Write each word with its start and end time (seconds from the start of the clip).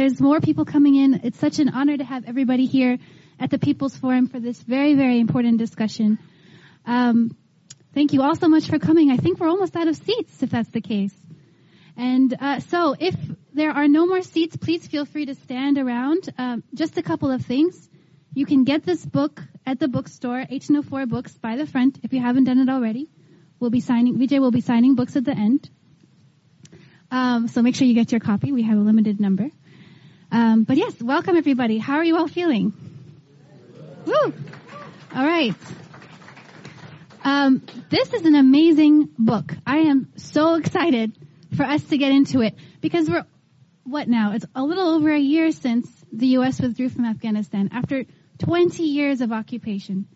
there's 0.00 0.18
more 0.18 0.40
people 0.40 0.64
coming 0.64 0.96
in. 0.96 1.20
It's 1.24 1.38
such 1.38 1.58
an 1.58 1.68
honor 1.68 1.94
to 1.94 2.04
have 2.04 2.24
everybody 2.26 2.64
here 2.64 2.96
at 3.38 3.50
the 3.50 3.58
People's 3.58 3.94
Forum 3.94 4.28
for 4.28 4.40
this 4.40 4.58
very, 4.58 4.94
very 4.94 5.20
important 5.20 5.58
discussion. 5.58 6.18
Um, 6.86 7.36
thank 7.92 8.14
you 8.14 8.22
all 8.22 8.34
so 8.34 8.48
much 8.48 8.66
for 8.66 8.78
coming. 8.78 9.10
I 9.10 9.18
think 9.18 9.38
we're 9.38 9.50
almost 9.50 9.76
out 9.76 9.88
of 9.88 9.96
seats, 9.96 10.42
if 10.42 10.48
that's 10.48 10.70
the 10.70 10.80
case. 10.80 11.14
And 11.98 12.34
uh, 12.40 12.60
so, 12.60 12.96
if 12.98 13.14
there 13.52 13.72
are 13.72 13.88
no 13.88 14.06
more 14.06 14.22
seats, 14.22 14.56
please 14.56 14.86
feel 14.86 15.04
free 15.04 15.26
to 15.26 15.34
stand 15.34 15.76
around. 15.76 16.32
Um, 16.38 16.64
just 16.72 16.96
a 16.96 17.02
couple 17.02 17.30
of 17.30 17.44
things. 17.44 17.90
You 18.32 18.46
can 18.46 18.64
get 18.64 18.86
this 18.86 19.04
book 19.04 19.42
at 19.66 19.80
the 19.80 19.88
bookstore, 19.88 20.46
1804 20.48 21.04
Books, 21.04 21.34
by 21.34 21.56
the 21.56 21.66
front, 21.66 21.98
if 22.02 22.14
you 22.14 22.22
haven't 22.22 22.44
done 22.44 22.58
it 22.58 22.70
already. 22.70 23.10
We'll 23.58 23.68
be 23.68 23.80
signing, 23.80 24.16
Vijay 24.16 24.40
will 24.40 24.50
be 24.50 24.62
signing 24.62 24.94
books 24.94 25.16
at 25.16 25.26
the 25.26 25.32
end. 25.32 25.68
Um, 27.10 27.48
so 27.48 27.60
make 27.60 27.74
sure 27.74 27.86
you 27.86 27.92
get 27.92 28.12
your 28.12 28.20
copy. 28.20 28.50
We 28.50 28.62
have 28.62 28.78
a 28.78 28.80
limited 28.80 29.20
number. 29.20 29.50
Um, 30.32 30.62
but 30.64 30.76
yes, 30.76 31.00
welcome 31.02 31.36
everybody. 31.36 31.78
How 31.78 31.96
are 31.96 32.04
you 32.04 32.16
all 32.16 32.28
feeling? 32.28 32.72
Woo! 34.06 34.34
All 35.14 35.24
right. 35.26 35.54
Um, 37.24 37.62
this 37.90 38.12
is 38.12 38.24
an 38.24 38.36
amazing 38.36 39.08
book. 39.18 39.52
I 39.66 39.78
am 39.78 40.12
so 40.16 40.54
excited 40.54 41.12
for 41.56 41.64
us 41.64 41.82
to 41.84 41.98
get 41.98 42.12
into 42.12 42.42
it 42.42 42.54
because 42.80 43.10
we're 43.10 43.24
what 43.84 44.08
now? 44.08 44.32
It's 44.32 44.46
a 44.54 44.62
little 44.62 44.90
over 44.90 45.12
a 45.12 45.18
year 45.18 45.50
since 45.50 45.88
the 46.12 46.28
U.S. 46.28 46.60
withdrew 46.60 46.90
from 46.90 47.06
Afghanistan 47.06 47.70
after 47.72 48.04
20 48.38 48.84
years 48.84 49.20
of 49.20 49.32
occupation, 49.32 50.06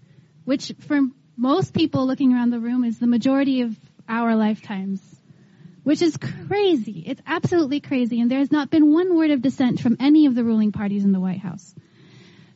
which 0.44 0.72
for 0.86 1.00
most 1.36 1.74
people 1.74 2.06
looking 2.06 2.32
around 2.32 2.50
the 2.50 2.60
room 2.60 2.84
is 2.84 3.00
the 3.00 3.08
majority 3.08 3.62
of 3.62 3.76
our 4.08 4.36
lifetimes 4.36 5.00
which 5.84 6.02
is 6.02 6.16
crazy. 6.16 7.04
It's 7.06 7.22
absolutely 7.26 7.80
crazy. 7.80 8.20
And 8.20 8.30
there 8.30 8.38
has 8.38 8.50
not 8.50 8.70
been 8.70 8.92
one 8.92 9.16
word 9.16 9.30
of 9.30 9.42
dissent 9.42 9.80
from 9.80 9.96
any 10.00 10.26
of 10.26 10.34
the 10.34 10.42
ruling 10.42 10.72
parties 10.72 11.04
in 11.04 11.12
the 11.12 11.20
White 11.20 11.40
House. 11.40 11.74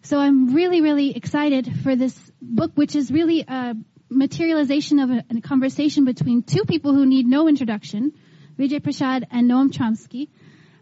So 0.03 0.19
I'm 0.19 0.55
really, 0.55 0.81
really 0.81 1.15
excited 1.15 1.71
for 1.83 1.95
this 1.95 2.19
book, 2.41 2.73
which 2.75 2.97
is 2.97 3.11
really 3.11 3.45
a 3.47 3.77
materialization 4.09 4.99
of 4.99 5.11
a, 5.11 5.25
a 5.37 5.41
conversation 5.43 6.07
between 6.07 6.43
two 6.43 6.65
people 6.65 6.95
who 6.95 7.05
need 7.05 7.27
no 7.27 7.49
introduction, 7.49 8.13
Vijay 8.59 8.81
Prashad 8.81 9.25
and 9.31 9.49
Noam 9.49 9.71
Chomsky. 9.71 10.31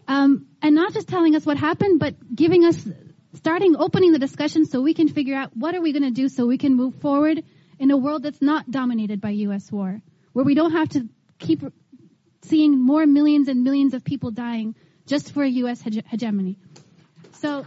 Um, 0.07 0.47
and 0.61 0.73
not 0.73 0.93
just 0.93 1.09
telling 1.09 1.35
us 1.35 1.45
what 1.45 1.57
happened, 1.57 1.99
but 1.99 2.15
giving 2.33 2.63
us, 2.63 2.87
starting, 3.33 3.75
opening 3.75 4.13
the 4.13 4.19
discussion 4.19 4.65
so 4.65 4.81
we 4.81 4.93
can 4.93 5.09
figure 5.09 5.35
out 5.35 5.51
what 5.55 5.75
are 5.75 5.81
we 5.81 5.91
going 5.91 6.03
to 6.03 6.11
do 6.11 6.29
so 6.29 6.45
we 6.45 6.57
can 6.57 6.75
move 6.75 6.95
forward 7.01 7.43
in 7.77 7.91
a 7.91 7.97
world 7.97 8.23
that's 8.23 8.41
not 8.41 8.71
dominated 8.71 9.19
by 9.19 9.31
U.S. 9.31 9.69
war, 9.69 10.01
where 10.31 10.45
we 10.45 10.55
don't 10.55 10.71
have 10.71 10.87
to 10.89 11.09
keep 11.37 11.61
seeing 12.43 12.79
more 12.79 13.05
millions 13.05 13.47
and 13.47 13.63
millions 13.63 13.93
of 13.93 14.03
people 14.03 14.31
dying 14.31 14.75
just 15.05 15.31
for 15.31 15.43
U.S. 15.43 15.81
hege- 15.81 16.05
hegemony. 16.05 16.57
So, 17.33 17.65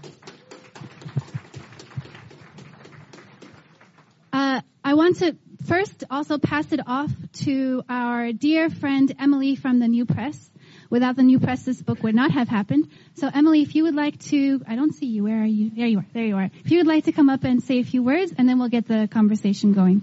uh, 4.33 4.61
I 4.85 4.95
want 4.95 5.19
to 5.19 5.37
first 5.67 6.05
also 6.11 6.39
pass 6.39 6.73
it 6.73 6.81
off 6.87 7.11
to 7.45 7.83
our 7.89 8.33
dear 8.33 8.71
friend 8.71 9.15
Emily 9.19 9.57
from 9.57 9.79
the 9.79 9.89
New 9.89 10.05
Press. 10.05 10.51
Without 10.89 11.15
the 11.15 11.23
New 11.23 11.39
Press, 11.39 11.65
this 11.65 11.81
book 11.81 12.03
would 12.03 12.17
not 12.17 12.33
have 12.33 12.49
happened. 12.49 12.89
So, 13.15 13.31
Emily, 13.33 13.63
if 13.63 13.77
you 13.77 13.85
would 13.85 13.95
like 13.95 14.19
to, 14.25 14.61
I 14.67 14.75
don't 14.75 14.93
see 14.93 15.07
you. 15.07 15.23
Where 15.23 15.41
are 15.41 15.47
you? 15.47 15.71
There 15.71 15.87
you 15.87 15.99
are. 15.99 16.07
There 16.13 16.25
you 16.25 16.37
are. 16.37 16.51
If 16.65 16.73
you 16.73 16.79
would 16.79 16.89
like 16.89 17.05
to 17.05 17.13
come 17.13 17.31
up 17.31 17.45
and 17.45 17.63
say 17.63 17.79
a 17.79 17.85
few 17.85 18.03
words, 18.03 18.33
and 18.37 18.49
then 18.49 18.59
we'll 18.59 18.69
get 18.69 18.89
the 18.89 19.09
conversation 19.09 19.73
going. 19.73 20.03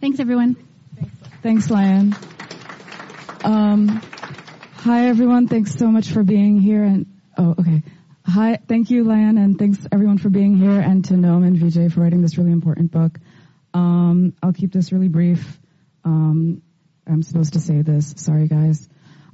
Thanks, 0.00 0.20
everyone. 0.20 0.56
Thanks, 1.42 1.68
Lion. 1.68 2.14
Um, 3.44 3.88
hi 4.76 5.08
everyone. 5.08 5.48
Thanks 5.48 5.74
so 5.74 5.88
much 5.88 6.08
for 6.08 6.22
being 6.22 6.58
here. 6.60 6.82
And 6.82 7.04
oh, 7.36 7.54
okay. 7.58 7.82
Hi. 8.24 8.58
Thank 8.66 8.88
you, 8.88 9.04
Lan, 9.04 9.36
and 9.36 9.58
thanks 9.58 9.86
everyone 9.92 10.16
for 10.16 10.30
being 10.30 10.56
here, 10.56 10.80
and 10.80 11.04
to 11.04 11.14
Noam 11.14 11.46
and 11.46 11.58
Vijay 11.58 11.92
for 11.92 12.00
writing 12.00 12.22
this 12.22 12.38
really 12.38 12.52
important 12.52 12.90
book. 12.90 13.18
Um, 13.74 14.32
I'll 14.42 14.54
keep 14.54 14.72
this 14.72 14.92
really 14.92 15.08
brief. 15.08 15.60
Um, 16.04 16.62
I'm 17.06 17.22
supposed 17.22 17.52
to 17.52 17.60
say 17.60 17.82
this. 17.82 18.14
Sorry, 18.16 18.48
guys. 18.48 18.88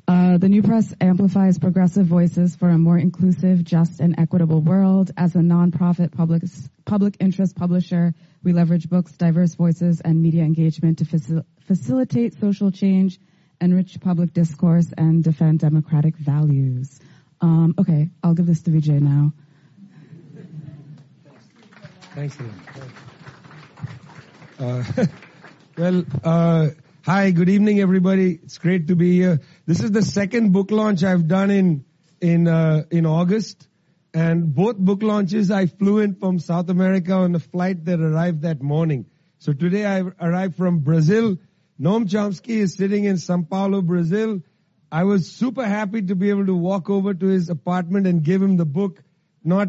Uh, 0.08 0.38
the 0.38 0.48
New 0.48 0.64
Press 0.64 0.92
amplifies 1.00 1.60
progressive 1.60 2.06
voices 2.06 2.56
for 2.56 2.68
a 2.68 2.78
more 2.78 2.98
inclusive, 2.98 3.62
just, 3.62 4.00
and 4.00 4.18
equitable 4.18 4.60
world. 4.60 5.12
As 5.16 5.36
a 5.36 5.38
nonprofit 5.38 6.10
public 6.10 6.42
public 6.84 7.16
interest 7.20 7.54
publisher, 7.54 8.12
we 8.42 8.52
leverage 8.52 8.88
books, 8.88 9.12
diverse 9.12 9.54
voices, 9.54 10.00
and 10.00 10.20
media 10.20 10.42
engagement 10.42 10.98
to 10.98 11.04
facil- 11.04 11.44
facilitate 11.68 12.40
social 12.40 12.72
change 12.72 13.20
enrich 13.60 14.00
public 14.00 14.32
discourse, 14.32 14.92
and 14.96 15.22
defend 15.22 15.60
democratic 15.60 16.16
values. 16.16 16.98
Um, 17.40 17.74
okay, 17.78 18.10
I'll 18.22 18.34
give 18.34 18.46
this 18.46 18.62
to 18.62 18.70
Vijay 18.70 19.00
now. 19.00 19.32
Thanks. 22.14 22.36
Uh, 24.58 24.84
well, 25.78 26.04
uh, 26.24 26.68
hi, 27.04 27.30
good 27.30 27.48
evening, 27.48 27.80
everybody. 27.80 28.38
It's 28.42 28.58
great 28.58 28.88
to 28.88 28.96
be 28.96 29.12
here. 29.12 29.40
This 29.66 29.80
is 29.80 29.92
the 29.92 30.02
second 30.02 30.52
book 30.52 30.70
launch 30.70 31.04
I've 31.04 31.28
done 31.28 31.50
in 31.50 31.84
in 32.20 32.48
uh, 32.48 32.82
in 32.90 33.06
August, 33.06 33.68
and 34.12 34.54
both 34.54 34.76
book 34.76 35.02
launches 35.02 35.50
I 35.50 35.66
flew 35.66 36.00
in 36.00 36.14
from 36.14 36.40
South 36.40 36.68
America 36.68 37.12
on 37.12 37.34
a 37.34 37.38
flight 37.38 37.84
that 37.84 38.00
arrived 38.00 38.42
that 38.42 38.60
morning. 38.60 39.06
So 39.38 39.52
today 39.52 39.86
I 39.86 40.00
arrived 40.00 40.56
from 40.56 40.80
Brazil 40.80 41.38
Noam 41.80 42.04
Chomsky 42.06 42.58
is 42.58 42.74
sitting 42.74 43.04
in 43.04 43.16
Sao 43.16 43.40
Paulo, 43.40 43.80
Brazil. 43.80 44.42
I 44.92 45.04
was 45.04 45.32
super 45.32 45.64
happy 45.64 46.02
to 46.02 46.14
be 46.14 46.28
able 46.28 46.44
to 46.44 46.54
walk 46.54 46.90
over 46.90 47.14
to 47.14 47.26
his 47.26 47.48
apartment 47.48 48.06
and 48.06 48.22
give 48.22 48.42
him 48.42 48.58
the 48.58 48.66
book 48.66 49.02
not 49.42 49.68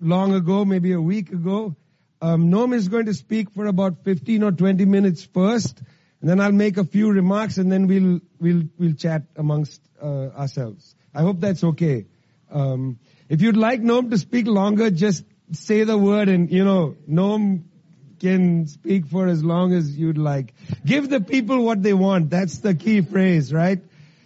long 0.00 0.32
ago, 0.32 0.64
maybe 0.64 0.92
a 0.92 1.00
week 1.00 1.32
ago. 1.32 1.74
Um, 2.22 2.52
Noam 2.52 2.72
is 2.72 2.86
going 2.86 3.06
to 3.06 3.14
speak 3.14 3.50
for 3.50 3.66
about 3.66 4.04
15 4.04 4.44
or 4.44 4.52
20 4.52 4.84
minutes 4.84 5.24
first, 5.24 5.82
and 6.20 6.30
then 6.30 6.40
I'll 6.40 6.52
make 6.52 6.76
a 6.76 6.84
few 6.84 7.10
remarks, 7.10 7.58
and 7.58 7.72
then 7.72 7.88
we'll 7.88 8.20
we'll 8.38 8.62
we'll 8.78 8.94
chat 8.94 9.22
amongst 9.34 9.80
uh, 10.00 10.28
ourselves. 10.28 10.94
I 11.12 11.22
hope 11.22 11.40
that's 11.40 11.64
okay. 11.64 12.06
Um, 12.48 13.00
if 13.28 13.42
you'd 13.42 13.56
like 13.56 13.80
Noam 13.80 14.10
to 14.10 14.18
speak 14.18 14.46
longer, 14.46 14.90
just 14.90 15.24
say 15.50 15.82
the 15.82 15.98
word, 15.98 16.28
and 16.28 16.48
you 16.52 16.64
know, 16.64 16.94
Noam 17.08 17.64
can 18.20 18.66
speak 18.66 19.06
for 19.06 19.26
as 19.26 19.42
long 19.42 19.72
as 19.72 19.96
you'd 19.96 20.18
like. 20.18 20.54
Give 20.84 21.08
the 21.08 21.20
people 21.20 21.64
what 21.64 21.82
they 21.82 21.94
want. 21.94 22.30
That's 22.30 22.58
the 22.58 22.74
key 22.74 23.00
phrase, 23.00 23.52
right? 23.52 23.80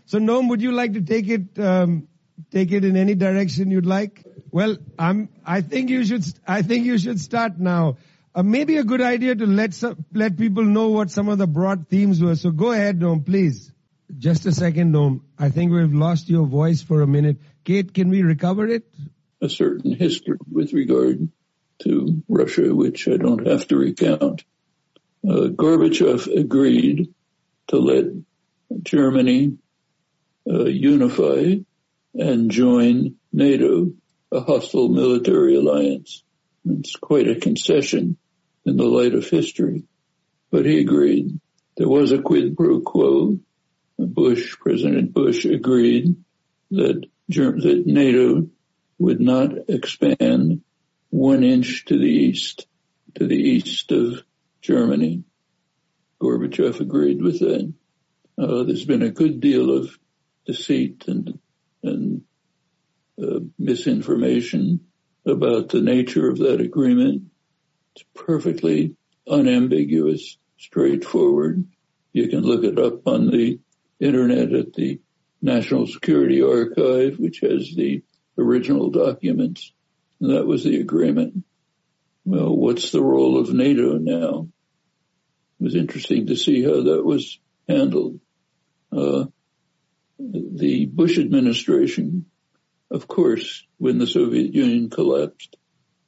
So 0.07 0.19
Noam, 0.19 0.49
would 0.51 0.61
you 0.61 0.73
like 0.73 0.95
to 0.95 1.01
take 1.01 1.29
it, 1.29 1.59
um, 1.59 2.09
take 2.51 2.73
it 2.73 2.85
in 2.85 2.97
any 2.97 3.15
direction 3.15 3.71
you'd 3.71 3.87
like? 3.87 4.25
Well, 4.51 4.77
I'm, 4.99 5.29
I 5.45 5.63
think 5.63 5.91
you 5.91 6.05
should, 6.05 6.25
I 6.47 6.63
think 6.63 6.85
you 6.85 6.99
should 6.99 7.21
start 7.21 7.59
now. 7.59 7.97
Uh, 8.35 8.43
maybe 8.43 8.77
a 8.79 8.85
good 8.85 9.01
idea 9.01 9.35
to 9.35 9.47
let 9.47 9.75
some, 9.75 10.05
let 10.13 10.37
people 10.37 10.65
know 10.65 10.89
what 10.89 11.11
some 11.11 11.29
of 11.29 11.39
the 11.39 11.47
broad 11.47 11.89
themes 11.89 12.21
were. 12.21 12.35
So 12.35 12.51
go 12.51 12.73
ahead, 12.73 12.99
Noam, 12.99 13.25
please. 13.25 13.73
Just 14.19 14.45
a 14.47 14.53
second, 14.53 14.93
Noam. 14.93 15.21
I 15.39 15.49
think 15.49 15.73
we've 15.73 15.95
lost 15.95 16.29
your 16.29 16.47
voice 16.47 16.83
for 16.83 17.01
a 17.01 17.07
minute. 17.07 17.39
Kate, 17.65 17.95
can 17.95 18.11
we 18.11 18.23
recover 18.23 18.67
it? 18.67 18.85
A 19.41 19.49
certain 19.49 19.95
history 19.95 20.39
with 20.51 20.73
regard 20.73 21.29
to 21.81 22.23
Russia, 22.29 22.75
which 22.75 23.09
I 23.09 23.17
don't 23.17 23.47
have 23.47 23.67
to 23.69 23.77
recount. 23.77 24.45
Uh, 25.27 25.49
Gorbachev 25.49 26.27
agreed 26.27 27.15
to 27.69 27.77
let 27.77 28.05
Germany 28.83 29.57
uh, 30.49 30.65
unify 30.65 31.57
and 32.15 32.51
join 32.51 33.17
NATO, 33.33 33.93
a 34.31 34.41
hostile 34.41 34.89
military 34.89 35.57
alliance. 35.57 36.23
It's 36.65 36.97
quite 36.97 37.29
a 37.29 37.41
concession 37.41 38.17
in 38.65 38.77
the 38.77 38.85
light 38.85 39.15
of 39.15 39.29
history, 39.29 39.85
but 40.51 40.65
he 40.65 40.81
agreed. 40.81 41.41
There 41.77 41.89
was 41.89 42.13
a 42.13 42.23
quid 42.23 42.57
pro 42.57 42.81
quo. 42.81 43.39
Bush, 43.99 44.57
President 44.59 45.13
Bush 45.13 45.45
agreed 45.45 46.17
that, 46.71 47.07
that 47.29 47.83
NATO 47.87 48.49
would 48.99 49.21
not 49.21 49.69
expand 49.69 50.63
one 51.15 51.45
inch 51.45 51.85
to 51.85 51.97
the 51.97 52.11
east, 52.11 52.67
to 53.15 53.29
the 53.29 53.37
east 53.37 53.93
of 53.93 54.25
Germany. 54.61 55.23
Gorbachev 56.21 56.81
agreed 56.81 57.23
with 57.23 57.39
that. 57.39 57.73
Uh, 58.37 58.65
there's 58.65 58.85
been 58.85 59.03
a 59.03 59.13
good 59.13 59.39
deal 59.39 59.71
of 59.71 59.97
deceit 60.45 61.05
and, 61.07 61.39
and 61.85 62.23
uh, 63.23 63.39
misinformation 63.57 64.81
about 65.25 65.69
the 65.69 65.81
nature 65.81 66.29
of 66.29 66.39
that 66.39 66.61
agreement. 66.61 67.31
It's 67.95 68.05
perfectly 68.13 68.97
unambiguous, 69.29 70.37
straightforward. 70.59 71.65
You 72.13 72.27
can 72.27 72.41
look 72.41 72.65
it 72.65 72.81
up 72.81 73.07
on 73.07 73.31
the 73.31 73.61
internet 74.01 74.53
at 74.53 74.73
the 74.73 75.01
National 75.41 75.87
Security 75.87 76.43
Archive, 76.43 77.21
which 77.21 77.39
has 77.39 77.73
the 77.73 78.03
original 78.37 78.91
documents. 78.91 79.73
And 80.21 80.31
that 80.31 80.47
was 80.47 80.65
the 80.65 80.81
agreement. 80.81 81.45
Well, 82.25 82.55
what's 82.57 82.91
the 82.91 83.03
role 83.03 83.39
of 83.39 83.53
NATO 83.53 83.99
now? 83.99 84.49
It 85.61 85.65
was 85.65 85.75
interesting 85.75 86.27
to 86.27 86.37
see 86.37 86.63
how 86.63 86.83
that 86.83 87.05
was 87.05 87.39
handled. 87.69 88.21
Uh, 88.91 89.27
the 90.19 90.87
Bush 90.87 91.19
administration 91.19 92.27
of 92.95 93.09
course, 93.09 93.67
when 93.79 93.99
the 93.99 94.07
Soviet 94.07 94.55
Union 94.55 94.89
collapsed, 94.89 95.57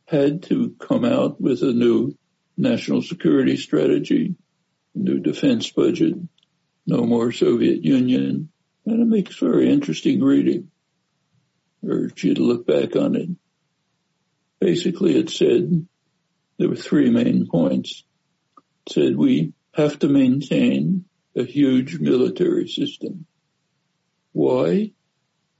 had 0.04 0.44
to 0.44 0.76
come 0.78 1.04
out 1.04 1.40
with 1.40 1.62
a 1.62 1.72
new 1.72 2.16
national 2.56 3.02
security 3.02 3.56
strategy, 3.56 4.36
new 4.94 5.18
defense 5.18 5.68
budget, 5.70 6.14
no 6.86 7.02
more 7.02 7.32
Soviet 7.32 7.82
Union, 7.82 8.50
and 8.86 9.02
it 9.02 9.06
makes 9.06 9.36
very 9.36 9.68
interesting 9.68 10.22
reading. 10.22 10.70
I 11.82 11.88
urge 11.88 12.22
you 12.22 12.34
to 12.34 12.42
look 12.42 12.66
back 12.66 12.94
on 12.94 13.16
it. 13.16 13.30
Basically, 14.60 15.18
it 15.18 15.30
said 15.30 15.86
there 16.58 16.68
were 16.68 16.76
three 16.76 17.10
main 17.10 17.46
points. 17.46 18.04
It 18.86 18.92
said 18.92 19.16
we 19.16 19.52
have 19.74 19.98
to 19.98 20.08
maintain 20.08 21.04
a 21.36 21.44
huge 21.44 21.98
military 21.98 22.68
system. 22.68 23.26
Why? 24.32 24.92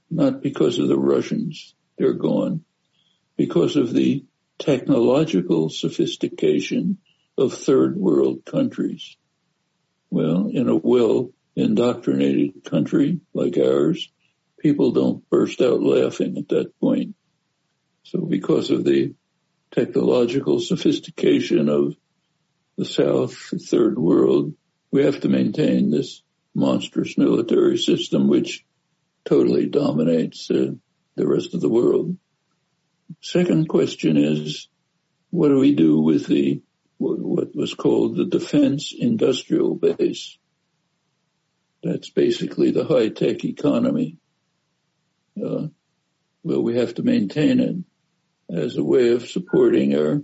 Not 0.09 0.41
because 0.41 0.79
of 0.79 0.87
the 0.87 0.97
Russians. 0.97 1.75
They're 1.97 2.13
gone. 2.13 2.63
Because 3.35 3.75
of 3.75 3.93
the 3.93 4.25
technological 4.57 5.69
sophistication 5.69 6.97
of 7.37 7.53
third 7.53 7.95
world 7.95 8.45
countries. 8.45 9.15
Well, 10.09 10.49
in 10.51 10.67
a 10.69 10.75
well 10.75 11.31
indoctrinated 11.55 12.63
country 12.63 13.19
like 13.33 13.57
ours, 13.57 14.09
people 14.59 14.91
don't 14.91 15.29
burst 15.29 15.61
out 15.61 15.81
laughing 15.81 16.37
at 16.37 16.49
that 16.49 16.79
point. 16.79 17.15
So 18.07 18.21
because 18.21 18.71
of 18.71 18.85
the 18.85 19.15
technological 19.71 20.61
sophistication 20.61 21.67
of 21.67 21.93
the 22.77 22.85
South, 22.85 23.35
third 23.35 23.99
world, 23.99 24.53
we 24.91 25.03
have 25.03 25.19
to 25.21 25.29
maintain 25.29 25.91
this 25.91 26.23
monstrous 26.55 27.17
military 27.17 27.77
system 27.77 28.29
which 28.29 28.65
totally 29.25 29.65
dominates 29.67 30.49
uh, 30.49 30.71
the 31.15 31.27
rest 31.27 31.53
of 31.53 31.59
the 31.59 31.67
world. 31.67 32.15
Second 33.21 33.67
question 33.67 34.15
is, 34.15 34.69
what 35.29 35.49
do 35.49 35.59
we 35.59 35.75
do 35.75 35.99
with 35.99 36.27
the 36.27 36.61
what 36.99 37.53
was 37.53 37.73
called 37.73 38.15
the 38.15 38.25
defense 38.25 38.93
industrial 38.97 39.75
base? 39.75 40.37
That's 41.83 42.09
basically 42.09 42.71
the 42.71 42.85
high-tech 42.85 43.43
economy. 43.43 44.17
Uh, 45.37 45.67
well, 46.41 46.63
we 46.63 46.77
have 46.77 46.95
to 46.95 47.03
maintain 47.03 47.59
it 47.59 47.75
as 48.49 48.77
a 48.77 48.83
way 48.83 49.11
of 49.11 49.27
supporting 49.27 49.95
our 49.95 50.21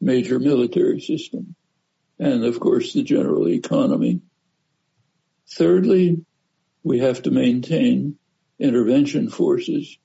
major 0.00 0.38
military 0.38 1.00
system 1.00 1.54
and 2.18 2.44
of 2.44 2.60
course 2.60 2.92
the 2.92 3.02
general 3.02 3.48
economy. 3.48 4.20
Thirdly, 5.48 6.24
we 6.82 7.00
have 7.00 7.22
to 7.22 7.30
maintain 7.30 8.16
intervention 8.58 9.28
forces 9.28 9.98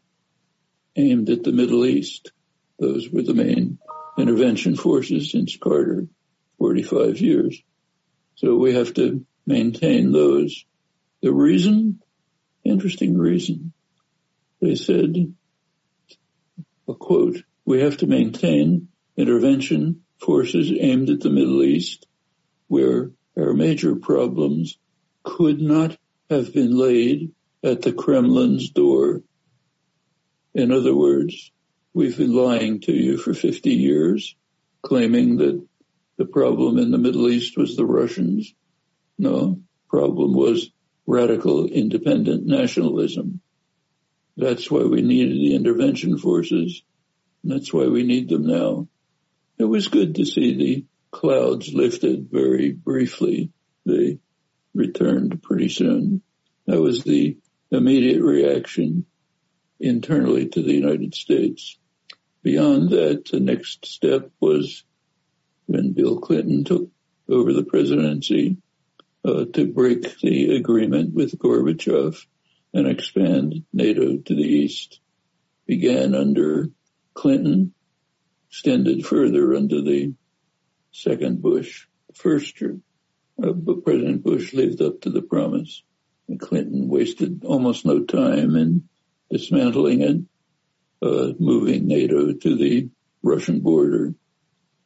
aimed 0.96 1.30
at 1.30 1.44
the 1.44 1.52
Middle 1.52 1.86
East. 1.86 2.32
Those 2.80 3.10
were 3.10 3.22
the 3.22 3.34
main 3.34 3.80
intervention 4.18 4.76
forces 4.76 5.32
since 5.32 5.56
Carter, 5.58 6.08
45 6.58 7.20
years. 7.20 7.62
So 8.36 8.56
we 8.56 8.74
have 8.74 8.94
to 8.96 9.26
maintain 9.46 10.12
those. 10.12 10.66
The 11.22 11.32
reason, 11.32 12.02
interesting 12.64 13.18
reason, 13.18 13.74
they 14.62 14.76
said, 14.76 15.34
quote, 16.94 17.44
we 17.66 17.82
have 17.82 17.98
to 17.98 18.08
maintain 18.08 18.88
intervention 19.18 20.02
forces 20.20 20.72
aimed 20.80 21.10
at 21.10 21.20
the 21.20 21.30
Middle 21.30 21.64
East 21.64 22.06
where 22.68 23.12
our 23.38 23.54
major 23.54 23.96
problems 23.96 24.78
could 25.24 25.60
not 25.60 25.98
have 26.30 26.54
been 26.54 26.78
laid 26.78 27.34
at 27.64 27.82
the 27.82 27.92
Kremlin's 27.92 28.70
door. 28.70 29.22
In 30.54 30.72
other 30.72 30.96
words, 30.96 31.52
we've 31.94 32.18
been 32.18 32.34
lying 32.34 32.82
to 32.82 32.94
you 32.94 33.18
for 33.18 33.34
50 33.34 33.72
years, 33.72 34.36
claiming 34.82 35.38
that 35.38 35.66
the 36.18 36.26
problem 36.26 36.78
in 36.78 36.92
the 36.92 36.98
Middle 36.98 37.30
East 37.30 37.58
was 37.58 37.76
the 37.76 37.86
Russians. 37.86 38.54
No, 39.18 39.62
problem 39.90 40.34
was 40.34 40.72
radical 41.06 41.66
independent 41.66 42.46
nationalism. 42.46 43.42
That's 44.42 44.72
why 44.72 44.82
we 44.82 45.04
needed 45.04 45.38
the 45.38 45.54
intervention 45.54 46.18
forces. 46.18 46.82
That's 47.44 47.72
why 47.72 47.86
we 47.86 48.02
need 48.02 48.28
them 48.28 48.48
now. 48.48 48.88
It 49.60 49.66
was 49.66 49.88
good 49.88 50.16
to 50.16 50.26
see 50.26 50.56
the 50.56 50.86
clouds 51.12 51.72
lifted 51.72 52.30
very 52.32 52.72
briefly. 52.72 53.52
They 53.86 54.18
returned 54.74 55.44
pretty 55.44 55.70
soon. 55.70 56.24
That 56.66 56.82
was 56.82 57.04
the 57.04 57.38
immediate 57.70 58.24
reaction 58.24 59.06
internally 59.80 60.48
to 60.48 60.64
the 60.64 60.74
United 60.74 61.14
States. 61.14 61.78
Beyond 62.42 62.90
that, 62.90 63.26
the 63.26 63.40
next 63.40 63.86
step 63.86 64.32
was 64.40 64.84
when 65.68 65.94
Bill 65.94 66.20
Clinton 66.20 66.64
took 66.64 66.90
over 67.30 67.54
the 67.54 67.64
presidency 67.64 68.58
uh, 69.24 69.46
to 69.54 69.72
break 69.72 70.20
the 70.20 70.56
agreement 70.56 71.14
with 71.14 71.38
Gorbachev 71.38 72.26
and 72.74 72.88
expand 72.88 73.64
NATO 73.74 74.18
to 74.18 74.36
the 74.36 74.42
east. 74.42 75.00
Began 75.66 76.16
under 76.16 76.70
Clinton, 77.14 77.74
extended 78.50 79.06
further 79.06 79.54
under 79.56 79.82
the 79.82 80.14
second 80.92 81.42
Bush. 81.42 81.88
First, 82.14 82.62
uh, 82.62 83.54
President 83.84 84.24
Bush 84.24 84.54
lived 84.54 84.82
up 84.82 85.02
to 85.02 85.10
the 85.10 85.22
promise. 85.22 85.84
And 86.28 86.40
Clinton 86.40 86.88
wasted 86.88 87.44
almost 87.46 87.86
no 87.86 88.04
time 88.04 88.56
in 88.56 88.88
dismantling 89.30 90.02
it, 90.02 90.22
uh, 91.02 91.34
moving 91.40 91.88
NATO 91.88 92.34
to 92.34 92.56
the 92.56 92.90
Russian 93.24 93.62
border. 93.62 94.16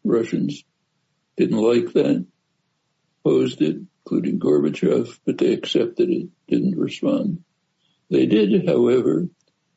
Russians 0.03 0.63
didn't 1.37 1.57
like 1.57 1.93
that, 1.93 2.25
opposed 3.19 3.61
it, 3.61 3.77
including 4.05 4.39
Gorbachev, 4.39 5.19
but 5.25 5.37
they 5.37 5.53
accepted 5.53 6.09
it, 6.09 6.29
didn't 6.47 6.77
respond. 6.77 7.43
They 8.09 8.25
did, 8.25 8.67
however, 8.67 9.27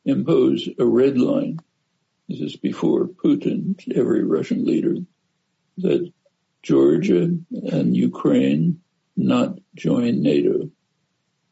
impose 0.04 0.68
a 0.78 0.84
red 0.84 1.18
line. 1.18 1.58
This 2.28 2.40
is 2.40 2.56
before 2.56 3.06
Putin, 3.06 3.76
every 3.94 4.24
Russian 4.24 4.64
leader, 4.64 4.96
that 5.78 6.12
Georgia 6.62 7.30
and 7.50 7.96
Ukraine 7.96 8.80
not 9.16 9.58
join 9.74 10.22
NATO. 10.22 10.70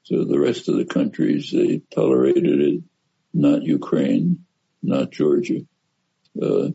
So 0.04 0.24
the 0.24 0.38
rest 0.38 0.68
of 0.68 0.76
the 0.76 0.84
countries, 0.84 1.50
they 1.50 1.82
tolerated 1.94 2.60
it, 2.60 2.82
not 3.32 3.62
Ukraine, 3.62 4.44
not 4.82 5.10
Georgia. 5.10 5.60
Uh, 6.40 6.68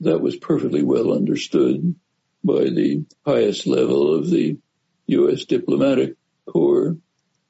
that 0.00 0.20
was 0.20 0.36
perfectly 0.36 0.82
well 0.82 1.12
understood 1.12 1.94
by 2.42 2.64
the 2.64 3.04
highest 3.24 3.66
level 3.66 4.14
of 4.14 4.28
the 4.28 4.58
U.S. 5.06 5.44
diplomatic 5.44 6.16
corps. 6.46 6.96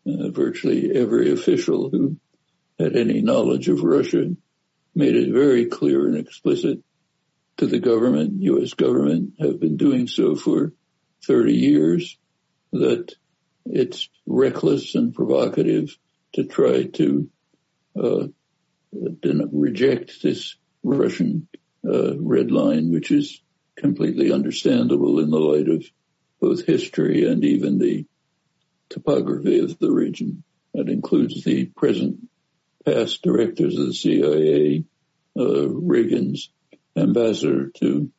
Uh, 0.07 0.29
virtually 0.29 0.95
every 0.95 1.33
official 1.33 1.89
who 1.89 2.19
had 2.79 2.95
any 2.95 3.23
knowledge 3.23 3.69
of 3.69 3.83
Russia 3.83 4.29
made 4.95 5.17
it 5.17 5.33
very 5.33 5.65
clear 5.65 6.07
and 6.07 6.19
explicit 6.19 6.81
to 7.57 7.67
the 7.67 7.79
government, 7.79 8.43
U.S. 8.43 8.75
government, 8.75 9.35
have 9.41 9.59
been 9.59 9.79
doing 9.79 10.07
so 10.07 10.37
for 10.37 10.75
30 11.27 11.55
years, 11.55 12.19
that 12.73 13.15
it's 13.65 14.11
reckless 14.27 14.95
and 14.95 15.15
provocative 15.15 15.97
to 16.35 16.45
try 16.45 16.85
to 16.85 17.31
uh, 17.97 18.27
reject 19.23 20.23
this 20.23 20.57
Russian 20.83 21.49
uh, 21.83 22.19
red 22.19 22.51
line, 22.51 22.93
which 22.93 23.11
is 23.11 23.41
completely 23.77 24.33
understandable 24.33 25.19
in 25.21 25.31
the 25.31 25.39
light 25.39 25.69
of 25.69 25.85
both 26.41 26.67
history 26.67 27.27
and 27.27 27.43
even 27.43 27.79
the 27.79 28.05
topography 28.88 29.61
of 29.61 29.79
the 29.79 29.91
region. 29.91 30.45
That 30.75 30.88
includes 30.88 31.45
the 31.45 31.67
present 31.67 32.29
past 32.85 33.23
directors 33.23 33.79
of 33.79 33.87
the 33.87 33.95
CIA, 33.95 34.85
uh, 35.38 35.69
Reagan's 35.69 36.50
ambassador 36.97 37.71
to 37.76 38.11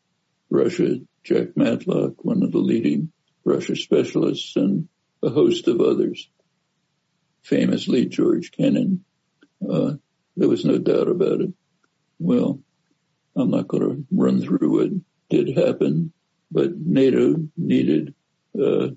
Russia, 0.49 0.99
Jack 1.23 1.55
Matlock, 1.55 2.23
one 2.23 2.43
of 2.43 2.51
the 2.51 2.59
leading 2.59 3.11
Russia 3.43 3.75
specialists, 3.75 4.55
and 4.55 4.87
a 5.21 5.29
host 5.29 5.67
of 5.67 5.81
others. 5.81 6.29
Famously, 7.43 8.05
George 8.05 8.51
Kennan. 8.51 9.03
Uh, 9.67 9.93
there 10.37 10.49
was 10.49 10.65
no 10.65 10.77
doubt 10.77 11.07
about 11.07 11.41
it. 11.41 11.53
Well, 12.19 12.59
I'm 13.35 13.51
not 13.51 13.67
going 13.67 13.83
to 13.83 14.05
run 14.11 14.41
through 14.41 14.77
what 14.77 14.91
did 15.29 15.57
happen, 15.57 16.13
but 16.51 16.77
NATO 16.77 17.35
needed 17.57 18.13
uh, 18.57 18.89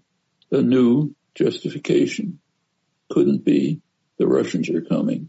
a 0.50 0.62
new 0.62 1.14
justification. 1.34 2.40
Couldn't 3.10 3.44
be 3.44 3.80
the 4.18 4.26
Russians 4.26 4.68
are 4.70 4.82
coming. 4.82 5.28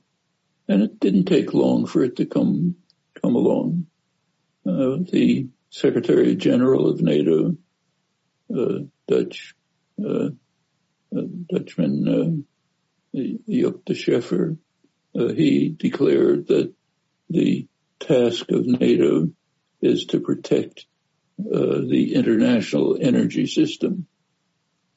And 0.67 0.83
it 0.83 0.99
didn't 0.99 1.25
take 1.25 1.53
long 1.53 1.85
for 1.85 2.03
it 2.03 2.17
to 2.17 2.25
come, 2.25 2.75
come 3.21 3.35
along 3.35 3.87
uh, 4.65 4.97
the 5.09 5.47
Secretary 5.69 6.35
General 6.35 6.89
of 6.89 7.01
NATO, 7.01 7.55
uh, 8.55 8.79
Dutch, 9.07 9.55
uh, 10.03 10.29
uh 11.15 11.21
Dutchman, 11.51 12.07
uh, 12.07 13.17
Joop 13.17 13.85
de 13.85 13.95
Scheffer, 13.95 14.57
uh, 15.15 15.27
he 15.29 15.69
declared 15.69 16.47
that 16.47 16.73
the 17.29 17.67
task 17.99 18.51
of 18.51 18.65
NATO 18.65 19.29
is 19.81 20.05
to 20.07 20.19
protect 20.19 20.85
uh, 21.39 21.81
the 21.87 22.13
international 22.15 22.97
energy 22.99 23.47
system, 23.47 24.07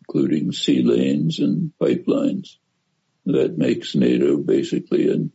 including 0.02 0.52
sea 0.52 0.82
lanes 0.82 1.38
and 1.38 1.73
pipelines. 1.80 2.56
That 3.26 3.56
makes 3.56 3.94
NATO 3.94 4.37
basically 4.38 5.11
an 5.11 5.32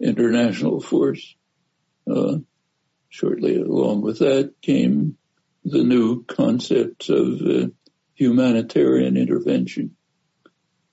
international 0.00 0.80
force. 0.80 1.34
Uh, 2.08 2.38
shortly 3.08 3.56
along 3.56 4.02
with 4.02 4.18
that 4.18 4.54
came 4.60 5.16
the 5.64 5.82
new 5.82 6.24
concepts 6.24 7.08
of 7.08 7.40
uh, 7.40 7.66
humanitarian 8.14 9.16
intervention. 9.16 9.96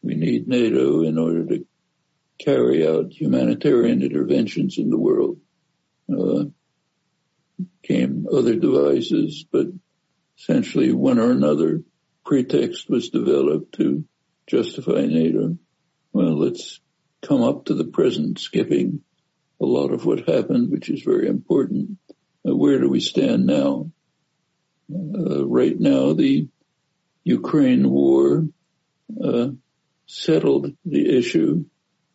We 0.02 0.16
need 0.16 0.48
NATO 0.48 1.04
in 1.04 1.18
order 1.18 1.46
to 1.48 1.66
carry 2.40 2.88
out 2.88 3.12
humanitarian 3.12 4.02
interventions 4.02 4.78
in 4.78 4.90
the 4.90 4.98
world. 4.98 5.38
Uh, 6.12 6.46
came 7.84 8.28
other 8.32 8.56
devices, 8.56 9.46
but 9.52 9.68
essentially 10.38 10.92
one 10.92 11.20
or 11.20 11.32
another 11.32 11.82
pretext 12.26 12.90
was 12.90 13.10
developed 13.10 13.76
to 13.76 14.06
justify 14.48 15.06
NATO. 15.06 15.58
Well, 16.14 16.38
let's 16.38 16.80
come 17.22 17.42
up 17.42 17.66
to 17.66 17.74
the 17.74 17.86
present, 17.86 18.40
skipping 18.40 19.02
a 19.62 19.66
lot 19.66 19.92
of 19.92 20.06
what 20.06 20.28
happened, 20.28 20.72
which 20.72 20.90
is 20.90 21.04
very 21.04 21.28
important. 21.28 21.98
Uh, 22.48 22.56
where 22.56 22.80
do 22.80 22.90
we 22.90 23.00
stand 23.00 23.46
now? 23.46 23.92
Uh, 24.94 25.46
right 25.46 25.80
now, 25.80 26.14
the 26.14 26.48
Ukraine 27.24 27.90
war 27.90 28.48
uh, 29.24 29.50
settled 30.08 30.74
the 30.84 31.18
issue, 31.18 31.66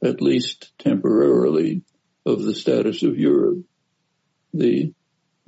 at 0.03 0.21
least 0.21 0.73
temporarily, 0.79 1.83
of 2.27 2.43
the 2.43 2.55
status 2.55 3.03
of 3.03 3.19
Europe. 3.19 3.65
The 4.53 4.93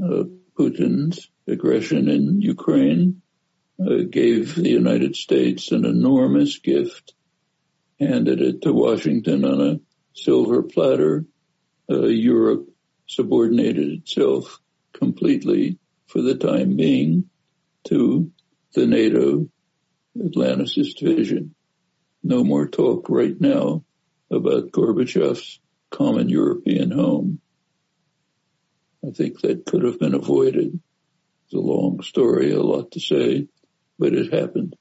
uh, 0.02 0.24
Putin's 0.56 1.28
aggression 1.46 2.08
in 2.08 2.40
Ukraine 2.40 3.22
uh, 3.80 4.02
gave 4.10 4.54
the 4.54 4.68
United 4.68 5.16
States 5.16 5.70
an 5.72 5.84
enormous 5.84 6.58
gift, 6.58 7.14
handed 8.00 8.40
it 8.40 8.62
to 8.62 8.72
Washington 8.72 9.44
on 9.44 9.60
a 9.60 9.80
silver 10.14 10.62
platter. 10.62 11.24
Uh, 11.90 12.06
Europe 12.06 12.68
subordinated 13.06 13.88
itself 14.00 14.60
completely 14.92 15.78
for 16.06 16.22
the 16.22 16.34
time 16.34 16.76
being 16.76 17.28
to 17.84 18.30
the 18.74 18.86
NATO 18.86 19.48
Atlanticist 20.16 21.00
vision. 21.00 21.54
No 22.22 22.44
more 22.44 22.68
talk 22.68 23.08
right 23.08 23.40
now 23.40 23.84
about 24.30 24.72
Gorbachev's 24.72 25.60
common 25.90 26.28
European 26.28 26.90
home. 26.90 27.40
I 29.06 29.10
think 29.12 29.40
that 29.40 29.64
could 29.64 29.84
have 29.84 29.98
been 29.98 30.14
avoided. 30.14 30.80
It's 31.44 31.54
a 31.54 31.58
long 31.58 32.02
story, 32.02 32.52
a 32.52 32.62
lot 32.62 32.92
to 32.92 33.00
say, 33.00 33.46
but 33.98 34.14
it 34.14 34.32
happened. 34.32 34.76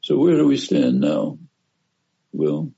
So 0.00 0.18
where 0.18 0.36
do 0.36 0.46
we 0.46 0.56
stand 0.56 1.00
now? 1.00 1.38
Well, 2.32 2.72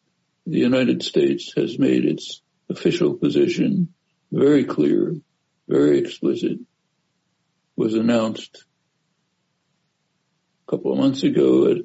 the 0.47 0.59
United 0.59 1.03
States 1.03 1.53
has 1.57 1.79
made 1.79 2.05
its 2.05 2.43
official 2.69 3.15
position 3.15 3.95
very 4.31 4.65
clear, 4.65 5.15
very 5.69 5.99
explicit, 5.99 6.59
was 7.77 7.95
announced 7.95 8.65
a 10.67 10.71
couple 10.71 10.93
of 10.93 10.99
months 10.99 11.23
ago 11.23 11.71
at 11.71 11.79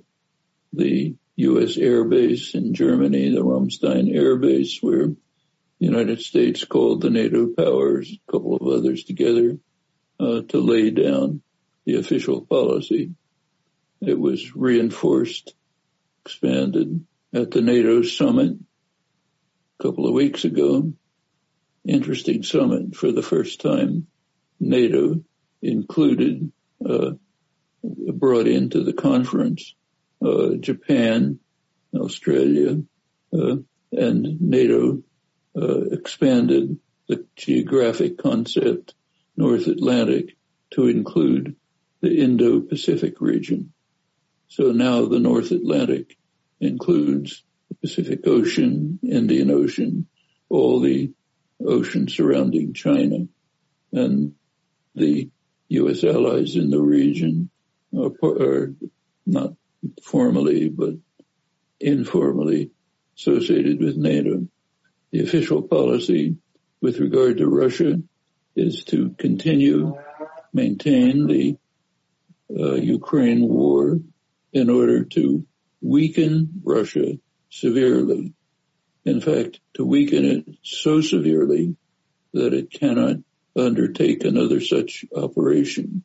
the 0.73 1.15
U.S. 1.37 1.77
Air 1.77 2.03
Base 2.03 2.53
in 2.53 2.73
Germany, 2.73 3.29
the 3.29 3.43
Ramstein 3.43 4.13
Air 4.13 4.35
Base, 4.35 4.79
where 4.81 5.07
the 5.07 5.15
United 5.79 6.21
States 6.21 6.65
called 6.65 7.01
the 7.01 7.09
NATO 7.09 7.47
powers, 7.47 8.11
a 8.11 8.31
couple 8.31 8.55
of 8.55 8.67
others 8.67 9.05
together, 9.05 9.57
uh, 10.19 10.41
to 10.49 10.57
lay 10.57 10.91
down 10.91 11.41
the 11.85 11.95
official 11.95 12.41
policy. 12.41 13.11
It 14.01 14.19
was 14.19 14.55
reinforced, 14.55 15.53
expanded 16.25 17.05
at 17.33 17.51
the 17.51 17.61
NATO 17.61 18.01
summit 18.01 18.57
a 19.79 19.83
couple 19.83 20.07
of 20.07 20.13
weeks 20.13 20.45
ago. 20.45 20.93
Interesting 21.85 22.43
summit 22.43 22.95
for 22.95 23.11
the 23.11 23.21
first 23.21 23.61
time. 23.61 24.07
NATO 24.59 25.23
included, 25.61 26.51
uh, 26.87 27.11
brought 27.83 28.47
into 28.47 28.83
the 28.83 28.93
conference, 28.93 29.75
uh, 30.21 30.55
Japan, 30.55 31.39
Australia, 31.93 32.81
uh, 33.33 33.55
and 33.91 34.41
NATO, 34.41 35.03
uh, 35.55 35.81
expanded 35.91 36.77
the 37.07 37.25
geographic 37.35 38.17
concept 38.17 38.93
North 39.35 39.67
Atlantic 39.67 40.37
to 40.71 40.87
include 40.87 41.55
the 42.01 42.17
Indo-Pacific 42.21 43.19
region. 43.19 43.73
So 44.49 44.71
now 44.71 45.05
the 45.05 45.19
North 45.19 45.51
Atlantic 45.51 46.17
includes 46.59 47.43
the 47.69 47.75
Pacific 47.75 48.25
Ocean, 48.25 48.99
Indian 49.03 49.51
Ocean, 49.51 50.07
all 50.49 50.79
the 50.79 51.13
oceans 51.63 52.15
surrounding 52.15 52.73
China 52.73 53.27
and 53.91 54.33
the 54.95 55.29
U.S. 55.69 56.03
allies 56.03 56.55
in 56.55 56.71
the 56.71 56.81
region 56.81 57.51
are, 57.95 58.11
are 58.23 58.73
not 59.25 59.53
formally 60.01 60.69
but 60.69 60.95
informally 61.79 62.71
associated 63.17 63.79
with 63.79 63.97
NATO. 63.97 64.47
The 65.11 65.23
official 65.23 65.61
policy 65.61 66.37
with 66.81 66.99
regard 66.99 67.37
to 67.37 67.47
Russia 67.47 68.01
is 68.55 68.83
to 68.85 69.11
continue, 69.11 69.95
maintain 70.53 71.27
the 71.27 71.57
uh, 72.49 72.73
Ukraine 72.73 73.47
war 73.47 73.99
in 74.51 74.69
order 74.69 75.03
to 75.05 75.45
weaken 75.81 76.61
Russia 76.63 77.17
severely. 77.49 78.33
In 79.05 79.21
fact, 79.21 79.59
to 79.75 79.85
weaken 79.85 80.25
it 80.25 80.45
so 80.63 81.01
severely 81.01 81.75
that 82.33 82.53
it 82.53 82.71
cannot 82.71 83.17
undertake 83.55 84.23
another 84.23 84.61
such 84.61 85.05
operation. 85.15 86.03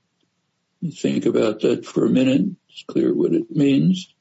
Think 0.92 1.26
about 1.26 1.60
that 1.60 1.84
for 1.86 2.04
a 2.06 2.10
minute. 2.10 2.46
It's 2.68 2.84
clear 2.86 3.14
what 3.14 3.32
it 3.32 3.50
means. 3.50 4.14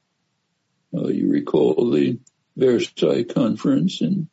Uh, 0.94 1.08
you 1.08 1.30
recall 1.30 1.90
the 1.90 2.18
Versailles 2.56 3.24
Conference 3.24 4.00
in 4.00 4.28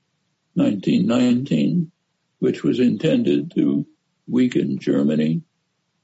1919, 0.53 1.91
which 2.39 2.63
was 2.63 2.79
intended 2.79 3.51
to 3.55 3.85
weaken 4.27 4.79
Germany 4.79 5.41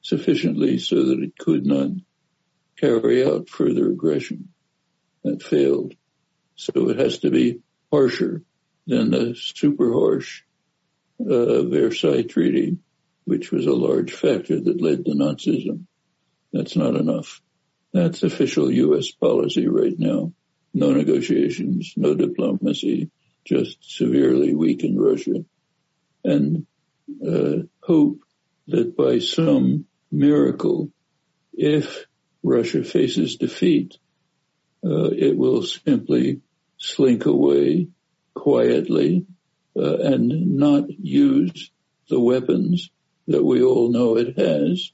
sufficiently 0.01 0.79
so 0.79 1.03
that 1.03 1.19
it 1.19 1.37
could 1.37 1.65
not 1.65 1.91
carry 2.79 3.25
out 3.25 3.49
further 3.49 3.89
aggression. 3.89 4.49
That 5.23 5.43
failed. 5.43 5.93
So 6.55 6.89
it 6.89 6.99
has 6.99 7.19
to 7.19 7.29
be 7.29 7.61
harsher 7.91 8.43
than 8.85 9.11
the 9.11 9.35
super 9.35 9.91
harsh 9.91 10.43
uh, 11.19 11.63
Versailles 11.63 12.23
Treaty, 12.23 12.77
which 13.25 13.51
was 13.51 13.65
a 13.65 13.73
large 13.73 14.13
factor 14.13 14.59
that 14.59 14.81
led 14.81 15.05
to 15.05 15.11
Nazism. 15.11 15.85
That's 16.53 16.75
not 16.75 16.95
enough. 16.95 17.41
That's 17.93 18.23
official 18.23 18.71
U.S. 18.71 19.11
policy 19.11 19.67
right 19.67 19.97
now. 19.97 20.31
No 20.73 20.91
negotiations, 20.91 21.93
no 21.97 22.13
diplomacy, 22.13 23.09
just 23.45 23.77
severely 23.81 24.53
weaken 24.53 24.99
Russia 24.99 25.43
and 26.23 26.67
uh, 27.25 27.63
hope 27.81 28.19
that 28.67 28.95
by 28.95 29.19
some 29.19 29.85
miracle, 30.11 30.91
if 31.53 32.05
Russia 32.43 32.83
faces 32.83 33.37
defeat, 33.37 33.97
uh, 34.85 35.09
it 35.11 35.37
will 35.37 35.63
simply 35.63 36.41
slink 36.77 37.25
away 37.25 37.87
quietly 38.33 39.25
uh, 39.75 39.97
and 39.97 40.57
not 40.57 40.89
use 40.89 41.71
the 42.09 42.19
weapons 42.19 42.89
that 43.27 43.43
we 43.43 43.61
all 43.61 43.91
know 43.91 44.17
it 44.17 44.37
has 44.37 44.91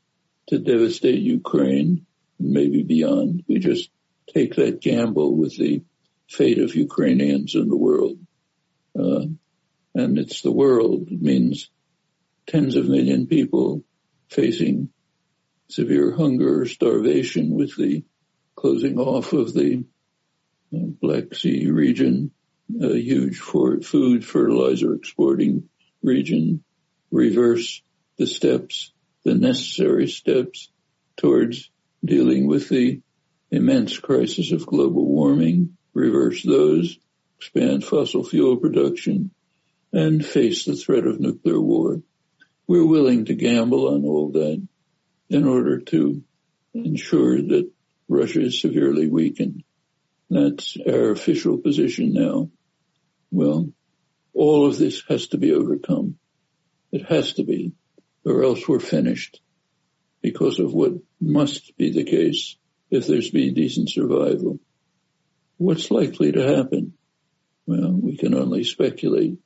to 0.48 0.60
devastate 0.60 1.22
Ukraine, 1.22 2.06
maybe 2.40 2.84
beyond. 2.84 3.44
We 3.48 3.60
just 3.60 3.90
take 4.34 4.56
that 4.56 4.82
gamble 4.82 5.36
with 5.36 5.58
the 5.58 5.84
fate 6.28 6.60
of 6.60 6.76
Ukrainians 6.76 7.56
in 7.56 7.70
the 7.70 7.78
world. 7.78 8.18
Uh, 8.98 9.26
and 9.96 10.18
it's 10.18 10.42
the 10.42 10.52
world. 10.52 11.08
It 11.10 11.22
means 11.22 11.70
tens 12.48 12.76
of 12.76 12.88
million 12.88 13.28
people 13.28 13.84
facing 14.30 14.90
severe 15.74 16.16
hunger 16.16 16.62
or 16.62 16.66
starvation 16.68 17.56
with 17.56 17.76
the 17.76 18.04
closing 18.56 19.00
off 19.00 19.34
of 19.34 19.54
the 19.54 19.84
uh, 20.74 20.78
Black 21.02 21.34
Sea 21.34 21.72
region, 21.72 22.32
a 22.80 22.96
huge 22.96 23.40
food 23.40 24.24
fertilizer 24.24 24.94
exporting 24.94 25.70
region, 26.04 26.64
reverse 27.12 27.82
the 28.18 28.28
steps, 28.28 28.94
the 29.24 29.34
necessary 29.34 30.08
steps 30.08 30.70
towards 31.18 31.72
dealing 32.06 32.48
with 32.48 32.70
the 32.70 33.02
immense 33.50 33.98
crisis 33.98 34.52
of 34.52 34.68
global 34.68 35.06
warming, 35.06 35.76
reverse 35.94 36.44
those, 36.44 37.00
expand 37.38 37.84
fossil 37.84 38.24
fuel 38.24 38.58
production, 38.58 39.32
and 39.92 40.24
face 40.24 40.66
the 40.66 40.76
threat 40.76 41.08
of 41.08 41.20
nuclear 41.20 41.60
war. 41.60 42.02
We're 42.68 42.86
willing 42.86 43.26
to 43.26 43.34
gamble 43.34 43.88
on 43.88 44.06
all 44.06 44.32
that 44.34 44.68
in 45.34 45.48
order 45.48 45.80
to 45.80 46.24
ensure 46.74 47.42
that 47.42 47.70
Russia 48.08 48.42
is 48.42 48.62
severely 48.62 49.08
weakened. 49.08 49.64
That's 50.30 50.78
our 50.88 51.12
official 51.12 51.58
position 51.58 52.14
now. 52.14 52.50
Well, 53.32 53.70
all 54.34 54.68
of 54.68 54.78
this 54.78 55.04
has 55.10 55.28
to 55.28 55.38
be 55.38 55.54
overcome. 55.54 56.18
It 56.92 57.06
has 57.06 57.34
to 57.34 57.44
be, 57.44 57.74
or 58.26 58.44
else 58.44 58.68
we're 58.68 58.80
finished 58.80 59.42
because 60.22 60.60
of 60.60 60.74
what 60.74 60.94
must 61.20 61.76
be 61.78 61.92
the 61.92 62.04
case 62.04 62.56
if 62.90 63.08
there's 63.08 63.30
be 63.30 63.52
decent 63.52 63.90
survival. 63.90 64.60
What's 65.58 65.92
likely 65.92 66.32
to 66.32 66.56
happen? 66.56 66.94
Well, 67.66 67.92
we 67.92 68.18
can 68.18 68.36
only 68.36 68.64
speculate. 68.64 69.38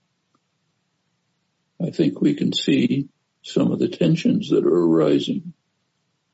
I 1.82 1.92
think 1.92 2.20
we 2.20 2.34
can 2.34 2.54
see 2.54 3.10
some 3.44 3.72
of 3.72 3.80
the 3.80 3.88
tensions 3.88 4.50
that 4.50 4.66
are 4.66 4.84
arising. 4.84 5.54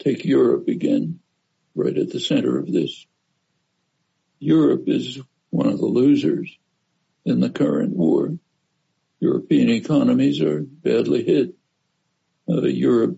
Take 0.04 0.26
Europe 0.26 0.68
again, 0.68 1.20
right 1.76 1.98
at 1.98 2.10
the 2.10 2.20
center 2.20 2.58
of 2.58 2.72
this. 2.72 3.06
Europe 4.40 4.84
is 4.88 5.22
one 5.50 5.68
of 5.68 5.78
the 5.78 5.86
losers 5.86 6.58
in 7.26 7.40
the 7.40 7.50
current 7.50 7.96
war. 7.96 8.38
European 9.22 9.70
economies 9.70 10.42
are 10.42 10.62
badly 10.62 11.24
hit. 11.24 11.56
Uh, 12.50 12.64
Europe 12.64 13.18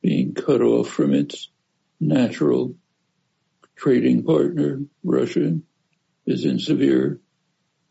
being 0.00 0.32
cut 0.32 0.62
off 0.62 0.88
from 0.88 1.12
its 1.12 1.50
natural 2.00 2.74
trading 3.76 4.24
partner, 4.24 4.80
Russia, 5.02 5.58
is 6.26 6.46
in 6.46 6.58
severe 6.58 7.20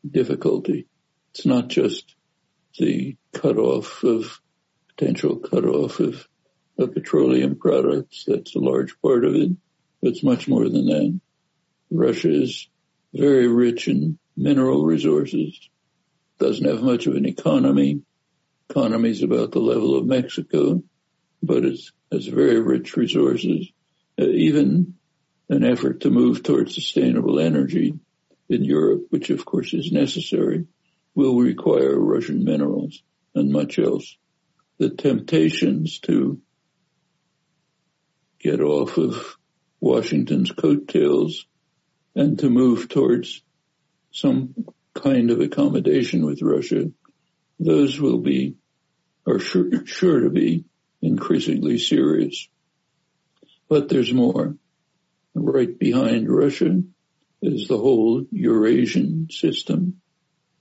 difficulty. 0.10 0.88
It's 1.32 1.46
not 1.46 1.68
just 1.68 2.16
the 2.80 3.16
cutoff 3.32 4.04
of 4.04 4.42
potential 4.88 5.38
cutoff 5.38 6.00
of, 6.00 6.28
of 6.78 6.94
petroleum 6.94 7.56
products. 7.56 8.26
That's 8.28 8.56
a 8.56 8.60
large 8.60 9.00
part 9.02 9.26
of 9.26 9.36
it. 9.36 9.52
But 10.02 10.12
it's 10.12 10.24
much 10.24 10.48
more 10.48 10.68
than 10.68 10.86
that. 10.88 11.20
Russia 11.92 12.30
is 12.30 12.68
very 13.14 13.48
rich 13.48 13.88
in 13.88 14.18
mineral 14.36 14.84
resources, 14.84 15.70
doesn't 16.40 16.66
have 16.66 16.82
much 16.82 17.06
of 17.08 17.16
an 17.16 17.26
economy. 17.26 18.02
Economy 18.70 19.12
is 19.12 19.22
about 19.22 19.52
the 19.52 19.60
level 19.60 19.96
of 19.96 20.06
Mexico, 20.06 20.84
but 21.42 21.64
it 21.64 21.80
has 22.12 22.26
very 22.26 22.60
rich 22.60 22.98
resources. 22.98 23.68
Uh, 24.20 24.26
even 24.26 24.96
an 25.50 25.64
effort 25.64 26.02
to 26.02 26.10
move 26.10 26.42
towards 26.42 26.74
sustainable 26.74 27.40
energy 27.40 27.94
in 28.50 28.64
Europe, 28.64 29.06
which 29.10 29.30
of 29.30 29.46
course 29.46 29.74
is 29.74 29.92
necessary, 29.92 30.66
will 31.16 31.38
require 31.38 31.98
Russian 31.98 32.44
minerals 32.44 33.02
and 33.36 33.52
much 33.52 33.78
else. 33.78 34.18
The 34.80 34.90
temptations 34.90 36.00
to 36.00 36.42
get 38.44 38.60
off 38.60 38.98
of 38.98 39.38
Washington's 39.80 40.52
coattails 40.52 41.46
and 42.14 42.38
to 42.40 42.50
move 42.50 42.90
towards 42.90 43.42
some 44.12 44.54
kind 44.94 45.32
of 45.32 45.40
accommodation 45.40 46.26
with 46.26 46.42
Russia, 46.42 46.92
those 47.60 48.00
will 48.00 48.20
be, 48.20 48.56
are 49.26 49.40
sure, 49.40 49.86
sure 49.86 50.20
to 50.20 50.30
be 50.30 50.66
increasingly 51.02 51.78
serious. 51.78 52.48
But 53.70 53.90
there's 53.90 54.14
more. 54.14 54.56
Right 55.34 55.80
behind 55.80 56.30
Russia 56.30 56.82
is 57.42 57.68
the 57.68 57.78
whole 57.78 58.26
Eurasian 58.30 59.30
system, 59.32 60.02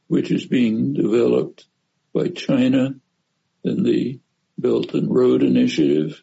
which 0.06 0.30
is 0.30 0.46
being 0.46 0.94
developed 0.94 1.66
by 2.14 2.28
China 2.28 2.94
in 3.64 3.82
the 3.82 4.20
Belt 4.56 4.94
and 4.94 5.14
Road 5.14 5.42
Initiative, 5.42 6.22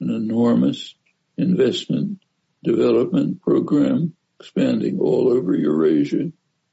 an 0.00 0.10
enormous 0.10 0.94
investment 1.38 2.20
development 2.62 3.40
program 3.40 4.14
expanding 4.40 4.98
all 5.00 5.32
over 5.32 5.54
Eurasia, 5.54 6.30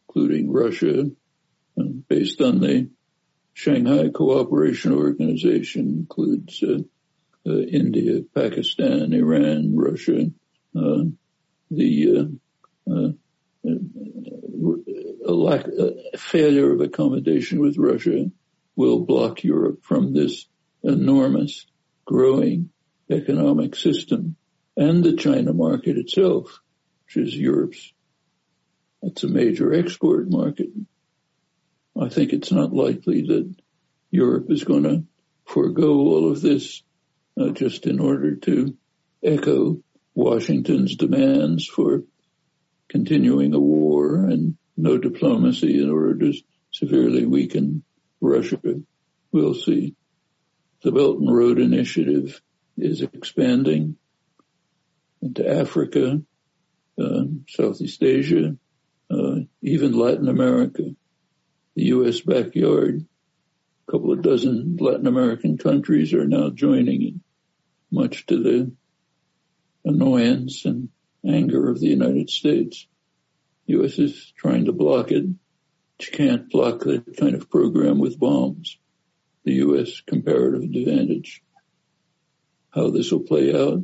including 0.08 0.52
Russia, 0.52 1.06
and 1.78 2.08
based 2.08 2.42
on 2.42 2.60
the 2.60 2.90
Shanghai 3.54 4.10
Cooperation 4.10 4.94
Organization, 4.94 5.88
includes 6.00 6.62
uh, 6.62 6.80
uh, 7.48 7.58
India, 7.58 8.22
Pakistan, 8.34 9.14
Iran, 9.14 9.76
Russia, 9.76 10.26
uh, 10.76 11.04
the 11.72 12.30
uh, 12.88 12.92
uh, 12.92 13.10
a 15.28 15.32
lack, 15.32 15.66
failure 16.18 16.74
of 16.74 16.82
accommodation 16.82 17.60
with 17.60 17.78
Russia 17.78 18.30
will 18.76 19.00
block 19.00 19.44
Europe 19.44 19.80
from 19.84 20.14
this 20.14 20.46
enormous 20.84 21.66
growing 22.06 22.70
economic 23.10 23.76
system 23.76 24.36
and 24.78 25.04
the 25.04 25.16
China 25.16 25.54
market 25.54 25.98
itself, 25.98 26.60
which 27.06 27.18
is 27.18 27.36
Europe's. 27.36 27.92
It's 29.02 29.24
a 29.24 29.28
major 29.28 29.74
export 29.74 30.30
market. 30.30 30.70
I 32.00 32.10
think 32.10 32.34
it's 32.34 32.52
not 32.52 32.74
likely 32.74 33.22
that 33.28 33.56
Europe 34.12 34.48
is 34.50 34.64
going 34.64 34.84
to 34.84 35.04
forego 35.46 35.94
all 35.94 36.32
of 36.32 36.42
this 36.42 36.82
uh, 37.40 37.52
just 37.52 37.86
in 37.86 38.00
order 38.00 38.36
to 38.36 38.76
echo 39.24 39.82
Washington's 40.14 40.96
demands 40.96 41.68
for 41.68 42.04
continuing 42.90 43.54
a 43.54 43.60
war 43.60 44.26
and 44.26 44.58
no 44.78 44.98
diplomacy 44.98 45.82
in 45.82 45.90
order 45.90 46.18
to 46.20 46.34
severely 46.72 47.26
weaken 47.26 47.84
Russia. 48.22 48.60
We'll 49.32 49.54
see. 49.54 49.96
The 50.84 50.92
Belt 50.92 51.20
and 51.20 51.34
Road 51.34 51.60
Initiative 51.60 52.42
is 52.78 53.02
expanding 53.02 53.98
into 55.26 55.50
Africa, 55.50 56.22
uh, 57.02 57.24
Southeast 57.50 58.02
Asia, 58.04 58.56
uh, 59.10 59.36
even 59.62 59.98
Latin 59.98 60.30
America, 60.30 60.84
the 61.76 61.84
U.S. 61.86 62.22
backyard. 62.22 63.06
A 63.88 63.92
couple 63.92 64.14
of 64.14 64.22
dozen 64.22 64.78
Latin 64.80 65.08
American 65.08 65.58
countries 65.58 66.14
are 66.14 66.28
now 66.28 66.50
joining 66.50 67.02
in, 67.02 67.22
much 67.92 68.26
to 68.28 68.42
the 68.42 68.72
annoyance 69.84 70.66
and 70.66 70.90
anger 71.28 71.70
of 71.70 71.80
the 71.80 71.88
United 71.88 72.30
States. 72.30 72.88
The 73.66 73.74
U.S. 73.74 73.98
is 73.98 74.34
trying 74.38 74.66
to 74.66 74.72
block 74.72 75.12
it. 75.12 75.24
You 75.24 76.12
can't 76.12 76.50
block 76.50 76.82
that 76.82 77.18
kind 77.18 77.36
of 77.36 77.50
program 77.50 78.00
with 78.00 78.20
bombs. 78.20 78.78
The 79.44 79.54
U.S. 79.54 80.02
comparative 80.06 80.64
advantage. 80.64 81.44
How 82.72 82.90
this 82.90 83.12
will 83.12 83.22
play 83.22 83.56
out, 83.56 83.84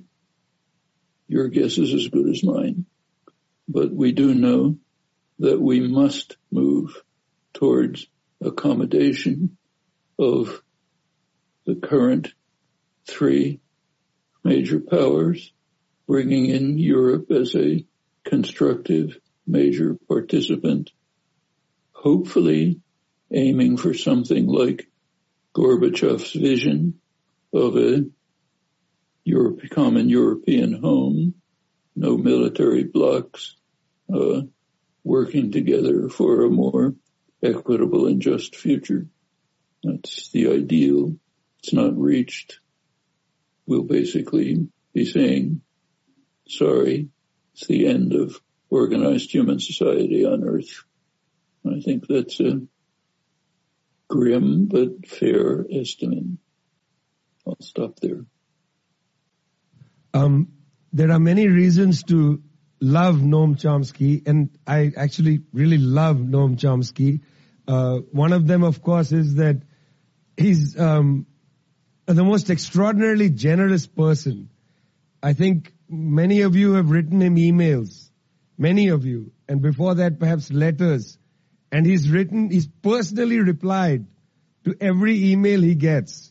your 1.32 1.48
guess 1.48 1.78
is 1.78 1.94
as 1.94 2.10
good 2.10 2.28
as 2.28 2.44
mine. 2.44 2.86
But 3.66 3.94
we 3.94 4.12
do 4.12 4.36
know 4.36 4.76
that 5.40 5.62
we 5.62 5.80
must 5.80 6.36
move 6.52 7.02
towards 7.54 8.06
accommodation 8.42 9.58
of 10.20 10.62
the 11.66 11.76
current 11.76 12.34
three 13.08 13.62
major 14.44 14.82
powers 14.82 15.54
bringing 16.06 16.48
in 16.48 16.78
Europe 16.78 17.32
as 17.32 17.56
a 17.56 17.86
constructive 18.26 19.18
major 19.48 19.98
participant, 20.10 20.92
hopefully 21.94 22.82
aiming 23.32 23.78
for 23.78 23.94
something 23.94 24.48
like 24.48 24.86
Gorbachev's 25.56 26.34
vision 26.34 27.00
of 27.54 27.78
a 27.78 28.04
Europe, 29.24 29.62
common 29.70 30.10
European 30.10 30.74
home, 30.74 31.36
no 31.96 32.18
military 32.18 32.84
blocs, 32.84 33.56
uh, 34.14 34.42
working 35.04 35.52
together 35.52 36.10
for 36.10 36.44
a 36.44 36.50
more 36.50 36.96
equitable 37.44 38.08
and 38.08 38.22
just 38.22 38.56
future. 38.56 39.08
That's 39.84 40.30
the 40.30 40.52
ideal. 40.52 41.16
It's 41.60 41.74
not 41.74 41.98
reached. 41.98 42.60
We'll 43.66 43.84
basically 43.84 44.68
be 44.94 45.06
saying 45.06 45.62
sorry, 46.52 47.10
it's 47.54 47.68
the 47.68 47.88
end 47.88 48.14
of 48.14 48.40
organized 48.70 49.32
human 49.32 49.60
society 49.60 50.26
on 50.26 50.44
earth. 50.44 50.84
I 51.66 51.80
think 51.80 52.08
that's 52.08 52.40
a 52.40 52.62
grim 54.08 54.68
but 54.68 55.08
fair 55.08 55.66
estimate. 55.72 56.38
I'll 57.48 57.58
stop 57.62 58.00
there. 58.00 58.26
Um, 60.14 60.50
there 60.94 61.12
are 61.12 61.20
many 61.20 61.48
reasons 61.48 62.04
to 62.04 62.42
love 62.80 63.16
Noam 63.16 63.56
Chomsky, 63.56 64.28
and 64.28 64.50
I 64.68 64.92
actually 64.98 65.42
really 65.54 65.78
love 65.78 66.18
Noam 66.18 66.58
Chomsky. 66.58 67.22
Uh, 67.68 68.00
one 68.12 68.34
of 68.34 68.48
them, 68.48 68.64
of 68.64 68.82
course, 68.82 69.12
is 69.12 69.36
that 69.36 69.62
he's 70.36 70.78
um, 70.78 71.28
the 72.06 72.24
most 72.24 72.50
extraordinarily 72.50 73.30
generous 73.30 73.88
person. 73.88 74.50
I 75.24 75.34
think 75.34 75.74
many 75.88 76.42
of 76.42 76.56
you 76.56 76.74
have 76.74 76.90
written 76.90 77.22
him 77.22 77.36
emails, 77.36 78.10
many 78.58 78.90
of 78.90 79.06
you, 79.06 79.32
and 79.48 79.62
before 79.62 79.96
that 79.96 80.20
perhaps 80.20 80.52
letters. 80.52 81.18
And 81.72 81.86
he's 81.86 82.10
written, 82.10 82.50
he's 82.50 82.68
personally 82.68 83.40
replied 83.40 84.06
to 84.66 84.76
every 84.82 85.32
email 85.32 85.62
he 85.62 85.76
gets. 85.76 86.31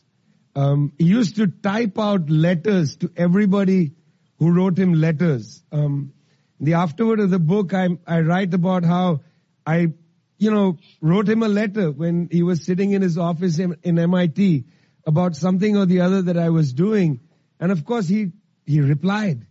Um, 0.55 0.93
he 0.97 1.05
used 1.05 1.37
to 1.37 1.47
type 1.47 1.97
out 1.97 2.29
letters 2.29 2.97
to 2.97 3.11
everybody 3.15 3.93
who 4.37 4.51
wrote 4.51 4.77
him 4.77 4.93
letters. 4.93 5.63
Um, 5.71 6.13
the 6.59 6.73
afterword 6.73 7.19
of 7.19 7.29
the 7.29 7.39
book, 7.39 7.73
I, 7.73 7.89
I 8.05 8.21
write 8.21 8.53
about 8.53 8.83
how 8.83 9.21
I, 9.65 9.93
you 10.37 10.51
know, 10.51 10.77
wrote 10.99 11.29
him 11.29 11.43
a 11.43 11.47
letter 11.47 11.91
when 11.91 12.27
he 12.31 12.43
was 12.43 12.65
sitting 12.65 12.91
in 12.91 13.01
his 13.01 13.17
office 13.17 13.59
in, 13.59 13.77
in 13.83 13.97
MIT 13.97 14.65
about 15.05 15.35
something 15.35 15.77
or 15.77 15.85
the 15.85 16.01
other 16.01 16.23
that 16.23 16.37
I 16.37 16.49
was 16.49 16.73
doing. 16.73 17.21
And 17.59 17.71
of 17.71 17.85
course 17.85 18.07
he, 18.07 18.31
he 18.65 18.81
replied. 18.81 19.45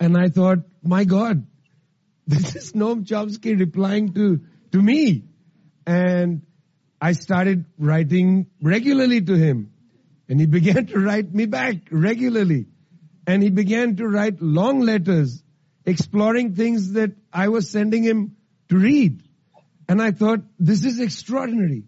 And 0.00 0.16
I 0.16 0.28
thought, 0.28 0.60
my 0.82 1.04
God, 1.04 1.46
this 2.26 2.56
is 2.56 2.72
Noam 2.72 3.06
Chomsky 3.06 3.58
replying 3.58 4.14
to, 4.14 4.40
to 4.72 4.82
me. 4.82 5.24
And 5.86 6.42
I 7.00 7.12
started 7.12 7.66
writing 7.78 8.46
regularly 8.62 9.20
to 9.20 9.34
him. 9.34 9.73
And 10.28 10.40
he 10.40 10.46
began 10.58 10.86
to 10.86 10.98
write 10.98 11.32
me 11.34 11.46
back 11.46 11.76
regularly. 11.90 12.66
And 13.26 13.42
he 13.42 13.50
began 13.50 13.96
to 13.96 14.06
write 14.06 14.42
long 14.42 14.80
letters 14.80 15.42
exploring 15.86 16.54
things 16.54 16.92
that 16.92 17.12
I 17.32 17.48
was 17.48 17.70
sending 17.70 18.02
him 18.02 18.36
to 18.68 18.76
read. 18.76 19.22
And 19.88 20.00
I 20.00 20.12
thought, 20.12 20.40
this 20.58 20.84
is 20.84 21.00
extraordinary. 21.00 21.84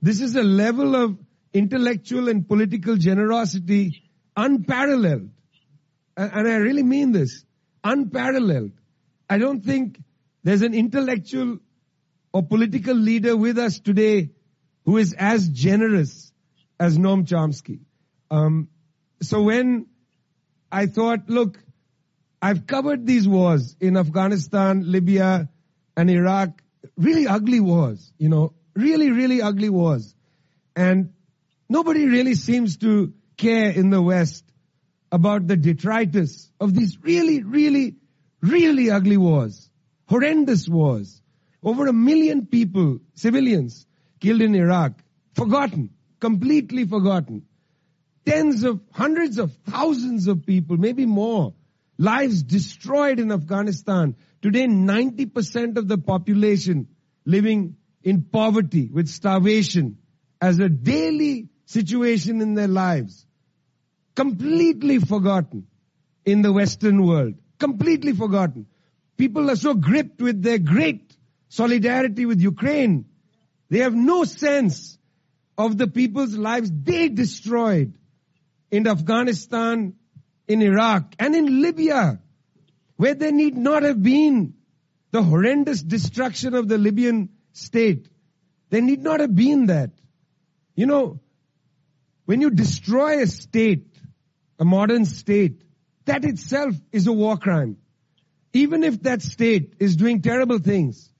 This 0.00 0.20
is 0.20 0.36
a 0.36 0.42
level 0.42 0.96
of 0.96 1.18
intellectual 1.52 2.28
and 2.28 2.46
political 2.46 2.96
generosity 2.96 4.02
unparalleled. 4.36 5.30
And 6.16 6.48
I 6.48 6.56
really 6.56 6.82
mean 6.82 7.12
this. 7.12 7.44
Unparalleled. 7.84 8.72
I 9.28 9.38
don't 9.38 9.64
think 9.64 9.98
there's 10.44 10.62
an 10.62 10.74
intellectual 10.74 11.58
or 12.32 12.42
political 12.42 12.94
leader 12.94 13.36
with 13.36 13.58
us 13.58 13.80
today 13.80 14.30
who 14.84 14.96
is 14.98 15.14
as 15.14 15.48
generous 15.48 16.31
as 16.82 16.98
Noam 16.98 17.24
Chomsky. 17.24 17.78
Um, 18.28 18.68
so 19.22 19.42
when 19.42 19.86
I 20.72 20.86
thought, 20.86 21.28
look, 21.28 21.58
I've 22.40 22.66
covered 22.66 23.06
these 23.06 23.28
wars 23.28 23.76
in 23.80 23.96
Afghanistan, 23.96 24.90
Libya, 24.90 25.48
and 25.96 26.10
Iraq, 26.10 26.60
really 26.96 27.28
ugly 27.28 27.60
wars, 27.60 28.12
you 28.18 28.28
know, 28.28 28.54
really, 28.74 29.12
really 29.12 29.40
ugly 29.40 29.68
wars. 29.68 30.12
And 30.74 31.12
nobody 31.68 32.06
really 32.06 32.34
seems 32.34 32.78
to 32.78 33.14
care 33.36 33.70
in 33.70 33.90
the 33.90 34.02
West 34.02 34.44
about 35.12 35.46
the 35.46 35.56
detritus 35.56 36.50
of 36.58 36.74
these 36.74 36.98
really, 37.00 37.44
really, 37.44 37.94
really 38.40 38.90
ugly 38.90 39.18
wars, 39.18 39.70
horrendous 40.06 40.68
wars. 40.68 41.22
Over 41.62 41.86
a 41.86 41.92
million 41.92 42.46
people, 42.46 42.98
civilians, 43.14 43.86
killed 44.18 44.42
in 44.42 44.56
Iraq, 44.56 44.94
forgotten, 45.34 45.90
completely 46.22 46.86
forgotten. 46.86 47.42
Tens 48.24 48.62
of, 48.62 48.80
hundreds 48.92 49.38
of 49.38 49.52
thousands 49.68 50.28
of 50.28 50.46
people, 50.46 50.76
maybe 50.76 51.04
more, 51.04 51.52
lives 51.98 52.44
destroyed 52.44 53.18
in 53.18 53.32
Afghanistan. 53.32 54.14
Today, 54.40 54.66
90% 54.66 55.76
of 55.76 55.88
the 55.88 55.98
population 55.98 56.86
living 57.24 57.74
in 58.04 58.22
poverty 58.22 58.88
with 58.92 59.08
starvation 59.08 59.98
as 60.40 60.60
a 60.60 60.68
daily 60.68 61.48
situation 61.64 62.40
in 62.40 62.54
their 62.54 62.68
lives. 62.68 63.26
Completely 64.14 65.00
forgotten 65.00 65.66
in 66.24 66.42
the 66.42 66.52
Western 66.52 67.04
world. 67.04 67.34
Completely 67.58 68.12
forgotten. 68.12 68.66
People 69.16 69.50
are 69.50 69.56
so 69.56 69.74
gripped 69.74 70.22
with 70.22 70.40
their 70.40 70.58
great 70.58 71.16
solidarity 71.48 72.26
with 72.26 72.40
Ukraine. 72.40 73.06
They 73.70 73.78
have 73.78 73.94
no 73.94 74.22
sense 74.22 74.98
of 75.66 75.78
the 75.78 75.86
people's 75.86 76.36
lives 76.36 76.70
they 76.72 77.08
destroyed 77.08 77.96
in 78.70 78.88
Afghanistan, 78.88 79.94
in 80.48 80.60
Iraq, 80.60 81.14
and 81.18 81.36
in 81.36 81.62
Libya, 81.62 82.20
where 82.96 83.14
there 83.14 83.30
need 83.30 83.56
not 83.56 83.84
have 83.84 84.02
been 84.02 84.54
the 85.12 85.22
horrendous 85.22 85.82
destruction 85.82 86.54
of 86.54 86.66
the 86.68 86.78
Libyan 86.78 87.28
state. 87.52 88.08
There 88.70 88.80
need 88.80 89.02
not 89.02 89.20
have 89.20 89.34
been 89.36 89.66
that. 89.66 89.90
You 90.74 90.86
know, 90.86 91.20
when 92.24 92.40
you 92.40 92.50
destroy 92.50 93.22
a 93.22 93.26
state, 93.26 93.94
a 94.58 94.64
modern 94.64 95.04
state, 95.04 95.62
that 96.06 96.24
itself 96.24 96.74
is 96.90 97.06
a 97.06 97.12
war 97.12 97.36
crime. 97.36 97.76
Even 98.52 98.82
if 98.82 99.02
that 99.02 99.22
state 99.22 99.74
is 99.78 99.94
doing 99.96 100.22
terrible 100.22 100.58
things. 100.58 101.10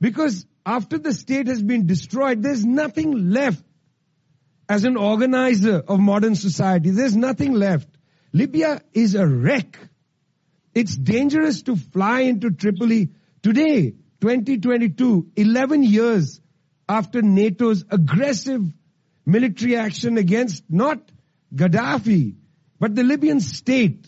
Because 0.00 0.46
after 0.64 0.98
the 0.98 1.12
state 1.12 1.48
has 1.48 1.62
been 1.62 1.86
destroyed, 1.86 2.42
there's 2.42 2.64
nothing 2.64 3.30
left 3.30 3.64
as 4.68 4.84
an 4.84 4.96
organizer 4.96 5.82
of 5.86 5.98
modern 5.98 6.34
society. 6.34 6.90
There's 6.90 7.16
nothing 7.16 7.54
left. 7.54 7.88
Libya 8.32 8.82
is 8.92 9.14
a 9.14 9.26
wreck. 9.26 9.78
It's 10.74 10.96
dangerous 10.96 11.62
to 11.62 11.76
fly 11.76 12.20
into 12.20 12.50
Tripoli 12.50 13.10
today, 13.42 13.94
2022, 14.20 15.28
11 15.36 15.82
years 15.82 16.40
after 16.88 17.22
NATO's 17.22 17.84
aggressive 17.90 18.62
military 19.24 19.76
action 19.76 20.18
against 20.18 20.64
not 20.68 21.00
Gaddafi, 21.54 22.36
but 22.78 22.94
the 22.94 23.02
Libyan 23.02 23.40
state. 23.40 24.06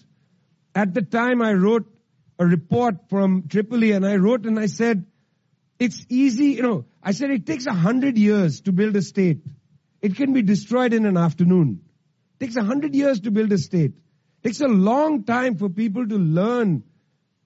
At 0.75 0.95
the 0.95 1.03
time 1.03 1.43
I 1.43 1.53
wrote 1.55 1.93
a 2.39 2.47
report 2.47 3.09
from 3.09 3.49
Tripoli 3.49 3.93
and 3.93 4.07
I 4.07 4.17
wrote 4.17 4.47
and 4.47 4.59
I 4.59 4.67
said, 4.67 5.07
it's 5.79 6.05
easy, 6.09 6.53
you 6.53 6.63
know, 6.63 6.85
I 7.03 7.13
said 7.13 7.31
it 7.31 7.47
takes 7.47 7.67
a 7.67 7.73
hundred 7.73 8.19
years 8.19 8.61
to 8.63 8.73
build 8.73 8.95
a 8.97 9.03
state. 9.03 9.41
It 10.03 10.17
can 10.17 10.33
be 10.33 10.43
destroyed 10.43 10.93
in 10.93 11.07
an 11.07 11.17
afternoon. 11.17 11.81
It 12.35 12.45
takes 12.45 12.57
a 12.57 12.63
hundred 12.63 12.95
years 12.95 13.21
to 13.21 13.31
build 13.31 13.53
a 13.53 13.59
state. 13.59 13.93
It 14.43 14.49
takes 14.49 14.61
a 14.61 14.69
long 14.69 15.25
time 15.25 15.57
for 15.57 15.69
people 15.69 16.07
to 16.07 16.17
learn 16.17 16.85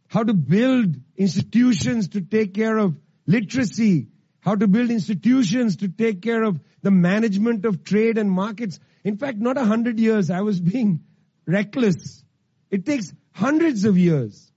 how 0.09 0.23
to 0.23 0.35
build 0.35 0.95
institutions 1.17 2.09
to 2.11 2.21
take 2.21 2.55
care 2.55 2.79
of 2.79 2.97
literacy, 3.27 4.09
how 4.40 4.55
to 4.55 4.69
build 4.69 4.90
institutions 4.90 5.77
to 5.79 5.88
take 5.88 6.23
care 6.23 6.45
of 6.45 6.61
the 6.83 6.90
management 6.90 7.64
of 7.64 7.83
trade 7.83 8.19
and 8.19 8.31
markets. 8.31 8.79
In 9.03 9.17
fact, 9.17 9.38
not 9.38 9.59
a 9.59 9.64
hundred 9.64 9.99
years. 9.99 10.31
I 10.31 10.43
was 10.43 10.61
being 10.61 11.01
reckless. 11.47 12.23
It 12.71 12.87
takes 12.87 13.12
hundreds 13.33 13.85
of 13.85 13.99
years 13.99 14.53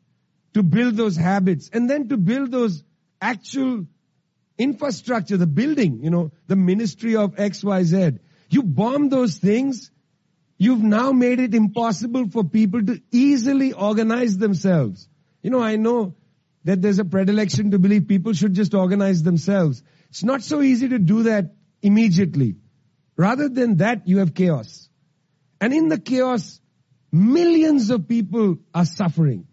to 0.54 0.62
build 0.62 0.96
those 0.96 1.16
habits 1.16 1.70
and 1.74 1.90
then 1.90 2.10
to 2.10 2.18
build 2.18 2.52
those 2.52 2.84
actual 3.20 3.88
infrastructure, 4.58 5.38
the 5.38 5.48
building, 5.48 6.04
you 6.04 6.10
know, 6.10 6.32
the 6.48 6.56
ministry 6.56 7.16
of 7.16 7.36
XYZ. 7.36 8.20
You 8.50 8.64
bomb 8.64 9.10
those 9.10 9.38
things, 9.38 9.92
you've 10.58 10.84
now 10.84 11.12
made 11.12 11.40
it 11.40 11.54
impossible 11.54 12.30
for 12.30 12.44
people 12.44 12.84
to 12.84 13.02
easily 13.12 13.74
organize 13.74 14.38
themselves. 14.38 15.08
You 15.42 15.52
know, 15.52 15.62
I 15.62 15.76
know 15.76 16.16
that 16.64 16.82
there's 16.82 17.00
a 17.00 17.06
predilection 17.06 17.72
to 17.72 17.80
believe 17.80 18.08
people 18.08 18.34
should 18.34 18.54
just 18.54 18.74
organize 18.74 19.24
themselves. 19.24 19.84
It's 20.10 20.24
not 20.24 20.42
so 20.42 20.62
easy 20.62 20.90
to 20.90 21.00
do 21.00 21.24
that 21.24 21.54
immediately. 21.82 22.56
Rather 23.16 23.50
than 23.50 23.78
that, 23.78 24.08
you 24.08 24.20
have 24.20 24.34
chaos. 24.34 24.90
And 25.60 25.74
in 25.74 25.90
the 25.90 26.00
chaos, 26.00 26.60
millions 27.12 27.90
of 27.90 28.08
people 28.08 28.58
are 28.74 28.86
suffering. 28.86 29.48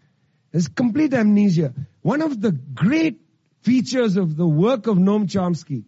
There's 0.51 0.67
complete 0.67 1.13
amnesia. 1.13 1.73
One 2.01 2.21
of 2.21 2.39
the 2.39 2.51
great 2.51 3.24
features 3.65 4.15
of 4.15 4.37
the 4.37 4.47
work 4.47 4.87
of 4.87 4.97
Noam 4.97 5.25
Chomsky 5.25 5.85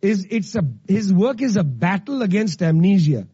is 0.00 0.26
it's 0.30 0.54
a, 0.54 0.62
his 0.86 1.12
work 1.12 1.42
is 1.42 1.56
a 1.56 1.64
battle 1.64 2.22
against 2.22 2.62
amnesia. 2.62 3.26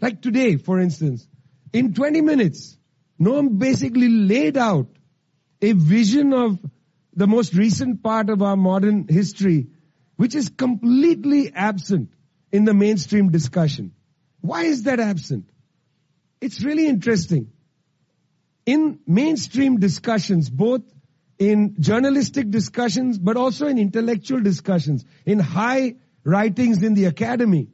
Like 0.00 0.20
today, 0.20 0.56
for 0.56 0.78
instance, 0.78 1.26
in 1.72 1.94
20 1.94 2.20
minutes, 2.20 2.76
Noam 3.20 3.58
basically 3.58 4.08
laid 4.08 4.56
out 4.56 4.88
a 5.62 5.72
vision 5.72 6.32
of 6.32 6.58
the 7.14 7.26
most 7.26 7.54
recent 7.54 8.02
part 8.02 8.30
of 8.30 8.42
our 8.42 8.56
modern 8.56 9.06
history, 9.08 9.68
which 10.16 10.34
is 10.34 10.50
completely 10.50 11.52
absent 11.54 12.10
in 12.52 12.64
the 12.64 12.74
mainstream 12.74 13.30
discussion. 13.30 13.92
Why 14.40 14.64
is 14.64 14.84
that 14.84 15.00
absent? 15.00 15.50
It's 16.40 16.62
really 16.62 16.86
interesting. 16.86 17.52
In 18.66 19.00
mainstream 19.06 19.78
discussions, 19.78 20.48
both 20.48 20.82
in 21.40 21.74
journalistic 21.80 22.50
discussions, 22.50 23.18
but 23.18 23.36
also 23.38 23.66
in 23.66 23.78
intellectual 23.78 24.40
discussions, 24.40 25.06
in 25.24 25.38
high 25.38 25.96
writings 26.22 26.82
in 26.82 26.92
the 26.92 27.06
academy. 27.06 27.68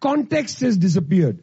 Context 0.00 0.60
has 0.60 0.76
disappeared. 0.76 1.40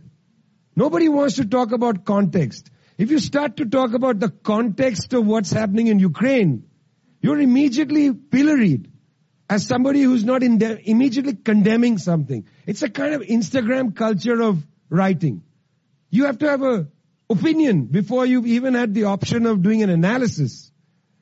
Nobody 0.76 1.08
wants 1.08 1.38
to 1.38 1.46
talk 1.46 1.72
about 1.72 2.04
context. 2.04 2.70
If 2.98 3.10
you 3.10 3.20
start 3.20 3.56
to 3.58 3.66
talk 3.66 3.94
about 3.94 4.20
the 4.20 4.30
context 4.30 5.14
of 5.14 5.26
what's 5.26 5.52
happening 5.52 5.88
in 5.88 6.00
Ukraine, 6.00 6.66
you're 7.22 7.40
immediately 7.40 8.14
pilloried 8.14 8.92
as 9.50 9.66
somebody 9.66 10.02
who's 10.02 10.26
not 10.26 10.42
de- 10.42 10.90
immediately 10.90 11.36
condemning 11.36 11.98
something. 11.98 12.46
It's 12.66 12.82
a 12.82 12.90
kind 12.90 13.14
of 13.14 13.22
Instagram 13.22 13.96
culture 13.96 14.42
of 14.42 14.62
writing. 14.90 15.44
You 16.10 16.26
have 16.26 16.40
to 16.40 16.50
have 16.50 16.64
a 16.64 16.88
opinion 17.30 17.86
before 17.86 18.26
you've 18.26 18.48
even 18.48 18.74
had 18.74 18.94
the 18.94 19.06
option 19.06 19.46
of 19.46 19.62
doing 19.62 19.84
an 19.84 19.90
analysis. 19.90 20.70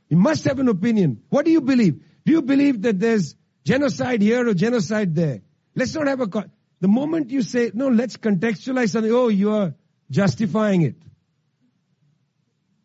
You 0.10 0.18
must 0.18 0.46
have 0.46 0.60
an 0.60 0.70
opinion. 0.70 1.22
What 1.30 1.46
do 1.46 1.52
you 1.52 1.62
believe? 1.62 2.04
Do 2.26 2.32
you 2.32 2.42
believe 2.42 2.82
that 2.84 3.00
there's 3.00 3.36
genocide 3.66 4.22
here 4.22 4.48
or 4.48 4.54
genocide 4.54 5.16
there? 5.16 5.42
Let's 5.76 5.94
not 5.94 6.08
have 6.08 6.22
a, 6.22 6.50
The 6.80 6.88
moment 6.88 7.30
you 7.32 7.42
say, 7.42 7.72
no, 7.74 7.88
let's 7.88 8.18
contextualize 8.18 8.90
something, 8.90 9.12
oh, 9.12 9.28
you 9.28 9.52
are 9.52 9.74
justifying 10.10 10.84
it. 10.84 10.96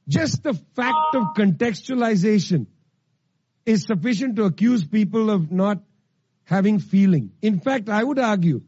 Just 0.08 0.42
the 0.42 0.54
fact 0.74 1.14
of 1.14 1.34
contextualization 1.36 2.66
is 3.64 3.84
sufficient 3.84 4.36
to 4.36 4.44
accuse 4.44 4.84
people 4.84 5.30
of 5.30 5.52
not 5.52 5.78
having 6.44 6.80
feeling. 6.80 7.32
In 7.40 7.60
fact, 7.60 7.88
I 7.88 8.02
would 8.02 8.18
argue, 8.18 8.62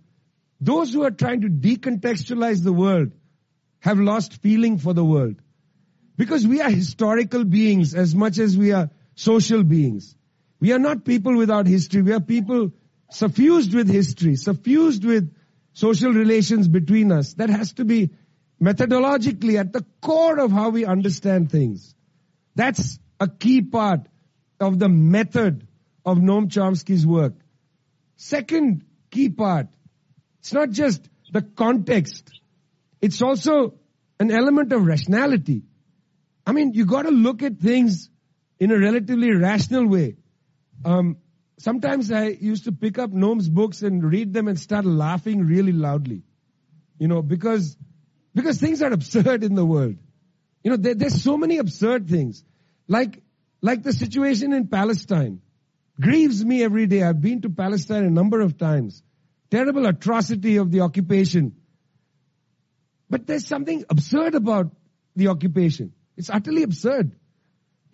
those 0.61 0.93
who 0.93 1.03
are 1.05 1.11
trying 1.11 1.41
to 1.41 1.49
decontextualize 1.49 2.63
the 2.63 2.73
world 2.73 3.13
have 3.81 3.99
lost 3.99 4.41
feeling 4.41 4.79
for 4.79 4.95
the 4.95 5.05
world. 5.05 5.37
Because 6.17 6.47
we 6.47 6.61
are 6.61 6.71
historical 6.71 7.45
beings 7.45 7.95
as 7.95 8.15
much 8.15 8.39
as 8.39 8.57
we 8.57 8.73
are 8.73 8.91
social 9.15 9.63
beings. 9.65 10.15
We 10.61 10.73
are 10.73 10.79
not 10.79 11.05
people 11.05 11.37
without 11.37 11.67
history. 11.67 12.03
We 12.03 12.13
are 12.13 12.21
people 12.21 12.73
suffused 13.11 13.75
with 13.75 13.89
history, 13.89 14.37
suffused 14.37 15.05
with 15.05 15.33
social 15.73 16.13
relations 16.13 16.69
between 16.69 17.13
us. 17.13 17.35
That 17.35 17.51
has 17.51 17.73
to 17.75 17.85
be 17.85 18.11
methodologically 18.63 19.59
at 19.59 19.73
the 19.73 19.85
core 20.01 20.39
of 20.39 20.53
how 20.53 20.71
we 20.71 20.85
understand 20.85 21.51
things. 21.51 21.95
That's 22.55 22.99
a 23.21 23.29
key 23.29 23.63
part 23.63 24.01
of 24.61 24.79
the 24.79 24.89
method 24.89 25.67
of 26.05 26.19
Noam 26.19 26.49
Chomsky's 26.49 27.07
work. 27.07 27.35
Second 28.17 28.85
key 29.11 29.29
part, 29.29 29.67
it's 30.41 30.53
not 30.53 30.71
just 30.71 31.03
the 31.33 31.43
context, 31.43 32.31
it's 33.01 33.21
also 33.21 33.75
an 34.21 34.31
element 34.31 34.73
of 34.73 34.87
rationality. 34.87 35.63
I 36.47 36.53
mean, 36.53 36.75
you 36.75 36.85
gotta 36.87 37.11
look 37.11 37.43
at 37.43 37.59
things 37.59 38.11
in 38.59 38.71
a 38.71 38.79
relatively 38.79 39.33
rational 39.33 39.87
way. 39.87 40.17
Um, 40.85 41.17
sometimes 41.59 42.13
I 42.13 42.29
used 42.29 42.65
to 42.65 42.73
pick 42.73 42.99
up 42.99 43.11
Noam's 43.11 43.49
books 43.49 43.83
and 43.83 44.05
read 44.05 44.33
them 44.33 44.49
and 44.49 44.59
start 44.59 44.85
laughing 44.85 45.47
really 45.47 45.73
loudly. 45.73 46.23
You 46.99 47.09
know, 47.09 47.23
because, 47.23 47.77
because 48.35 48.59
things 48.61 48.83
are 48.83 48.93
absurd 48.93 49.43
in 49.43 49.55
the 49.55 49.65
world. 49.65 49.97
You 50.63 50.71
know, 50.71 50.77
there, 50.77 50.95
there's 50.95 51.23
so 51.23 51.37
many 51.37 51.59
absurd 51.59 52.09
things. 52.09 52.45
Like, 52.87 53.23
like 53.61 53.83
the 53.83 53.93
situation 53.93 54.53
in 54.53 54.69
Palestine. 54.69 55.41
Grieves 56.01 56.45
me 56.45 56.63
every 56.63 56.87
day. 56.87 57.03
I've 57.03 57.21
been 57.21 57.41
to 57.43 57.51
Palestine 57.51 58.05
a 58.05 58.11
number 58.11 58.41
of 58.41 58.59
times. 58.59 59.03
Terrible 59.51 59.87
atrocity 59.87 60.57
of 60.57 60.71
the 60.71 60.81
occupation. 60.81 61.57
But 63.09 63.27
there's 63.27 63.47
something 63.47 63.85
absurd 63.89 64.35
about 64.35 64.75
the 65.15 65.29
occupation. 65.29 65.93
It's 66.17 66.31
utterly 66.31 66.63
absurd 66.63 67.17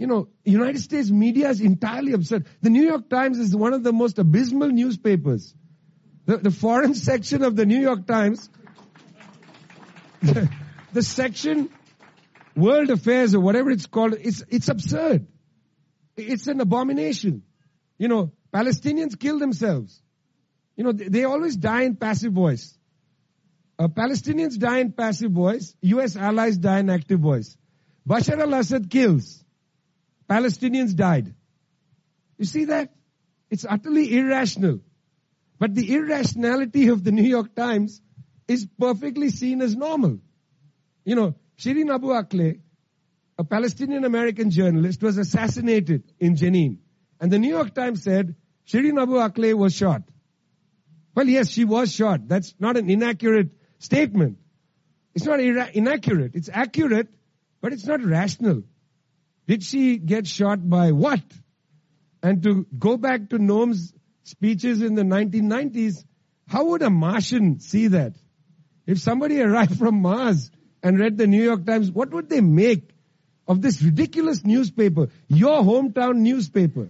you 0.00 0.06
know, 0.06 0.28
United 0.46 0.80
States 0.80 1.10
media 1.10 1.50
is 1.50 1.60
entirely 1.60 2.14
absurd. 2.14 2.46
The 2.62 2.70
New 2.70 2.84
York 2.84 3.10
Times 3.10 3.38
is 3.38 3.54
one 3.54 3.74
of 3.74 3.82
the 3.82 3.92
most 3.92 4.18
abysmal 4.18 4.70
newspapers. 4.70 5.54
The, 6.24 6.38
the 6.38 6.50
foreign 6.50 6.94
section 7.08 7.42
of 7.42 7.54
the 7.54 7.66
New 7.66 7.78
York 7.78 8.06
Times, 8.06 8.48
the, 10.22 10.48
the 10.94 11.02
section 11.02 11.68
World 12.56 12.88
Affairs 12.88 13.34
or 13.34 13.40
whatever 13.40 13.70
it's 13.70 13.84
called, 13.84 14.14
it's, 14.18 14.42
it's 14.48 14.70
absurd. 14.70 15.26
It's 16.16 16.46
an 16.46 16.62
abomination. 16.62 17.42
You 17.98 18.08
know, 18.08 18.32
Palestinians 18.54 19.20
kill 19.20 19.38
themselves. 19.38 20.00
You 20.76 20.84
know, 20.84 20.92
they, 20.92 21.08
they 21.08 21.24
always 21.24 21.56
die 21.56 21.82
in 21.82 21.96
passive 21.96 22.32
voice. 22.32 22.74
Uh, 23.78 23.88
Palestinians 23.88 24.58
die 24.58 24.78
in 24.78 24.92
passive 24.92 25.30
voice. 25.30 25.74
U.S. 25.82 26.16
allies 26.16 26.56
die 26.56 26.78
in 26.78 26.88
active 26.88 27.20
voice. 27.20 27.58
Bashar 28.08 28.38
al-Assad 28.40 28.90
kills. 28.90 29.44
Palestinians 30.28 30.94
died. 30.94 31.34
You 32.38 32.44
see 32.44 32.66
that? 32.66 32.92
It's 33.50 33.66
utterly 33.68 34.16
irrational. 34.16 34.80
But 35.58 35.74
the 35.74 35.92
irrationality 35.92 36.88
of 36.88 37.04
the 37.04 37.12
New 37.12 37.24
York 37.24 37.54
Times 37.54 38.00
is 38.48 38.66
perfectly 38.78 39.30
seen 39.30 39.60
as 39.60 39.76
normal. 39.76 40.18
You 41.04 41.14
know, 41.16 41.34
Shireen 41.58 41.92
Abu 41.94 42.08
Akleh, 42.08 42.60
a 43.38 43.44
Palestinian 43.44 44.04
American 44.04 44.50
journalist, 44.50 45.02
was 45.02 45.18
assassinated 45.18 46.04
in 46.18 46.36
Jenin. 46.36 46.78
And 47.20 47.30
the 47.30 47.38
New 47.38 47.50
York 47.50 47.74
Times 47.74 48.02
said 48.02 48.34
Shireen 48.66 49.00
Abu 49.00 49.14
Akleh 49.14 49.54
was 49.54 49.74
shot. 49.74 50.02
Well, 51.14 51.28
yes, 51.28 51.50
she 51.50 51.64
was 51.64 51.92
shot. 51.92 52.28
That's 52.28 52.54
not 52.58 52.76
an 52.76 52.88
inaccurate 52.88 53.50
statement. 53.78 54.38
It's 55.14 55.24
not 55.24 55.40
ira- 55.40 55.70
inaccurate. 55.74 56.34
It's 56.34 56.48
accurate, 56.52 57.08
but 57.60 57.72
it's 57.72 57.86
not 57.86 58.04
rational. 58.04 58.62
Did 59.46 59.62
she 59.62 59.98
get 59.98 60.26
shot 60.26 60.68
by 60.68 60.92
what? 60.92 61.22
And 62.22 62.42
to 62.42 62.66
go 62.78 62.96
back 62.96 63.30
to 63.30 63.38
Noam's 63.38 63.92
speeches 64.24 64.82
in 64.82 64.94
the 64.94 65.02
1990s, 65.02 66.04
how 66.46 66.66
would 66.66 66.82
a 66.82 66.90
Martian 66.90 67.60
see 67.60 67.88
that? 67.88 68.14
If 68.86 68.98
somebody 68.98 69.40
arrived 69.42 69.78
from 69.78 70.02
Mars 70.02 70.50
and 70.82 70.98
read 70.98 71.16
the 71.16 71.26
New 71.26 71.42
York 71.42 71.66
Times, 71.66 71.90
what 71.90 72.10
would 72.10 72.28
they 72.28 72.40
make 72.40 72.90
of 73.46 73.60
this 73.60 73.82
ridiculous 73.82 74.44
newspaper, 74.44 75.08
your 75.28 75.62
hometown 75.62 76.18
newspaper, 76.18 76.88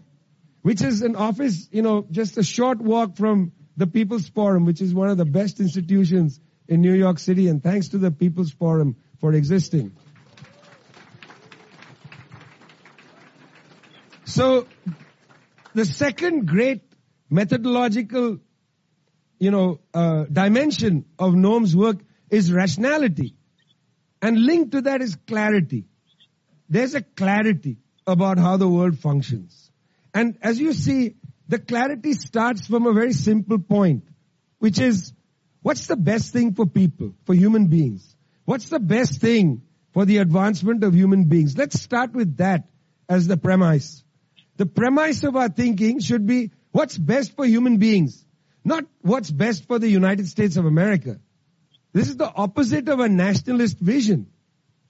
which 0.62 0.83
is 0.83 1.00
an 1.00 1.16
office, 1.16 1.68
you 1.72 1.80
know, 1.80 2.06
just 2.11 2.37
a 2.37 2.42
short 2.42 2.78
walk 2.78 3.16
from 3.16 3.52
the 3.76 3.87
People's 3.87 4.28
Forum, 4.28 4.66
which 4.66 4.83
is 4.83 4.92
one 4.92 5.09
of 5.09 5.16
the 5.16 5.24
best 5.24 5.61
institutions 5.61 6.38
in 6.68 6.83
New 6.83 6.92
York 6.92 7.18
City, 7.18 7.48
and 7.48 7.62
thanks 7.62 7.88
to 7.88 7.98
the 7.98 8.11
People's 8.11 8.52
Forum 8.52 8.96
for 9.20 9.33
existing. 9.33 9.92
So, 14.31 14.69
the 15.75 15.85
second 15.85 16.47
great 16.47 16.83
methodological, 17.29 18.38
you 19.40 19.51
know, 19.51 19.81
uh, 19.93 20.25
dimension 20.25 21.05
of 21.19 21.35
Noam's 21.35 21.75
work 21.75 21.97
is 22.31 22.53
rationality. 22.53 23.35
And 24.23 24.40
linked 24.40 24.71
to 24.73 24.83
that 24.83 25.03
is 25.03 25.16
clarity. 25.27 25.87
There's 26.69 26.95
a 26.95 27.03
clarity 27.03 27.79
about 28.07 28.38
how 28.38 28.57
the 28.57 28.69
world 28.69 29.01
functions. 29.01 29.73
And 30.14 30.38
as 30.43 30.61
you 30.61 30.75
see, 30.75 31.16
the 31.49 31.59
clarity 31.59 32.12
starts 32.12 32.69
from 32.69 32.87
a 32.87 32.93
very 32.93 33.12
simple 33.12 33.59
point, 33.59 34.05
which 34.61 34.79
is, 34.79 35.12
what's 35.62 35.88
the 35.88 35.97
best 35.97 36.33
thing 36.33 36.55
for 36.55 36.66
people, 36.66 37.14
for 37.25 37.35
human 37.35 37.66
beings? 37.66 38.14
What's 38.45 38.69
the 38.69 38.79
best 38.79 39.21
thing 39.21 39.62
for 39.93 40.05
the 40.05 40.19
advancement 40.19 40.85
of 40.85 40.95
human 40.95 41.25
beings? 41.25 41.59
Let's 41.59 41.83
start 41.83 42.12
with 42.12 42.37
that 42.37 42.69
as 43.09 43.27
the 43.27 43.37
premise. 43.37 44.05
The 44.61 44.66
premise 44.66 45.25
of 45.25 45.37
our 45.37 45.49
thinking 45.49 46.01
should 46.01 46.27
be 46.27 46.51
what's 46.70 46.99
best 46.99 47.35
for 47.35 47.46
human 47.46 47.79
beings, 47.79 48.23
not 48.62 48.85
what's 49.01 49.31
best 49.31 49.66
for 49.66 49.79
the 49.79 49.88
United 49.88 50.29
States 50.29 50.59
of 50.59 50.66
America. 50.66 51.18
This 51.94 52.11
is 52.11 52.18
the 52.18 52.31
opposite 52.31 52.87
of 52.90 53.01
a 53.01 53.09
nationalist 53.09 53.79
vision. 53.79 54.27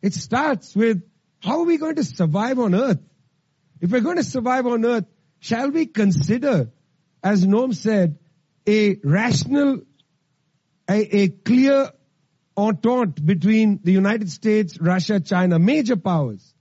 It 0.02 0.12
starts 0.12 0.74
with 0.74 1.04
how 1.38 1.60
are 1.60 1.66
we 1.66 1.76
going 1.76 1.94
to 1.94 2.02
survive 2.02 2.58
on 2.58 2.74
earth? 2.74 2.98
If 3.80 3.92
we're 3.92 4.00
going 4.00 4.16
to 4.16 4.24
survive 4.24 4.66
on 4.66 4.84
earth, 4.84 5.04
shall 5.38 5.70
we 5.70 5.86
consider, 5.86 6.72
as 7.22 7.46
Noam 7.46 7.72
said, 7.72 8.18
a 8.66 8.96
rational, 9.04 9.82
a, 10.88 11.16
a 11.16 11.28
clear 11.28 11.92
entente 12.56 13.24
between 13.24 13.78
the 13.84 13.92
United 13.92 14.32
States, 14.32 14.80
Russia, 14.80 15.20
China, 15.20 15.60
major 15.60 15.94
powers. 15.94 16.54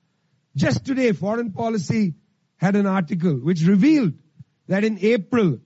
Just 0.56 0.86
today, 0.86 1.12
foreign 1.14 1.54
policy 1.54 2.14
had 2.60 2.76
an 2.76 2.86
article 2.86 3.36
which 3.36 3.64
revealed 3.64 4.14
that 4.68 4.84
in 4.84 5.00
April, 5.00 5.60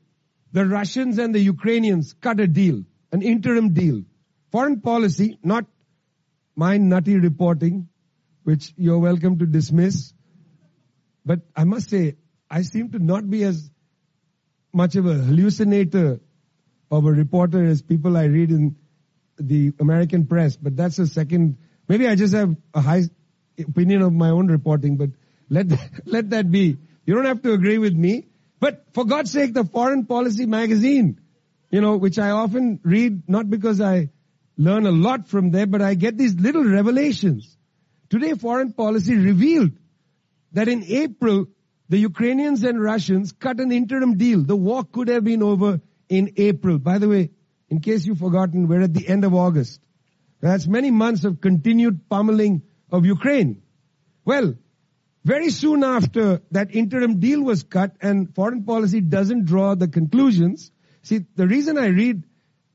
the 0.51 0.65
Russians 0.65 1.17
and 1.17 1.33
the 1.33 1.39
Ukrainians 1.39 2.13
cut 2.13 2.39
a 2.39 2.47
deal, 2.47 2.83
an 3.11 3.21
interim 3.21 3.73
deal. 3.73 4.03
Foreign 4.51 4.79
policy, 4.81 5.39
not 5.43 5.65
my 6.55 6.77
nutty 6.77 7.17
reporting, 7.17 7.89
which 8.43 8.73
you're 8.77 8.99
welcome 8.99 9.39
to 9.39 9.47
dismiss. 9.47 10.13
But 11.25 11.39
I 11.55 11.63
must 11.63 11.89
say, 11.89 12.17
I 12.49 12.61
seem 12.61 12.91
to 12.91 12.99
not 12.99 13.27
be 13.27 13.43
as 13.43 13.71
much 14.71 14.95
of 14.95 15.07
a 15.07 15.15
hallucinator 15.15 16.19
of 16.91 17.05
a 17.05 17.11
reporter 17.11 17.65
as 17.65 17.81
people 17.81 18.15
I 18.15 18.25
read 18.25 18.51
in 18.51 18.75
the 19.37 19.73
American 19.79 20.27
press, 20.27 20.55
but 20.55 20.75
that's 20.75 20.99
a 20.99 21.07
second, 21.07 21.57
maybe 21.87 22.07
I 22.07 22.15
just 22.15 22.35
have 22.35 22.55
a 22.75 22.81
high 22.81 23.03
opinion 23.57 24.03
of 24.03 24.13
my 24.13 24.29
own 24.29 24.47
reporting, 24.47 24.97
but 24.97 25.09
let, 25.53 25.67
let 26.05 26.29
that 26.31 26.51
be. 26.51 26.77
You 27.05 27.15
don't 27.15 27.25
have 27.25 27.43
to 27.43 27.53
agree 27.53 27.77
with 27.77 27.93
me. 27.93 28.25
But 28.59 28.85
for 28.93 29.05
God's 29.05 29.31
sake, 29.31 29.53
the 29.53 29.65
foreign 29.65 30.05
policy 30.05 30.45
magazine, 30.45 31.19
you 31.69 31.81
know, 31.81 31.97
which 31.97 32.17
I 32.17 32.29
often 32.29 32.79
read, 32.83 33.29
not 33.29 33.49
because 33.49 33.81
I 33.81 34.09
learn 34.57 34.85
a 34.85 34.91
lot 34.91 35.27
from 35.27 35.51
there, 35.51 35.67
but 35.67 35.81
I 35.81 35.95
get 35.95 36.17
these 36.17 36.35
little 36.35 36.63
revelations. 36.63 37.57
Today, 38.09 38.33
foreign 38.33 38.73
policy 38.73 39.15
revealed 39.15 39.71
that 40.53 40.67
in 40.67 40.83
April, 40.83 41.47
the 41.89 41.97
Ukrainians 41.97 42.63
and 42.63 42.81
Russians 42.81 43.31
cut 43.31 43.59
an 43.59 43.71
interim 43.71 44.17
deal. 44.17 44.43
The 44.43 44.55
war 44.55 44.83
could 44.83 45.07
have 45.09 45.23
been 45.23 45.43
over 45.43 45.81
in 46.09 46.33
April. 46.37 46.79
By 46.79 46.99
the 46.99 47.09
way, 47.09 47.31
in 47.69 47.81
case 47.81 48.05
you've 48.05 48.19
forgotten, 48.19 48.67
we're 48.67 48.81
at 48.81 48.93
the 48.93 49.07
end 49.07 49.25
of 49.25 49.33
August. 49.33 49.81
That's 50.39 50.67
many 50.67 50.91
months 50.91 51.25
of 51.25 51.41
continued 51.41 52.07
pummeling 52.09 52.61
of 52.91 53.05
Ukraine. 53.05 53.61
Well, 54.25 54.55
very 55.23 55.49
soon 55.49 55.83
after 55.83 56.41
that 56.51 56.75
interim 56.75 57.19
deal 57.19 57.41
was 57.41 57.63
cut 57.63 57.95
and 58.01 58.33
foreign 58.35 58.63
policy 58.63 59.01
doesn't 59.01 59.45
draw 59.45 59.75
the 59.75 59.87
conclusions. 59.87 60.71
See, 61.03 61.25
the 61.35 61.47
reason 61.47 61.77
I 61.77 61.87
read 61.87 62.23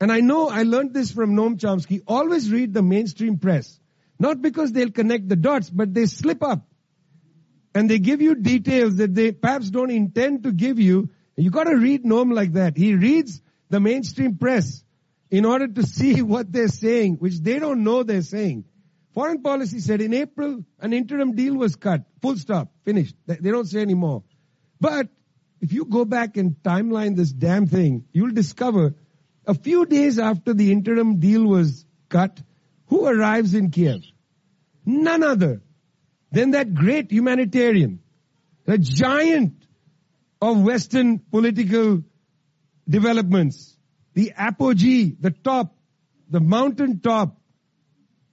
And 0.01 0.11
I 0.11 0.21
know 0.21 0.49
I 0.49 0.63
learned 0.63 0.93
this 0.93 1.11
from 1.11 1.35
Noam 1.35 1.57
Chomsky. 1.57 2.01
Always 2.07 2.51
read 2.51 2.73
the 2.73 2.81
mainstream 2.81 3.37
press. 3.37 3.79
Not 4.17 4.41
because 4.41 4.71
they'll 4.71 4.91
connect 4.91 5.27
the 5.27 5.35
dots, 5.35 5.69
but 5.69 5.93
they 5.93 6.05
slip 6.05 6.41
up. 6.41 6.65
And 7.75 7.89
they 7.89 7.99
give 7.99 8.21
you 8.21 8.35
details 8.35 8.95
that 8.97 9.13
they 9.13 9.31
perhaps 9.31 9.69
don't 9.69 9.91
intend 9.91 10.43
to 10.43 10.51
give 10.51 10.79
you. 10.79 11.09
You 11.35 11.51
gotta 11.51 11.75
read 11.75 12.03
Noam 12.03 12.33
like 12.33 12.53
that. 12.53 12.77
He 12.77 12.95
reads 12.95 13.41
the 13.69 13.79
mainstream 13.79 14.37
press 14.37 14.83
in 15.29 15.45
order 15.45 15.67
to 15.67 15.83
see 15.97 16.21
what 16.21 16.51
they're 16.51 16.67
saying, 16.67 17.17
which 17.17 17.39
they 17.39 17.59
don't 17.59 17.83
know 17.83 18.03
they're 18.03 18.21
saying. 18.21 18.65
Foreign 19.19 19.41
policy 19.41 19.81
said 19.81 19.99
in 19.99 20.13
April, 20.13 20.63
an 20.79 20.93
interim 20.93 21.35
deal 21.35 21.53
was 21.53 21.75
cut. 21.75 22.05
Full 22.21 22.37
stop. 22.37 22.71
Finished. 22.85 23.17
They 23.25 23.51
don't 23.51 23.65
say 23.65 23.81
anymore. 23.81 24.23
But 24.79 25.09
if 25.59 25.73
you 25.73 25.83
go 25.83 26.05
back 26.05 26.37
and 26.37 26.55
timeline 26.63 27.17
this 27.17 27.33
damn 27.33 27.67
thing, 27.67 28.05
you'll 28.13 28.31
discover 28.31 28.95
a 29.45 29.53
few 29.53 29.85
days 29.85 30.19
after 30.19 30.53
the 30.53 30.71
interim 30.71 31.19
deal 31.19 31.45
was 31.45 31.85
cut, 32.07 32.41
who 32.85 33.07
arrives 33.07 33.55
in 33.55 33.71
Kiev? 33.71 34.03
None 34.85 35.21
other 35.21 35.63
than 36.31 36.51
that 36.51 36.73
great 36.73 37.11
humanitarian, 37.11 37.99
the 38.63 38.77
giant 38.77 39.65
of 40.41 40.61
Western 40.61 41.19
political 41.19 42.05
developments, 42.87 43.75
the 44.13 44.31
apogee, 44.37 45.13
the 45.19 45.31
top, 45.31 45.75
the 46.29 46.39
mountain 46.39 47.01
top 47.01 47.35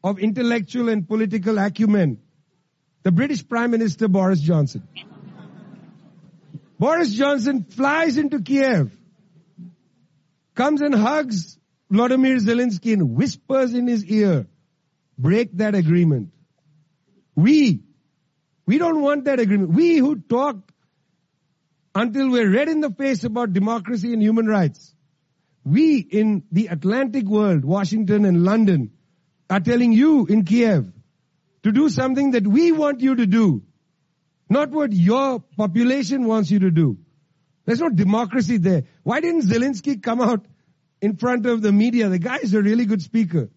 of 0.07 0.21
intellectual 0.21 0.89
and 0.89 1.09
political 1.09 1.59
acumen, 1.59 2.19
the 3.03 3.11
British 3.11 3.47
Prime 3.49 3.73
Minister 3.73 4.07
Boris 4.07 4.41
Johnson. 4.41 4.87
Boris 6.79 7.13
Johnson 7.13 7.65
flies 7.65 8.17
into 8.17 8.41
Kiev, 8.41 8.97
comes 10.55 10.81
and 10.81 10.95
hugs 10.95 11.59
Vladimir 11.91 12.37
Zelensky 12.37 12.93
and 12.93 13.17
whispers 13.17 13.75
in 13.75 13.89
his 13.89 14.05
ear, 14.05 14.47
break 15.19 15.57
that 15.57 15.75
agreement. 15.75 16.31
We, 17.35 17.83
we 18.65 18.79
don't 18.79 19.03
want 19.03 19.25
that 19.25 19.41
agreement. 19.41 19.71
We 19.73 19.97
who 19.97 20.21
talk 20.21 20.71
until 21.97 22.31
we're 22.31 22.49
red 22.49 22.69
in 22.69 22.81
the 22.81 22.93
face 22.93 23.25
about 23.25 23.53
democracy 23.53 24.13
and 24.13 24.23
human 24.23 24.47
rights. 24.47 24.95
We 25.65 25.99
in 25.99 26.45
the 26.53 26.69
Atlantic 26.69 27.25
world, 27.25 27.65
Washington 27.65 28.25
and 28.25 28.45
London, 28.45 28.93
are 29.49 29.61
telling 29.61 29.93
you 29.93 30.27
in 30.27 30.45
Kiev 30.45 30.93
to 31.63 31.73
do 31.73 31.89
something 31.89 32.33
that 32.33 32.47
we 32.47 32.73
want 32.73 33.01
you 33.01 33.17
to 33.17 33.27
do, 33.27 33.63
not 34.49 34.71
what 34.71 34.93
your 34.93 35.41
population 35.57 36.27
wants 36.27 36.51
you 36.51 36.61
to 36.61 36.71
do. 36.71 36.99
There's 37.65 37.81
no 37.81 37.89
democracy 37.89 38.59
there. 38.59 38.85
Why 39.03 39.21
didn't 39.21 39.43
Zelensky 39.43 40.01
come 40.01 40.21
out 40.21 40.47
in 41.01 41.17
front 41.17 41.47
of 41.47 41.63
the 41.63 41.73
media? 41.73 42.09
The 42.09 42.19
guy 42.19 42.37
is 42.37 42.55
a 42.55 42.63
really 42.63 42.85
good 42.85 43.03
speaker. 43.03 43.51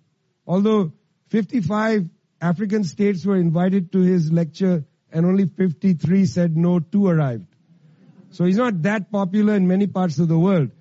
Although 0.47 0.93
55 1.30 2.10
African 2.41 2.84
states 2.84 3.25
were 3.25 3.36
invited 3.36 3.91
to 3.91 3.99
his 3.99 4.32
lecture 4.32 4.86
and 5.12 5.25
only 5.25 5.45
53 5.45 6.25
said 6.25 6.58
no, 6.58 6.80
two 6.80 7.08
arrived. 7.08 7.45
So 8.32 8.45
he's 8.45 8.58
not 8.58 8.82
that 8.84 9.12
popular 9.12 9.56
in 9.56 9.67
many 9.67 9.88
parts 9.88 10.19
of 10.19 10.28
the 10.28 10.38
world. 10.38 10.71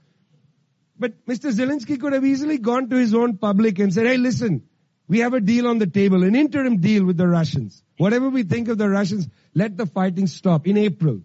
But 0.98 1.26
Mr. 1.26 1.52
Zelensky 1.52 2.00
could 2.00 2.12
have 2.12 2.24
easily 2.24 2.58
gone 2.58 2.88
to 2.90 2.96
his 2.96 3.14
own 3.14 3.36
public 3.36 3.78
and 3.78 3.92
said, 3.92 4.06
hey 4.06 4.16
listen, 4.16 4.67
we 5.08 5.20
have 5.20 5.32
a 5.32 5.40
deal 5.40 5.66
on 5.66 5.78
the 5.78 5.86
table, 5.86 6.22
an 6.22 6.36
interim 6.36 6.78
deal 6.78 7.04
with 7.04 7.16
the 7.16 7.26
Russians. 7.26 7.82
Whatever 7.96 8.28
we 8.28 8.42
think 8.42 8.68
of 8.68 8.78
the 8.78 8.88
Russians, 8.88 9.26
let 9.54 9.76
the 9.76 9.86
fighting 9.86 10.26
stop 10.26 10.66
in 10.66 10.76
April. 10.76 11.22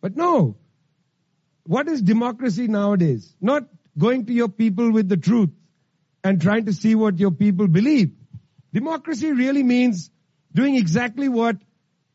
But 0.00 0.16
no. 0.16 0.56
What 1.62 1.88
is 1.88 2.02
democracy 2.02 2.66
nowadays? 2.66 3.32
Not 3.40 3.64
going 3.96 4.26
to 4.26 4.32
your 4.32 4.48
people 4.48 4.92
with 4.92 5.08
the 5.08 5.16
truth 5.16 5.50
and 6.24 6.42
trying 6.42 6.66
to 6.66 6.72
see 6.72 6.94
what 6.94 7.20
your 7.20 7.30
people 7.30 7.68
believe. 7.68 8.12
Democracy 8.72 9.32
really 9.32 9.62
means 9.62 10.10
doing 10.52 10.74
exactly 10.74 11.28
what, 11.28 11.56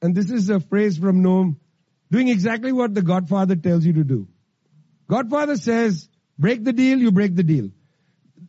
and 0.02 0.14
this 0.14 0.30
is 0.30 0.50
a 0.50 0.60
phrase 0.60 0.98
from 0.98 1.24
Noam, 1.24 1.56
doing 2.12 2.28
exactly 2.28 2.72
what 2.72 2.94
the 2.94 3.02
Godfather 3.02 3.56
tells 3.56 3.86
you 3.86 3.94
to 3.94 4.04
do. 4.04 4.28
Godfather 5.08 5.56
says, 5.56 6.10
break 6.38 6.64
the 6.64 6.74
deal, 6.74 7.00
you 7.00 7.12
break 7.12 7.36
the 7.36 7.44
deal. 7.44 7.70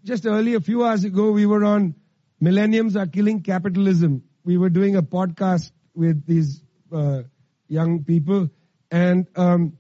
Just 0.04 0.26
earlier, 0.26 0.56
a 0.56 0.60
few 0.60 0.84
hours 0.84 1.04
ago, 1.04 1.30
we 1.30 1.46
were 1.46 1.64
on 1.64 1.94
Millennials 2.42 2.96
are 2.96 3.06
killing 3.06 3.42
capitalism. 3.42 4.22
We 4.44 4.58
were 4.58 4.68
doing 4.68 4.96
a 4.96 5.02
podcast 5.02 5.70
with 5.94 6.26
these 6.26 6.62
uh, 6.92 7.22
young 7.68 8.04
people, 8.04 8.50
and 8.90 9.26
um, 9.34 9.78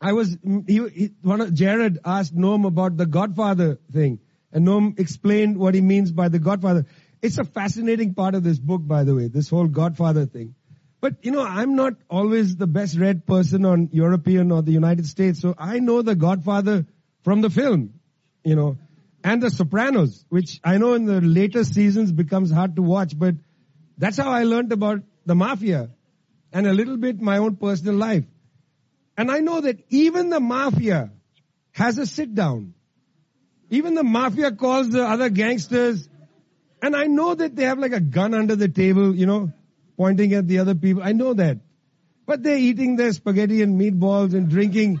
I 0.00 0.12
was 0.12 0.36
he, 0.66 0.88
he, 0.88 1.10
one 1.22 1.40
of 1.40 1.54
Jared 1.54 1.98
asked 2.04 2.36
Noam 2.36 2.66
about 2.66 2.96
the 2.96 3.06
Godfather 3.06 3.78
thing, 3.92 4.20
and 4.52 4.66
Noam 4.66 4.98
explained 4.98 5.58
what 5.58 5.74
he 5.74 5.80
means 5.80 6.12
by 6.12 6.28
the 6.28 6.38
Godfather. 6.38 6.86
It's 7.20 7.38
a 7.38 7.44
fascinating 7.44 8.14
part 8.14 8.34
of 8.34 8.44
this 8.44 8.58
book, 8.58 8.82
by 8.84 9.04
the 9.04 9.14
way, 9.14 9.28
this 9.28 9.48
whole 9.48 9.66
Godfather 9.66 10.26
thing. 10.26 10.54
But 11.00 11.24
you 11.24 11.32
know, 11.32 11.42
I'm 11.42 11.74
not 11.74 11.94
always 12.10 12.56
the 12.56 12.66
best 12.66 12.96
read 12.96 13.26
person 13.26 13.64
on 13.64 13.88
European 13.92 14.52
or 14.52 14.62
the 14.62 14.72
United 14.72 15.06
States, 15.06 15.40
so 15.40 15.54
I 15.58 15.78
know 15.78 16.02
the 16.02 16.14
Godfather 16.14 16.86
from 17.22 17.40
the 17.40 17.50
film. 17.50 17.94
You 18.44 18.54
know, 18.54 18.78
and 19.24 19.42
The 19.42 19.50
Sopranos, 19.50 20.24
which 20.28 20.60
I 20.62 20.78
know 20.78 20.94
in 20.94 21.04
the 21.04 21.20
later 21.20 21.64
seasons 21.64 22.12
becomes 22.12 22.50
hard 22.50 22.76
to 22.76 22.82
watch, 22.82 23.18
but 23.18 23.34
that's 23.96 24.16
how 24.16 24.30
I 24.30 24.44
learned 24.44 24.72
about 24.72 25.00
the 25.26 25.34
mafia 25.34 25.90
and 26.52 26.66
a 26.66 26.72
little 26.72 26.96
bit 26.96 27.20
my 27.20 27.38
own 27.38 27.56
personal 27.56 27.96
life. 27.96 28.24
And 29.16 29.30
I 29.30 29.40
know 29.40 29.60
that 29.60 29.78
even 29.90 30.30
the 30.30 30.40
mafia 30.40 31.10
has 31.72 31.98
a 31.98 32.06
sit 32.06 32.34
down. 32.34 32.74
Even 33.70 33.94
the 33.94 34.04
mafia 34.04 34.52
calls 34.52 34.90
the 34.90 35.04
other 35.04 35.28
gangsters, 35.28 36.08
and 36.80 36.96
I 36.96 37.04
know 37.04 37.34
that 37.34 37.56
they 37.56 37.64
have 37.64 37.78
like 37.78 37.92
a 37.92 38.00
gun 38.00 38.32
under 38.32 38.56
the 38.56 38.68
table, 38.68 39.14
you 39.14 39.26
know, 39.26 39.52
pointing 39.96 40.32
at 40.32 40.46
the 40.46 40.60
other 40.60 40.74
people. 40.74 41.02
I 41.02 41.12
know 41.12 41.34
that. 41.34 41.58
But 42.24 42.42
they're 42.42 42.56
eating 42.56 42.96
their 42.96 43.12
spaghetti 43.12 43.62
and 43.62 43.80
meatballs 43.80 44.34
and 44.34 44.48
drinking, 44.48 45.00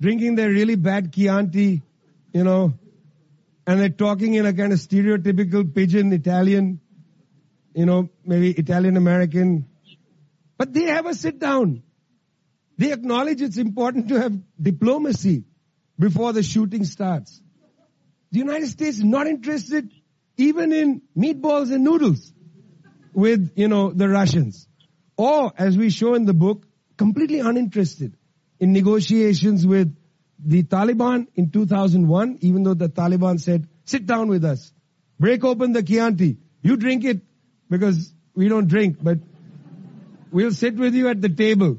drinking 0.00 0.36
their 0.36 0.48
really 0.48 0.76
bad 0.76 1.12
Chianti, 1.12 1.82
you 2.32 2.44
know, 2.44 2.74
and 3.66 3.80
they're 3.80 3.88
talking 3.88 4.34
in 4.34 4.46
a 4.46 4.52
kind 4.52 4.72
of 4.72 4.78
stereotypical 4.78 5.74
pidgin 5.74 6.12
Italian, 6.12 6.80
you 7.74 7.86
know, 7.86 8.08
maybe 8.24 8.50
Italian 8.50 8.96
American. 8.96 9.66
But 10.58 10.72
they 10.72 10.84
have 10.84 11.06
a 11.06 11.14
sit 11.14 11.38
down. 11.38 11.82
They 12.78 12.92
acknowledge 12.92 13.42
it's 13.42 13.58
important 13.58 14.08
to 14.08 14.20
have 14.20 14.38
diplomacy 14.60 15.44
before 15.98 16.32
the 16.32 16.42
shooting 16.42 16.84
starts. 16.84 17.40
The 18.32 18.38
United 18.38 18.68
States 18.68 18.98
is 18.98 19.04
not 19.04 19.26
interested 19.26 19.90
even 20.36 20.72
in 20.72 21.02
meatballs 21.16 21.72
and 21.72 21.84
noodles 21.84 22.32
with, 23.12 23.52
you 23.56 23.68
know, 23.68 23.92
the 23.92 24.08
Russians. 24.08 24.66
Or, 25.16 25.52
as 25.58 25.76
we 25.76 25.90
show 25.90 26.14
in 26.14 26.24
the 26.24 26.32
book, 26.32 26.64
completely 26.96 27.40
uninterested 27.40 28.16
in 28.58 28.72
negotiations 28.72 29.66
with 29.66 29.94
the 30.44 30.62
Taliban 30.62 31.26
in 31.34 31.50
2001, 31.50 32.38
even 32.40 32.62
though 32.62 32.74
the 32.74 32.88
Taliban 32.88 33.40
said, 33.40 33.68
sit 33.84 34.06
down 34.06 34.28
with 34.28 34.44
us, 34.44 34.72
break 35.18 35.44
open 35.44 35.72
the 35.72 35.82
Chianti, 35.82 36.38
you 36.62 36.76
drink 36.76 37.04
it 37.04 37.22
because 37.68 38.12
we 38.34 38.48
don't 38.48 38.68
drink, 38.68 38.98
but 39.02 39.18
we'll 40.30 40.52
sit 40.52 40.76
with 40.76 40.94
you 40.94 41.08
at 41.08 41.20
the 41.20 41.28
table. 41.28 41.78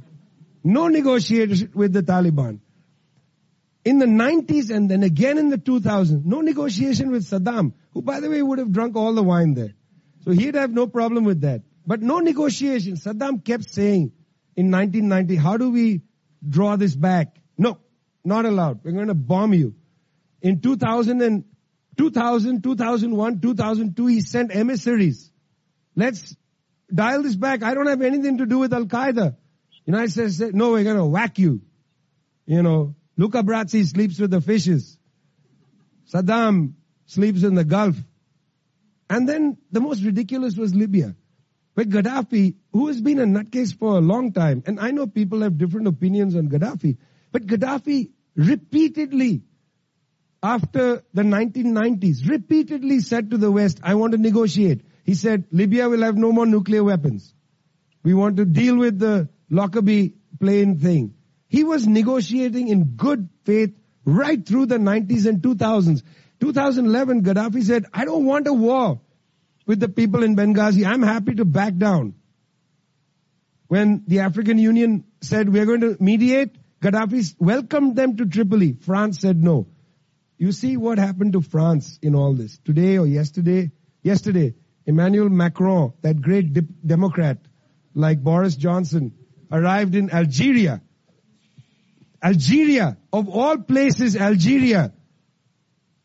No 0.64 0.88
negotiation 0.88 1.72
with 1.74 1.94
the 1.94 2.04
Taliban. 2.04 2.60
In 3.84 3.98
the 3.98 4.06
90s 4.06 4.70
and 4.70 4.90
then 4.90 5.02
again 5.02 5.40
in 5.40 5.50
the 5.50 5.58
2000s, 5.58 6.24
no 6.24 6.42
negotiation 6.42 7.10
with 7.10 7.26
Saddam, 7.26 7.74
who 7.94 8.04
by 8.04 8.20
the 8.20 8.30
way 8.30 8.42
would 8.42 8.60
have 8.60 8.72
drunk 8.72 8.96
all 8.96 9.14
the 9.14 9.24
wine 9.24 9.56
there. 9.56 9.74
So 10.24 10.32
he'd 10.32 10.54
have 10.54 10.72
no 10.72 10.86
problem 10.86 11.24
with 11.24 11.42
that. 11.42 11.64
But 11.88 12.02
no 12.02 12.20
negotiation. 12.20 12.94
Saddam 12.94 13.44
kept 13.44 13.74
saying 13.74 14.12
in 14.56 14.70
1990, 14.70 15.36
how 15.36 15.58
do 15.58 15.72
we 15.72 16.02
draw 16.48 16.76
this 16.76 16.96
back? 16.96 17.36
No, 17.58 17.80
not 18.24 18.46
allowed. 18.46 18.84
We're 18.84 18.92
going 18.92 19.08
to 19.08 19.14
bomb 19.14 19.54
you. 19.54 19.76
In 20.42 20.62
2000 20.62 21.22
and 21.22 21.46
2000, 21.98 22.64
2001, 22.64 23.42
2002, 23.42 24.08
he 24.08 24.22
sent 24.22 24.56
emissaries. 24.56 25.32
Let's 25.96 26.36
dial 26.94 27.24
this 27.24 27.36
back. 27.36 27.64
I 27.64 27.74
don't 27.74 27.88
have 27.88 28.02
anything 28.02 28.40
to 28.40 28.46
do 28.46 28.60
with 28.60 28.74
Al 28.74 28.86
Qaeda. 28.86 29.36
United 29.86 30.12
States 30.12 30.38
said, 30.38 30.56
no, 30.56 30.72
we're 30.72 30.84
going 30.84 30.98
to 30.98 31.06
whack 31.06 31.38
you. 31.38 31.62
You 32.46 32.64
know, 32.64 32.96
Luca 33.18 33.44
Brasi 33.44 33.86
sleeps 33.86 34.20
with 34.20 34.32
the 34.32 34.42
fishes. 34.42 34.98
Saddam 36.14 36.74
sleeps 37.06 37.44
in 37.44 37.56
the 37.56 37.64
Gulf. 37.64 37.96
And 39.10 39.28
then 39.28 39.58
the 39.72 39.82
most 39.82 40.04
ridiculous 40.04 40.56
was 40.56 40.74
Libya. 40.74 41.16
But 41.76 41.90
Gaddafi, 41.90 42.56
who 42.74 42.88
has 42.88 43.02
been 43.02 43.20
a 43.20 43.26
nutcase 43.26 43.78
for 43.78 43.98
a 43.98 44.02
long 44.02 44.34
time, 44.34 44.64
and 44.66 44.80
I 44.80 44.92
know 44.92 45.08
people 45.08 45.42
have 45.42 45.58
different 45.58 45.88
opinions 45.88 46.36
on 46.36 46.50
Gaddafi, 46.50 46.98
but 47.32 47.46
Gaddafi 47.46 48.12
repeatedly, 48.36 49.44
after 50.44 51.04
the 51.14 51.22
1990s, 51.22 52.28
repeatedly 52.28 53.00
said 53.00 53.32
to 53.32 53.38
the 53.38 53.52
West, 53.52 53.80
I 53.84 53.96
want 53.96 54.14
to 54.14 54.18
negotiate. 54.18 54.82
He 55.04 55.16
said, 55.16 55.46
Libya 55.52 55.90
will 55.90 56.02
have 56.02 56.18
no 56.18 56.32
more 56.32 56.46
nuclear 56.46 56.84
weapons. 56.84 57.34
We 58.04 58.14
want 58.14 58.38
to 58.38 58.46
deal 58.46 58.78
with 58.78 58.98
the 58.98 59.30
Lockerbie 59.50 60.16
plane 60.40 60.80
thing. 60.80 61.14
He 61.48 61.64
was 61.64 61.86
negotiating 61.86 62.70
in 62.70 62.96
good 62.96 63.30
faith 63.44 63.76
right 64.06 64.44
through 64.44 64.68
the 64.68 64.78
90s 64.78 65.26
and 65.26 65.42
2000s. 65.42 66.02
2011, 66.40 67.24
Gaddafi 67.24 67.64
said, 67.64 67.86
I 67.94 68.06
don't 68.06 68.26
want 68.26 68.48
a 68.48 68.54
war 68.54 69.00
with 69.68 69.80
the 69.80 69.90
people 69.90 70.24
in 70.24 70.36
Benghazi. 70.36 70.86
I'm 70.86 71.04
happy 71.04 71.36
to 71.36 71.46
back 71.46 71.78
down. 71.78 72.16
When 73.68 74.04
the 74.08 74.22
African 74.22 74.58
Union 74.58 75.06
said 75.22 75.48
we're 75.48 75.66
going 75.66 75.82
to 75.82 75.98
mediate, 76.00 76.56
Gaddafi 76.82 77.36
welcomed 77.40 77.96
them 77.96 78.18
to 78.18 78.26
Tripoli. 78.26 78.74
France 78.74 79.20
said 79.20 79.42
no. 79.42 79.68
You 80.38 80.52
see 80.52 80.78
what 80.78 80.98
happened 80.98 81.34
to 81.34 81.42
France 81.42 82.00
in 82.02 82.16
all 82.16 82.34
this. 82.34 82.58
Today 82.66 82.98
or 82.98 83.06
yesterday, 83.06 83.72
yesterday, 84.02 84.56
Emmanuel 84.88 85.30
Macron, 85.30 85.94
that 86.02 86.20
great 86.20 86.54
dip- 86.54 86.82
Democrat, 86.84 87.38
like 87.94 88.24
Boris 88.24 88.56
Johnson, 88.56 89.14
arrived 89.52 89.94
in 89.94 90.10
Algeria. 90.12 90.82
Algeria, 92.24 92.98
of 93.14 93.30
all 93.30 93.60
places, 93.60 94.16
Algeria. 94.16 94.92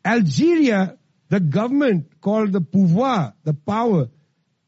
Algeria, 0.05 0.97
the 1.29 1.39
government 1.39 2.21
called 2.21 2.51
the 2.51 2.61
pouvoir, 2.61 3.33
the 3.43 3.53
power, 3.53 4.09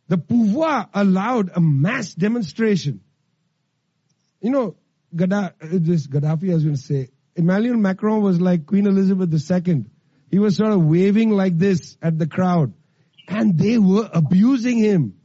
the 0.07 0.17
pouvoir 0.17 0.89
allowed 0.93 1.51
a 1.55 1.61
mass 1.61 2.15
demonstration. 2.15 3.01
You 4.41 4.49
know, 4.49 4.75
Gaddafi, 5.15 5.53
this 5.85 6.07
Gaddafi, 6.07 6.51
I 6.51 6.53
was 6.55 6.63
going 6.63 6.75
to 6.75 6.81
say, 6.81 7.09
Emmanuel 7.35 7.77
Macron 7.77 8.21
was 8.21 8.39
like 8.41 8.65
Queen 8.65 8.85
Elizabeth 8.85 9.29
II. 9.67 9.85
He 10.29 10.39
was 10.39 10.57
sort 10.57 10.71
of 10.71 10.83
waving 10.83 11.31
like 11.31 11.57
this 11.57 11.97
at 12.01 12.17
the 12.17 12.27
crowd. 12.27 12.73
And 13.27 13.57
they 13.57 13.77
were 13.77 14.09
abusing 14.11 14.77
him. 14.77 15.15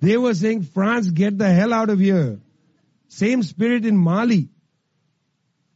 They 0.00 0.16
were 0.16 0.34
saying, 0.34 0.62
France, 0.62 1.10
get 1.10 1.38
the 1.38 1.50
hell 1.50 1.72
out 1.72 1.90
of 1.90 1.98
here. 1.98 2.40
Same 3.08 3.42
spirit 3.42 3.84
in 3.84 3.96
Mali. 3.96 4.48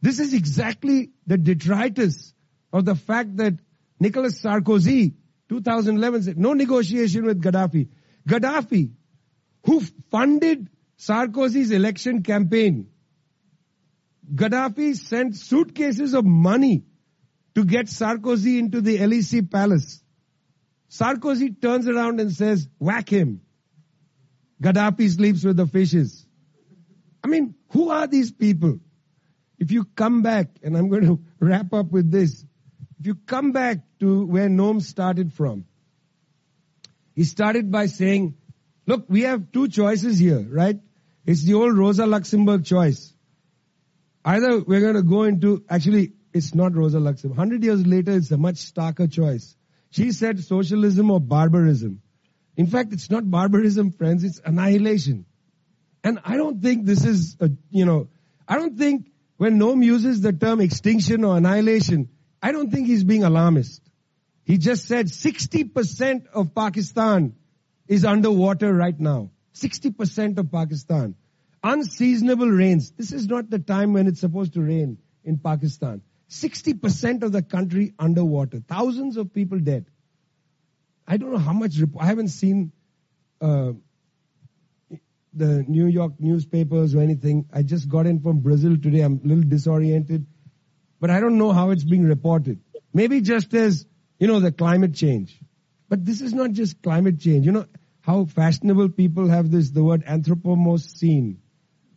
This 0.01 0.20
is 0.20 0.35
exactly 0.35 1.11
the 1.26 1.39
detritus 1.39 2.35
of 2.72 2.85
the 2.85 2.95
fact 2.95 3.37
that 3.37 3.55
Nicolas 3.99 4.41
Sarkozy, 4.41 5.14
2011 5.49 6.22
said, 6.24 6.39
no 6.39 6.53
negotiation 6.53 7.24
with 7.24 7.43
Gaddafi. 7.43 7.89
Gaddafi, 8.28 8.91
who 9.64 9.80
funded 10.11 10.68
Sarkozy's 10.99 11.70
election 11.70 12.22
campaign, 12.22 12.89
Gaddafi 14.33 14.97
sent 14.97 15.37
suitcases 15.37 16.14
of 16.14 16.25
money 16.25 16.85
to 17.55 17.64
get 17.64 17.87
Sarkozy 17.87 18.59
into 18.59 18.81
the 18.81 18.99
Elysee 18.99 19.43
palace. 19.43 20.03
Sarkozy 20.91 21.61
turns 21.61 21.89
around 21.89 22.20
and 22.20 22.33
says, 22.33 22.68
whack 22.79 23.09
him. 23.09 23.41
Gaddafi 24.62 25.11
sleeps 25.11 25.45
with 25.45 25.57
the 25.57 25.66
fishes. 25.66 26.27
I 27.22 27.29
mean, 27.29 27.55
who 27.70 27.91
are 27.91 28.07
these 28.07 28.31
people? 28.31 28.79
If 29.59 29.72
you 29.72 29.85
come 29.85 30.22
back, 30.22 30.49
and 30.62 30.77
I'm 30.77 30.89
going 30.89 31.07
to 31.07 31.20
wrap 31.41 31.72
up 31.72 31.91
with 31.91 32.11
this, 32.11 32.45
if 33.01 33.07
you 33.07 33.14
come 33.14 33.53
back 33.53 33.79
to 34.01 34.25
where 34.27 34.49
Noam 34.49 34.83
started 34.83 35.33
from, 35.33 35.64
he 37.14 37.25
started 37.25 37.70
by 37.70 37.87
saying, 37.87 38.37
look, 38.87 39.05
we 39.09 39.22
have 39.22 39.53
two 39.53 39.68
choices 39.68 40.18
here, 40.18 40.45
right? 40.49 40.81
It's 41.25 41.45
the 41.45 41.55
old 41.55 41.77
Rosa 41.77 42.07
Luxemburg 42.07 42.64
choice. 42.64 43.14
Either 44.25 44.61
we're 44.61 44.81
going 44.81 44.95
to 44.95 45.03
go 45.03 45.25
into, 45.25 45.64
actually, 45.68 46.12
it's 46.33 46.55
not 46.55 46.75
Rosa 46.75 46.99
Luxemburg. 46.99 47.37
Hundred 47.37 47.62
years 47.62 47.87
later, 47.87 48.12
it's 48.12 48.31
a 48.31 48.39
much 48.39 48.57
starker 48.57 49.11
choice. 49.11 49.57
She 49.91 50.12
said 50.12 50.41
socialism 50.41 51.11
or 51.11 51.20
barbarism. 51.20 52.01
In 52.57 52.66
fact, 52.66 52.93
it's 52.93 53.11
not 53.11 53.31
barbarism, 53.31 53.93
friends, 53.93 54.25
it's 54.25 54.41
annihilation. 54.45 55.27
And 56.03 56.18
I 56.25 56.37
don't 56.37 56.62
think 56.62 56.87
this 56.87 57.05
is, 57.05 57.37
a, 57.41 57.51
you 57.70 57.85
know, 57.85 58.09
I 58.47 58.57
don't 58.57 58.77
think 58.77 59.11
when 59.37 59.59
Noam 59.59 59.85
uses 59.85 60.20
the 60.20 60.33
term 60.33 60.61
extinction 60.61 61.25
or 61.25 61.37
annihilation, 61.37 62.09
I 62.43 62.53
don't 62.53 62.70
think 62.70 62.87
he's 62.87 63.05
being 63.05 63.25
alarmist. 63.25 63.83
He 64.45 64.59
just 64.59 64.87
said 64.87 65.07
60% 65.07 66.27
of 66.33 66.55
Pakistan 66.55 67.35
is 67.89 68.05
underwater 68.05 68.72
right 68.72 68.99
now. 68.99 69.31
60% 69.55 70.39
of 70.39 70.51
Pakistan. 70.53 71.14
Unseasonable 71.65 72.51
rains. 72.51 72.91
This 72.91 73.11
is 73.11 73.27
not 73.27 73.49
the 73.49 73.59
time 73.59 73.95
when 73.95 74.07
it's 74.07 74.21
supposed 74.21 74.53
to 74.53 74.61
rain 74.61 74.99
in 75.25 75.39
Pakistan. 75.39 76.03
60% 76.29 77.23
of 77.23 77.33
the 77.33 77.43
country 77.43 77.95
underwater. 77.99 78.61
Thousands 78.69 79.17
of 79.17 79.33
people 79.33 79.59
dead. 79.59 79.87
I 81.09 81.17
don't 81.17 81.33
know 81.33 81.39
how 81.39 81.55
much, 81.55 81.77
I 81.99 82.05
haven't 82.05 82.29
seen 82.29 82.73
uh, 83.41 83.73
the 85.33 85.65
New 85.67 85.87
York 85.87 86.12
newspapers 86.19 86.95
or 86.95 87.01
anything. 87.01 87.47
I 87.51 87.62
just 87.62 87.89
got 87.89 88.07
in 88.07 88.21
from 88.21 88.41
Brazil 88.41 88.77
today. 88.77 89.01
I'm 89.01 89.21
a 89.25 89.27
little 89.27 89.45
disoriented. 89.45 90.27
But 91.01 91.09
I 91.09 91.21
don't 91.21 91.39
know 91.39 91.53
how 91.53 91.71
it's 91.71 91.85
being 91.85 92.05
reported. 92.05 92.61
Maybe 92.93 93.23
just 93.23 93.55
as, 93.55 93.87
you 94.19 94.27
know, 94.27 94.41
the 94.41 94.53
climate 94.53 94.95
change. 94.95 95.41
But 95.89 96.05
this 96.05 96.21
is 96.21 96.35
not 96.35 96.53
just 96.53 96.83
climate 96.83 97.21
change. 97.21 97.47
You 97.47 97.53
know 97.53 97.67
how 98.03 98.27
fashionable 98.27 98.91
people 98.91 99.29
have 99.29 99.51
this, 99.51 99.71
the 99.71 99.83
word 99.83 100.05
anthropomorphine. 100.05 101.37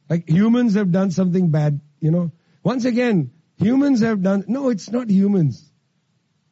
Like 0.10 0.30
humans 0.30 0.76
have 0.76 0.92
done 0.92 1.12
something 1.12 1.50
bad, 1.50 1.82
you 2.00 2.12
know. 2.12 2.32
Once 2.64 2.86
again, 2.86 3.32
humans 3.58 4.02
have 4.02 4.22
done, 4.22 4.46
no, 4.48 4.70
it's 4.70 4.90
not 4.90 5.10
humans. 5.10 5.72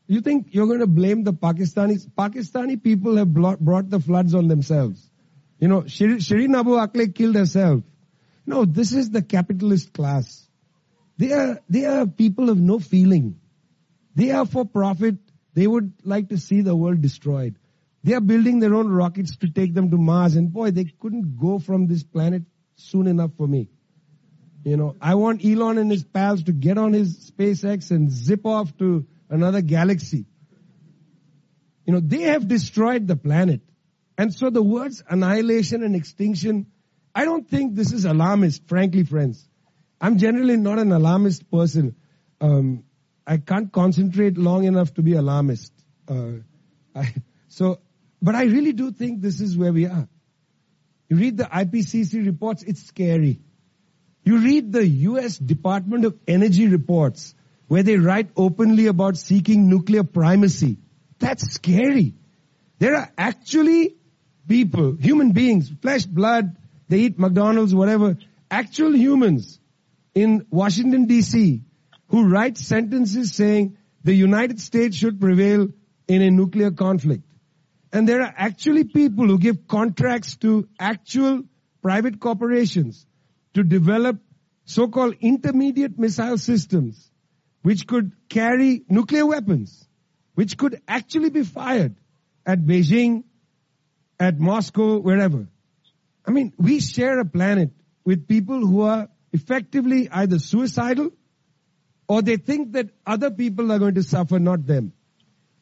You 0.07 0.21
think 0.21 0.47
you're 0.51 0.67
going 0.67 0.79
to 0.79 0.87
blame 0.87 1.23
the 1.23 1.33
Pakistanis? 1.33 2.07
Pakistani 2.07 2.81
people 2.81 3.17
have 3.17 3.33
brought 3.33 3.89
the 3.89 3.99
floods 3.99 4.35
on 4.35 4.47
themselves. 4.47 5.09
You 5.59 5.67
know, 5.67 5.81
Shireen 5.81 6.57
Abu 6.57 6.71
Akleh 6.71 7.15
killed 7.15 7.35
herself. 7.35 7.81
No, 8.45 8.65
this 8.65 8.93
is 8.93 9.09
the 9.09 9.23
capitalist 9.23 9.93
class. 9.93 10.47
They 11.17 11.31
are, 11.31 11.59
they 11.69 11.85
are 11.85 12.05
people 12.05 12.49
of 12.49 12.59
no 12.59 12.77
feeling. 12.77 13.39
They 14.13 14.31
are 14.31 14.45
for 14.45 14.65
profit. 14.65 15.15
They 15.53 15.65
would 15.65 15.93
like 16.03 16.29
to 16.29 16.37
see 16.37 16.61
the 16.61 16.75
world 16.75 17.01
destroyed. 17.01 17.57
They 18.03 18.13
are 18.13 18.21
building 18.21 18.59
their 18.59 18.75
own 18.75 18.89
rockets 18.89 19.37
to 19.37 19.49
take 19.49 19.73
them 19.73 19.89
to 19.89 19.97
Mars 19.97 20.35
and 20.35 20.53
boy, 20.53 20.71
they 20.71 20.85
couldn't 20.85 21.39
go 21.39 21.57
from 21.57 21.87
this 21.87 22.03
planet 22.03 22.43
soon 22.75 23.07
enough 23.07 23.31
for 23.37 23.47
me. 23.47 23.69
You 24.63 24.77
know, 24.77 24.95
I 24.99 25.15
want 25.15 25.45
Elon 25.45 25.77
and 25.77 25.91
his 25.91 26.03
pals 26.03 26.43
to 26.43 26.51
get 26.51 26.77
on 26.77 26.93
his 26.93 27.31
SpaceX 27.31 27.91
and 27.91 28.09
zip 28.09 28.45
off 28.45 28.75
to 28.77 29.05
another 29.29 29.61
galaxy. 29.61 30.25
You 31.85 31.93
know, 31.93 31.99
they 31.99 32.21
have 32.21 32.47
destroyed 32.47 33.07
the 33.07 33.15
planet. 33.15 33.61
And 34.17 34.33
so 34.33 34.49
the 34.49 34.63
words 34.63 35.03
annihilation 35.07 35.83
and 35.83 35.95
extinction, 35.95 36.65
I 37.13 37.25
don't 37.25 37.47
think 37.47 37.75
this 37.75 37.91
is 37.91 38.05
alarmist, 38.05 38.67
frankly, 38.67 39.03
friends. 39.03 39.47
I'm 40.01 40.17
generally 40.17 40.57
not 40.57 40.79
an 40.79 40.91
alarmist 40.91 41.49
person. 41.51 41.95
Um, 42.41 42.85
I 43.27 43.37
can't 43.37 43.71
concentrate 43.71 44.37
long 44.37 44.65
enough 44.65 44.93
to 44.95 45.01
be 45.01 45.13
alarmist. 45.13 45.73
Uh, 46.07 46.39
I, 46.95 47.13
so, 47.47 47.79
but 48.21 48.35
I 48.35 48.45
really 48.45 48.73
do 48.73 48.91
think 48.91 49.21
this 49.21 49.41
is 49.41 49.57
where 49.57 49.73
we 49.73 49.85
are. 49.85 50.07
You 51.09 51.17
read 51.17 51.37
the 51.37 51.43
IPCC 51.43 52.25
reports, 52.25 52.63
it's 52.63 52.83
scary. 52.83 53.39
You 54.23 54.39
read 54.39 54.71
the 54.71 54.85
US 54.87 55.37
Department 55.37 56.05
of 56.05 56.17
Energy 56.27 56.67
reports 56.67 57.35
where 57.67 57.83
they 57.83 57.97
write 57.97 58.29
openly 58.35 58.87
about 58.87 59.17
seeking 59.17 59.69
nuclear 59.69 60.03
primacy. 60.03 60.77
That's 61.19 61.53
scary. 61.53 62.15
There 62.79 62.95
are 62.95 63.11
actually 63.17 63.95
people, 64.47 64.95
human 64.99 65.31
beings, 65.31 65.71
flesh, 65.81 66.05
blood, 66.05 66.55
they 66.87 66.99
eat 66.99 67.19
McDonald's, 67.19 67.73
whatever, 67.73 68.17
actual 68.49 68.95
humans 68.95 69.59
in 70.13 70.45
Washington 70.49 71.07
DC 71.07 71.61
who 72.09 72.27
write 72.29 72.57
sentences 72.57 73.33
saying 73.33 73.77
the 74.03 74.13
United 74.13 74.59
States 74.59 74.95
should 74.95 75.19
prevail 75.19 75.69
in 76.07 76.21
a 76.21 76.29
nuclear 76.29 76.71
conflict. 76.71 77.23
And 77.95 78.09
there 78.09 78.21
are 78.21 78.33
actually 78.35 78.83
people 78.83 79.25
who 79.25 79.39
give 79.39 79.69
contracts 79.69 80.35
to 80.43 80.67
actual 80.77 81.43
private 81.81 82.19
corporations 82.19 83.05
to 83.53 83.63
develop 83.63 84.17
so-called 84.65 85.15
intermediate 85.21 85.97
missile 85.97 86.37
systems 86.37 87.09
which 87.61 87.87
could 87.87 88.11
carry 88.27 88.83
nuclear 88.89 89.25
weapons, 89.25 89.87
which 90.33 90.57
could 90.57 90.81
actually 90.89 91.29
be 91.29 91.43
fired 91.43 91.95
at 92.45 92.59
Beijing, 92.59 93.23
at 94.19 94.37
Moscow, 94.41 94.97
wherever. 94.99 95.47
I 96.27 96.31
mean, 96.31 96.51
we 96.57 96.81
share 96.81 97.21
a 97.21 97.25
planet 97.25 97.71
with 98.03 98.27
people 98.27 98.59
who 98.59 98.81
are 98.81 99.07
effectively 99.31 100.09
either 100.09 100.37
suicidal 100.37 101.11
or 102.09 102.21
they 102.21 102.35
think 102.35 102.73
that 102.73 102.89
other 103.07 103.31
people 103.31 103.71
are 103.71 103.79
going 103.79 103.95
to 103.95 104.03
suffer, 104.03 104.37
not 104.37 104.67
them. 104.67 104.91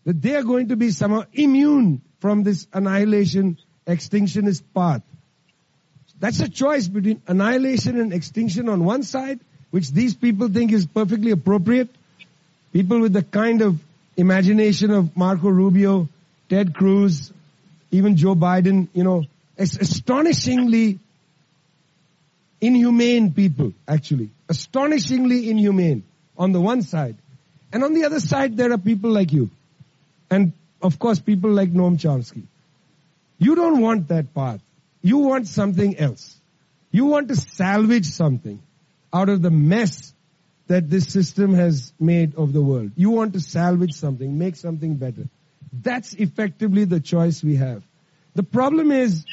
That 0.06 0.20
they 0.20 0.36
are 0.36 0.44
going 0.44 0.70
to 0.70 0.76
be 0.76 0.90
somehow 0.90 1.26
immune 1.32 2.02
from 2.24 2.44
this 2.44 2.68
annihilation, 2.72 3.58
extinctionist 3.86 4.62
path. 4.74 5.02
That's 6.22 6.40
a 6.40 6.48
choice 6.48 6.88
between 6.88 7.22
annihilation 7.28 8.00
and 8.00 8.14
extinction 8.14 8.70
on 8.70 8.86
one 8.86 9.04
side, 9.04 9.42
which 9.72 9.92
these 9.92 10.14
people 10.14 10.48
think 10.48 10.72
is 10.72 10.86
perfectly 10.86 11.32
appropriate. 11.32 11.90
People 12.72 13.02
with 13.02 13.12
the 13.12 13.24
kind 13.24 13.62
of 13.62 13.78
imagination 14.16 14.92
of 14.92 15.18
Marco 15.18 15.50
Rubio, 15.50 16.08
Ted 16.48 16.74
Cruz, 16.74 17.34
even 17.92 18.16
Joe 18.16 18.36
Biden, 18.36 18.88
you 18.94 19.04
know, 19.04 19.26
astonishingly 19.58 21.00
inhumane 22.62 23.34
people, 23.34 23.74
actually. 23.86 24.30
Astonishingly 24.48 25.50
inhumane 25.50 26.04
on 26.38 26.54
the 26.54 26.62
one 26.62 26.84
side. 26.84 27.18
And 27.74 27.84
on 27.84 27.94
the 27.94 28.06
other 28.06 28.22
side, 28.22 28.56
there 28.56 28.72
are 28.72 28.78
people 28.78 29.10
like 29.10 29.34
you. 29.34 29.50
and 30.32 30.54
of 30.84 31.00
course 31.00 31.20
people 31.20 31.50
like 31.52 31.72
Noam 31.72 31.98
Chomsky. 31.98 32.44
You 33.40 33.56
don't 33.56 33.82
want 33.82 34.10
that 34.10 34.34
path. 34.34 34.62
You 35.02 35.18
want 35.20 35.48
something 35.48 35.98
else. 35.98 36.36
You 36.92 37.06
want 37.06 37.30
to 37.30 37.36
salvage 37.36 38.06
something 38.06 38.62
out 39.12 39.30
of 39.30 39.42
the 39.42 39.50
mess 39.50 40.14
that 40.68 40.90
this 40.90 41.08
system 41.08 41.54
has 41.54 41.94
made 42.00 42.36
of 42.36 42.54
the 42.54 42.62
world. 42.62 42.92
You 42.96 43.10
want 43.10 43.34
to 43.34 43.40
salvage 43.40 43.94
something, 43.94 44.38
make 44.38 44.56
something 44.56 44.96
better. 44.96 45.28
That's 45.72 46.14
effectively 46.14 46.86
the 46.86 47.00
choice 47.00 47.44
we 47.44 47.56
have. 47.56 47.84
The 48.36 48.44
problem 48.44 48.92
is 48.92 49.26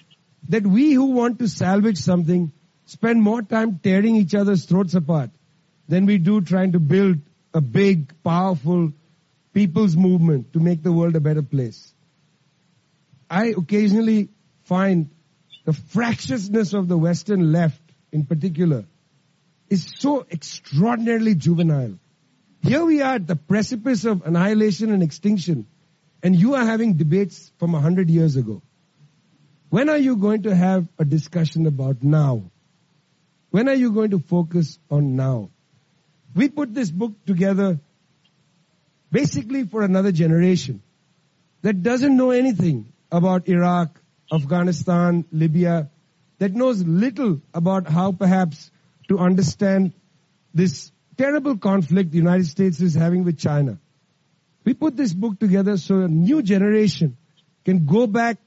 that 0.48 0.66
we 0.66 0.92
who 0.92 1.12
want 1.12 1.38
to 1.40 1.48
salvage 1.48 1.98
something 1.98 2.52
spend 2.86 3.22
more 3.22 3.42
time 3.42 3.78
tearing 3.82 4.16
each 4.16 4.34
other's 4.34 4.64
throats 4.64 4.94
apart 4.94 5.30
than 5.88 6.06
we 6.06 6.18
do 6.18 6.40
trying 6.40 6.72
to 6.72 6.80
build 6.80 7.18
a 7.54 7.60
big, 7.60 8.12
powerful 8.24 8.92
people's 9.52 9.96
movement 9.96 10.52
to 10.52 10.60
make 10.60 10.82
the 10.82 10.92
world 10.92 11.16
a 11.16 11.20
better 11.20 11.42
place. 11.42 11.92
I 13.28 13.46
occasionally 13.56 14.28
find 14.64 15.10
the 15.64 15.72
fractiousness 15.72 16.72
of 16.72 16.88
the 16.88 16.96
Western 16.96 17.52
left 17.52 17.80
in 18.12 18.24
particular 18.24 18.84
is 19.68 19.92
so 19.98 20.26
extraordinarily 20.30 21.34
juvenile. 21.34 21.98
Here 22.62 22.84
we 22.84 23.00
are 23.02 23.14
at 23.14 23.26
the 23.26 23.36
precipice 23.36 24.04
of 24.04 24.26
annihilation 24.26 24.92
and 24.92 25.02
extinction, 25.02 25.66
and 26.22 26.34
you 26.34 26.54
are 26.54 26.64
having 26.64 26.94
debates 26.94 27.52
from 27.58 27.74
a 27.74 27.80
hundred 27.80 28.10
years 28.10 28.36
ago. 28.36 28.62
When 29.70 29.88
are 29.88 29.96
you 29.96 30.16
going 30.16 30.42
to 30.42 30.54
have 30.54 30.88
a 30.98 31.04
discussion 31.04 31.66
about 31.66 32.02
now? 32.02 32.50
When 33.50 33.68
are 33.68 33.74
you 33.74 33.92
going 33.92 34.10
to 34.10 34.18
focus 34.18 34.78
on 34.90 35.16
now? 35.16 35.50
We 36.34 36.48
put 36.48 36.74
this 36.74 36.90
book 36.90 37.12
together 37.24 37.78
basically 39.10 39.64
for 39.64 39.82
another 39.82 40.12
generation 40.12 40.82
that 41.62 41.82
doesn't 41.82 42.16
know 42.16 42.30
anything 42.30 42.92
about 43.10 43.48
Iraq, 43.48 44.00
Afghanistan, 44.32 45.24
Libya, 45.32 45.90
that 46.38 46.52
knows 46.52 46.82
little 46.82 47.40
about 47.52 47.88
how 47.88 48.12
perhaps 48.12 48.70
to 49.08 49.18
understand 49.18 49.92
this 50.54 50.90
terrible 51.18 51.58
conflict 51.58 52.12
the 52.12 52.16
United 52.16 52.46
States 52.46 52.80
is 52.80 52.94
having 52.94 53.24
with 53.24 53.38
China. 53.38 53.78
We 54.64 54.74
put 54.74 54.96
this 54.96 55.12
book 55.12 55.38
together 55.38 55.76
so 55.76 56.00
a 56.00 56.08
new 56.08 56.42
generation 56.42 57.16
can 57.64 57.84
go 57.86 58.06
back 58.06 58.38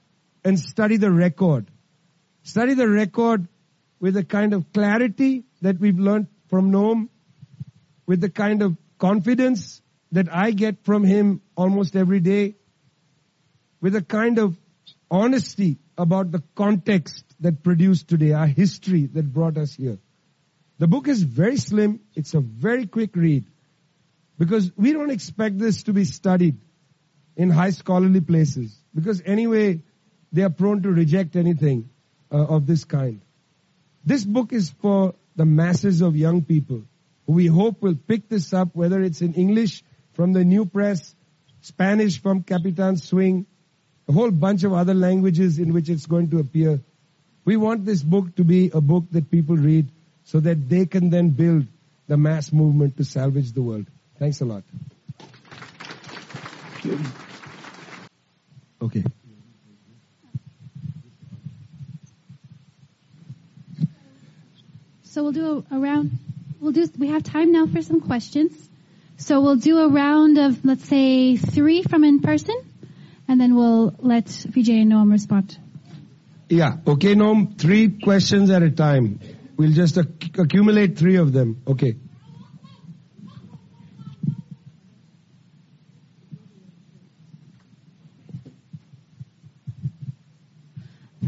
and 0.44 0.60
study 0.60 0.98
the 0.98 1.12
record. 1.12 1.68
Study 2.44 2.74
the 2.74 2.90
record 2.90 3.48
with 4.00 4.16
the 4.16 4.24
kind 4.24 4.54
of 4.54 4.74
clarity 4.74 5.44
that 5.62 5.80
we've 5.80 6.00
learned 6.00 6.28
from 6.50 6.72
Noam, 6.72 7.10
with 8.06 8.22
the 8.22 8.30
kind 8.30 8.62
of 8.62 8.76
confidence 8.98 9.82
that 10.14 10.32
I 10.32 10.52
get 10.52 10.86
from 10.86 11.04
him 11.04 11.42
almost 11.58 11.96
every 11.96 12.20
day, 12.20 12.56
with 13.82 13.96
a 13.96 14.02
kind 14.02 14.38
of 14.38 14.56
honesty 15.10 15.80
about 15.98 16.32
the 16.32 16.42
context 16.56 17.26
that 17.40 17.64
produced 17.64 18.08
today, 18.08 18.32
our 18.32 18.48
history 18.48 19.08
that 19.08 19.34
brought 19.34 19.58
us 19.58 19.74
here. 19.74 19.98
The 20.78 20.88
book 20.88 21.08
is 21.08 21.24
very 21.24 21.58
slim. 21.58 22.00
It's 22.16 22.36
a 22.36 22.40
very 22.40 22.86
quick 22.86 23.16
read 23.16 23.46
because 24.38 24.72
we 24.78 24.94
don't 24.94 25.10
expect 25.10 25.58
this 25.58 25.84
to 25.84 25.94
be 25.94 26.06
studied 26.06 26.58
in 27.36 27.50
high 27.50 27.72
scholarly 27.72 28.22
places 28.22 28.78
because 28.94 29.22
anyway, 29.26 29.82
they 30.32 30.44
are 30.44 30.52
prone 30.52 30.84
to 30.84 30.92
reject 30.92 31.36
anything 31.36 31.90
uh, 32.32 32.38
of 32.38 32.68
this 32.68 32.86
kind. 32.86 33.22
This 34.06 34.24
book 34.24 34.54
is 34.54 34.70
for 34.82 35.16
the 35.36 35.46
masses 35.46 36.02
of 36.02 36.16
young 36.16 36.44
people 36.44 36.84
who 37.26 37.34
we 37.34 37.48
hope 37.48 37.82
will 37.82 37.96
pick 37.96 38.30
this 38.30 38.54
up, 38.54 38.76
whether 38.76 39.02
it's 39.02 39.22
in 39.22 39.34
English 39.34 39.84
from 40.14 40.34
the 40.34 40.44
New 40.44 40.66
Press, 40.66 41.16
Spanish 41.62 42.22
from 42.22 42.44
Capitan 42.44 42.98
Swing, 42.98 43.46
a 44.08 44.12
whole 44.12 44.32
bunch 44.32 44.64
of 44.64 44.74
other 44.74 44.94
languages 44.94 45.60
in 45.60 45.74
which 45.74 45.90
it's 45.90 46.06
going 46.06 46.30
to 46.32 46.40
appear. 46.40 46.80
We 47.46 47.58
want 47.58 47.86
this 47.86 48.02
book 48.02 48.36
to 48.36 48.44
be 48.44 48.72
a 48.74 48.82
book 48.82 49.06
that 49.12 49.30
people 49.30 49.58
read 49.58 49.88
so 50.26 50.40
that 50.40 50.70
they 50.70 50.86
can 50.86 51.10
then 51.10 51.30
build 51.30 51.66
the 52.08 52.18
mass 52.18 52.52
movement 52.52 52.98
to 52.98 53.04
salvage 53.04 53.52
the 53.52 53.62
world. 53.62 53.86
Thanks 54.20 54.42
a 54.42 54.46
lot. 54.46 54.64
Okay. 58.82 59.04
So 65.04 65.24
we'll 65.24 65.32
do 65.32 65.66
a, 65.70 65.78
round. 65.78 66.12
We'll 66.60 66.72
do. 66.72 66.90
We 66.98 67.08
have 67.08 67.24
time 67.24 67.52
now 67.52 67.68
for 67.68 67.82
some 67.82 68.02
questions. 68.02 68.52
So 69.24 69.40
we'll 69.40 69.56
do 69.56 69.78
a 69.80 69.88
round 69.88 70.38
of 70.38 70.66
let's 70.66 70.84
say 70.84 71.38
three 71.38 71.82
from 71.82 72.04
in 72.04 72.20
person, 72.20 72.56
and 73.26 73.40
then 73.40 73.56
we'll 73.56 73.96
let 74.00 74.26
Vijay 74.26 74.82
and 74.82 74.92
Noam 74.92 75.12
respond. 75.12 75.58
Yeah. 76.50 76.76
Okay, 76.86 77.16
Noam. 77.16 77.58
Three 77.58 78.00
questions 78.04 78.50
at 78.50 78.64
a 78.64 78.70
time. 78.70 79.22
We'll 79.56 79.72
just 79.72 79.98
acc- 79.98 80.38
accumulate 80.38 80.98
three 80.98 81.16
of 81.16 81.32
them. 81.32 81.62
Okay. 81.66 81.96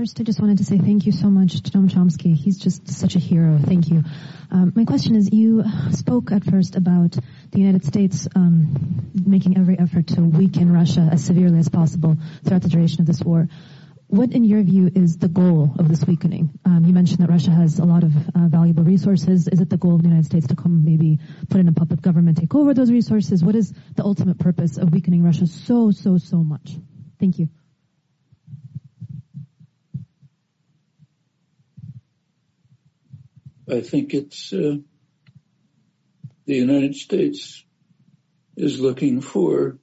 First, 0.06 0.20
I 0.20 0.24
just 0.24 0.40
wanted 0.40 0.60
to 0.60 0.64
say 0.64 0.78
thank 0.78 1.08
you 1.08 1.12
so 1.12 1.32
much 1.32 1.64
to 1.64 1.72
Noam 1.72 1.90
Chomsky. 1.90 2.36
He's 2.36 2.60
just 2.60 2.88
such 2.88 3.16
a 3.16 3.20
hero. 3.20 3.58
Thank 3.58 3.90
you. 3.90 4.04
Um, 4.52 4.72
my 4.76 4.86
question 4.86 5.16
is, 5.16 5.34
you 5.34 5.64
spoke 5.94 6.32
at 6.32 6.44
first 6.44 6.76
about 6.76 7.18
the 7.50 7.58
United 7.60 7.86
States 7.86 8.28
um, 8.36 9.12
making 9.26 9.58
every 9.58 9.80
effort 9.80 10.06
to 10.10 10.22
weaken 10.22 10.72
Russia 10.72 11.10
as 11.12 11.26
severely 11.26 11.58
as 11.58 11.70
possible 11.70 12.18
throughout 12.44 12.62
the 12.62 12.70
duration 12.70 13.02
of 13.02 13.08
this 13.08 13.20
war. 13.24 13.48
What, 14.06 14.32
in 14.32 14.44
your 14.44 14.62
view, 14.62 14.92
is 14.94 15.18
the 15.18 15.28
goal 15.28 15.74
of 15.80 15.90
this 15.90 16.06
weakening? 16.06 16.52
Um, 16.66 16.86
you 16.86 16.94
mentioned 16.94 17.22
that 17.22 17.30
Russia 17.32 17.50
has 17.50 17.80
a 17.80 17.86
lot 17.86 18.04
of 18.04 18.16
uh, 18.16 18.48
valuable 18.48 18.84
resources. 18.84 19.48
Is 19.48 19.60
it 19.60 19.72
the 19.72 19.78
goal 19.78 19.96
of 19.96 20.04
the 20.04 20.10
United 20.10 20.28
States 20.28 20.46
to 20.50 20.56
come 20.56 20.86
maybe 20.86 21.18
put 21.50 21.60
in 21.60 21.68
a 21.68 21.74
puppet 21.74 22.04
government, 22.04 22.38
take 22.38 22.54
over 22.54 22.76
those 22.76 22.92
resources? 22.92 23.44
What 23.44 23.56
is 23.56 23.74
the 23.96 24.04
ultimate 24.04 24.38
purpose 24.38 24.78
of 24.78 24.92
weakening 24.92 25.24
Russia 25.24 25.48
so, 25.48 25.90
so, 25.90 26.20
so 26.20 26.44
much? 26.44 26.78
Thank 27.20 27.40
you. 27.40 27.50
I 33.70 33.82
think 33.82 34.14
it's 34.14 34.54
uh, 34.54 34.78
the 36.46 36.56
United 36.56 36.96
States 36.96 37.64
is 38.56 38.80
looking 38.80 39.22
for 39.22 39.80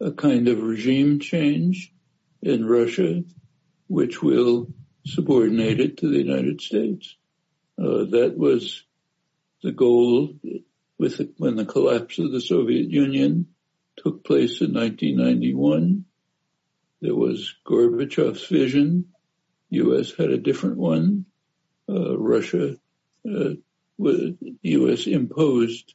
a 0.00 0.12
kind 0.12 0.48
of 0.48 0.62
regime 0.62 1.20
change 1.20 1.92
in 2.40 2.64
Russia, 2.64 3.22
which 3.88 4.22
will 4.22 4.68
subordinate 5.04 5.80
it 5.80 5.98
to 5.98 6.08
the 6.08 6.18
United 6.18 6.60
States. 6.60 7.16
Uh, 7.78 8.04
that 8.10 8.34
was 8.36 8.82
the 9.62 9.72
goal 9.72 10.34
when 10.96 11.56
the 11.56 11.66
collapse 11.66 12.18
of 12.18 12.32
the 12.32 12.40
Soviet 12.40 12.90
Union 12.90 13.48
took 13.96 14.24
place 14.24 14.60
in 14.60 14.72
1991. 14.72 16.04
There 17.00 17.14
was 17.14 17.54
Gorbachev's 17.66 18.46
vision. 18.46 19.06
U.S. 19.70 20.12
had 20.16 20.30
a 20.30 20.38
different 20.38 20.78
one. 20.78 21.26
Uh, 21.88 22.18
Russia, 22.18 22.76
uh, 23.26 23.50
U.S. 23.98 25.06
imposed 25.06 25.94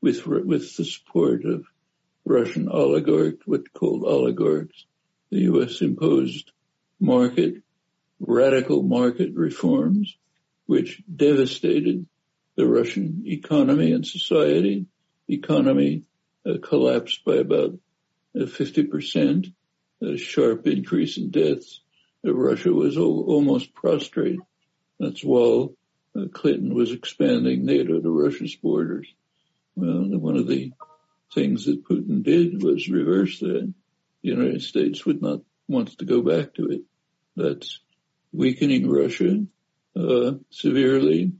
with 0.00 0.26
with 0.26 0.76
the 0.76 0.84
support 0.84 1.44
of 1.44 1.66
Russian 2.24 2.68
oligarchs, 2.68 3.46
what 3.46 3.72
called 3.72 4.04
oligarchs, 4.04 4.84
the 5.30 5.40
U.S. 5.40 5.80
imposed 5.80 6.50
market, 6.98 7.62
radical 8.18 8.82
market 8.82 9.34
reforms, 9.34 10.16
which 10.66 11.02
devastated 11.14 12.06
the 12.56 12.66
Russian 12.66 13.22
economy 13.26 13.92
and 13.92 14.06
society. 14.06 14.86
Economy 15.28 16.04
uh, 16.44 16.54
collapsed 16.62 17.24
by 17.24 17.36
about 17.36 17.78
uh, 18.34 18.44
50%, 18.44 19.52
a 20.02 20.16
sharp 20.16 20.66
increase 20.66 21.16
in 21.16 21.30
deaths. 21.30 21.80
Uh, 22.24 22.32
Russia 22.32 22.72
was 22.72 22.96
almost 22.96 23.74
prostrate. 23.74 24.38
That's 24.98 25.22
while 25.22 25.74
uh, 26.16 26.26
Clinton 26.32 26.74
was 26.74 26.92
expanding 26.92 27.64
NATO 27.64 28.00
to 28.00 28.10
Russia's 28.10 28.54
borders. 28.54 29.06
Well, 29.74 30.18
one 30.18 30.36
of 30.36 30.46
the 30.46 30.72
things 31.34 31.66
that 31.66 31.84
Putin 31.84 32.22
did 32.22 32.62
was 32.62 32.88
reverse 32.88 33.40
that 33.40 33.74
the 34.22 34.28
United 34.28 34.62
States 34.62 35.04
would 35.04 35.20
not 35.20 35.40
want 35.68 35.98
to 35.98 36.04
go 36.04 36.22
back 36.22 36.54
to 36.54 36.70
it. 36.70 36.82
That's 37.36 37.80
weakening 38.32 38.88
Russia 38.88 39.44
uh, 39.94 40.32
severely, 40.50 41.32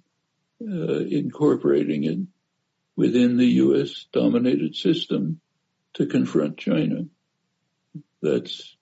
uh, 0.61 0.98
incorporating 0.98 2.04
it 2.04 2.18
within 2.94 3.36
the 3.36 3.46
U.S. 3.46 4.07
dominated 4.12 4.74
system 4.74 5.40
to 5.94 6.07
confront 6.07 6.59
China. 6.59 7.07
That's 8.22 8.76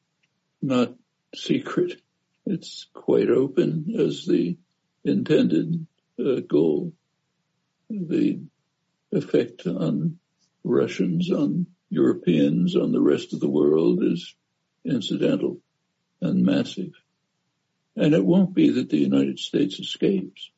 not 0.62 0.94
secret. 1.34 2.00
It's 2.46 2.86
quite 2.92 3.30
open 3.30 3.94
as 3.98 4.24
the 4.26 4.56
intended 5.04 5.86
uh, 6.18 6.40
goal. 6.40 6.92
The 7.90 8.40
effect 9.12 9.66
on 9.66 10.18
Russians, 10.64 11.30
on 11.30 11.66
Europeans 11.90 12.74
on 12.74 12.92
the 12.92 13.00
rest 13.00 13.32
of 13.32 13.40
the 13.40 13.48
world 13.48 14.02
is 14.02 14.34
incidental 14.84 15.60
and 16.20 16.44
massive. 16.44 16.92
And 17.96 18.14
it 18.14 18.24
won't 18.24 18.54
be 18.54 18.70
that 18.70 18.90
the 18.90 18.98
United 18.98 19.38
States 19.38 19.78
escapes. 19.78 20.50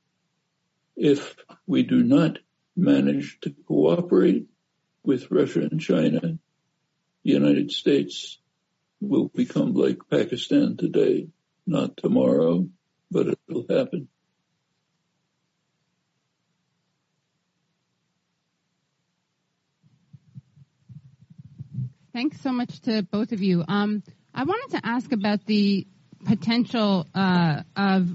If 0.96 1.36
we 1.66 1.82
do 1.82 2.02
not 2.02 2.38
manage 2.74 3.38
to 3.42 3.54
cooperate 3.66 4.46
with 5.04 5.30
Russia 5.30 5.60
and 5.70 5.80
China, 5.80 6.20
the 6.20 6.38
United 7.32 7.70
States 7.70 8.38
will 9.00 9.28
become 9.28 9.74
like 9.74 10.08
Pakistan 10.10 10.76
today, 10.76 11.28
not 11.66 11.96
tomorrow, 11.96 12.66
but 13.10 13.26
it 13.26 13.38
will 13.48 13.66
happen. 13.68 14.08
Thanks 22.16 22.40
so 22.40 22.50
much 22.50 22.80
to 22.80 23.02
both 23.02 23.32
of 23.32 23.42
you. 23.42 23.62
Um, 23.68 24.02
I 24.34 24.44
wanted 24.44 24.78
to 24.78 24.86
ask 24.86 25.12
about 25.12 25.44
the 25.44 25.86
potential 26.24 27.06
uh, 27.14 27.60
of 27.76 28.08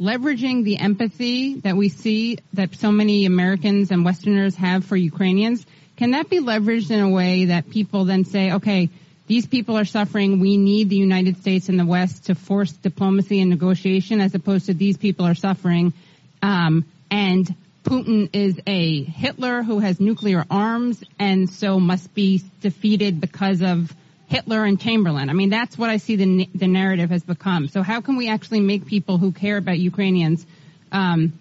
leveraging 0.00 0.62
the 0.62 0.78
empathy 0.78 1.56
that 1.56 1.76
we 1.76 1.88
see 1.88 2.38
that 2.52 2.76
so 2.76 2.92
many 2.92 3.26
Americans 3.26 3.90
and 3.90 4.04
Westerners 4.04 4.54
have 4.54 4.84
for 4.84 4.94
Ukrainians. 4.94 5.66
Can 5.96 6.12
that 6.12 6.30
be 6.30 6.38
leveraged 6.38 6.92
in 6.92 7.00
a 7.00 7.10
way 7.10 7.46
that 7.46 7.70
people 7.70 8.04
then 8.04 8.24
say, 8.24 8.52
okay, 8.52 8.88
these 9.26 9.48
people 9.48 9.76
are 9.76 9.84
suffering. 9.84 10.38
We 10.38 10.56
need 10.56 10.88
the 10.88 10.94
United 10.94 11.38
States 11.38 11.68
and 11.68 11.76
the 11.76 11.86
West 11.86 12.26
to 12.26 12.36
force 12.36 12.70
diplomacy 12.70 13.40
and 13.40 13.50
negotiation 13.50 14.20
as 14.20 14.36
opposed 14.36 14.66
to 14.66 14.74
these 14.74 14.96
people 14.96 15.26
are 15.26 15.34
suffering. 15.34 15.92
Um, 16.40 16.84
and 17.10 17.52
Putin 17.84 18.30
is 18.32 18.58
a 18.66 19.04
Hitler 19.04 19.62
who 19.62 19.78
has 19.78 20.00
nuclear 20.00 20.44
arms 20.50 21.04
and 21.18 21.48
so 21.48 21.78
must 21.78 22.14
be 22.14 22.42
defeated 22.62 23.20
because 23.20 23.62
of 23.62 23.94
Hitler 24.26 24.64
and 24.64 24.80
Chamberlain. 24.80 25.28
I 25.28 25.34
mean, 25.34 25.50
that's 25.50 25.76
what 25.76 25.90
I 25.90 25.98
see 25.98 26.16
the, 26.16 26.48
the 26.54 26.66
narrative 26.66 27.10
has 27.10 27.22
become. 27.22 27.68
So 27.68 27.82
how 27.82 28.00
can 28.00 28.16
we 28.16 28.28
actually 28.28 28.60
make 28.60 28.86
people 28.86 29.18
who 29.18 29.32
care 29.32 29.58
about 29.58 29.78
Ukrainians, 29.78 30.46
um, 30.92 31.38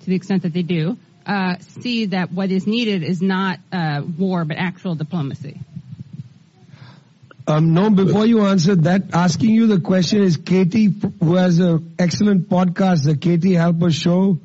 to 0.00 0.06
the 0.06 0.14
extent 0.14 0.42
that 0.42 0.52
they 0.52 0.62
do, 0.62 0.98
uh, 1.26 1.56
see 1.80 2.06
that 2.06 2.30
what 2.30 2.50
is 2.50 2.66
needed 2.66 3.02
is 3.02 3.22
not 3.22 3.58
uh, 3.72 4.02
war 4.18 4.44
but 4.44 4.58
actual 4.58 4.94
diplomacy? 4.94 5.58
Um, 7.46 7.72
no, 7.72 7.88
before 7.90 8.26
you 8.26 8.42
answer 8.42 8.76
that, 8.76 9.14
asking 9.14 9.50
you 9.50 9.66
the 9.66 9.80
question 9.80 10.22
is 10.22 10.36
Katie, 10.36 10.94
who 11.20 11.34
has 11.34 11.58
an 11.58 11.94
excellent 11.98 12.48
podcast, 12.50 13.04
the 13.04 13.16
Katie 13.16 13.52
Halper 13.52 13.92
Show, 13.92 14.38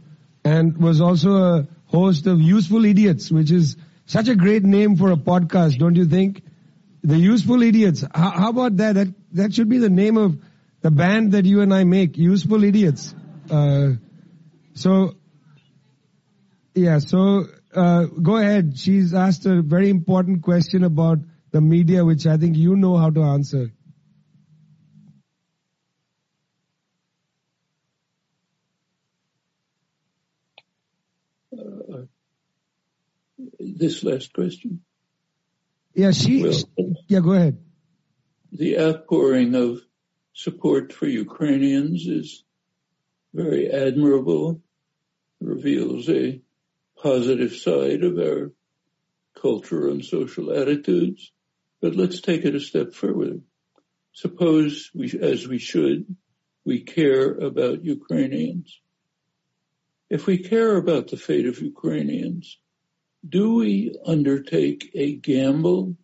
and 0.46 0.78
was 0.78 1.02
also 1.02 1.36
a 1.38 1.68
host 1.88 2.28
of 2.28 2.40
Useful 2.40 2.86
Idiots, 2.86 3.32
which 3.32 3.52
is 3.52 3.76
such 4.06 4.28
a 4.28 4.36
great 4.36 4.64
name 4.64 4.96
for 4.96 5.12
a 5.12 5.18
podcast, 5.18 5.80
don't 5.80 5.96
you 5.96 6.06
think? 6.06 6.44
The 7.04 7.18
Useful 7.18 7.64
Idiots. 7.64 8.04
How, 8.14 8.30
how 8.30 8.50
about 8.52 8.78
that? 8.78 8.94
That 8.94 9.14
that 9.34 9.54
should 9.54 9.70
be 9.70 9.80
the 9.80 9.90
name 9.90 10.18
of 10.18 10.38
the 10.82 10.92
band 10.92 11.32
that 11.32 11.46
you 11.46 11.62
and 11.62 11.74
I 11.74 11.84
make, 11.84 12.18
Useful 12.18 12.64
Idiots. 12.64 13.14
Uh, 13.50 13.94
so, 14.76 15.16
yeah, 16.76 17.00
so 17.00 17.46
uh, 17.74 18.06
go 18.06 18.38
ahead. 18.38 18.78
She's 18.78 19.14
asked 19.14 19.46
a 19.48 19.62
very 19.62 19.90
important 19.90 20.44
question 20.44 20.84
about 20.84 21.20
the 21.52 21.62
media, 21.62 22.06
which 22.06 22.28
I 22.28 22.38
think 22.38 22.56
you 22.56 22.76
know 22.76 22.98
how 22.98 23.10
to 23.10 23.22
answer. 23.22 23.72
Uh, 31.58 32.06
this 33.60 34.04
last 34.04 34.34
question. 34.34 34.82
Yeah, 35.94 36.12
she, 36.12 36.54
yeah, 37.08 37.20
go 37.20 37.34
ahead. 37.34 37.58
The 38.52 38.80
outpouring 38.80 39.56
of 39.56 39.82
support 40.34 40.92
for 40.92 41.08
Ukrainians 41.08 42.06
is 42.08 42.44
very 43.34 43.70
admirable, 43.72 44.62
reveals 45.40 46.10
a 46.10 46.42
positive 47.02 47.56
side 47.56 48.04
of 48.04 48.18
our 48.18 48.52
culture 49.42 49.88
and 49.90 50.04
social 50.04 50.52
attitudes. 50.52 51.32
But 51.82 51.96
let's 51.96 52.22
take 52.22 52.46
it 52.46 52.56
a 52.56 52.60
step 52.60 52.94
further. 52.94 53.40
Suppose 54.14 54.90
we, 54.94 55.12
as 55.22 55.48
we 55.48 55.60
should, 55.60 56.16
we 56.66 56.82
care 56.82 57.32
about 57.32 57.84
Ukrainians. 57.84 58.80
If 60.10 60.28
we 60.28 60.38
care 60.38 60.78
about 60.78 61.08
the 61.10 61.18
fate 61.18 61.48
of 61.48 61.62
Ukrainians, 61.62 62.60
do 63.28 63.56
we 63.56 63.96
undertake 64.06 64.92
a 64.94 65.16
gamble 65.16 65.98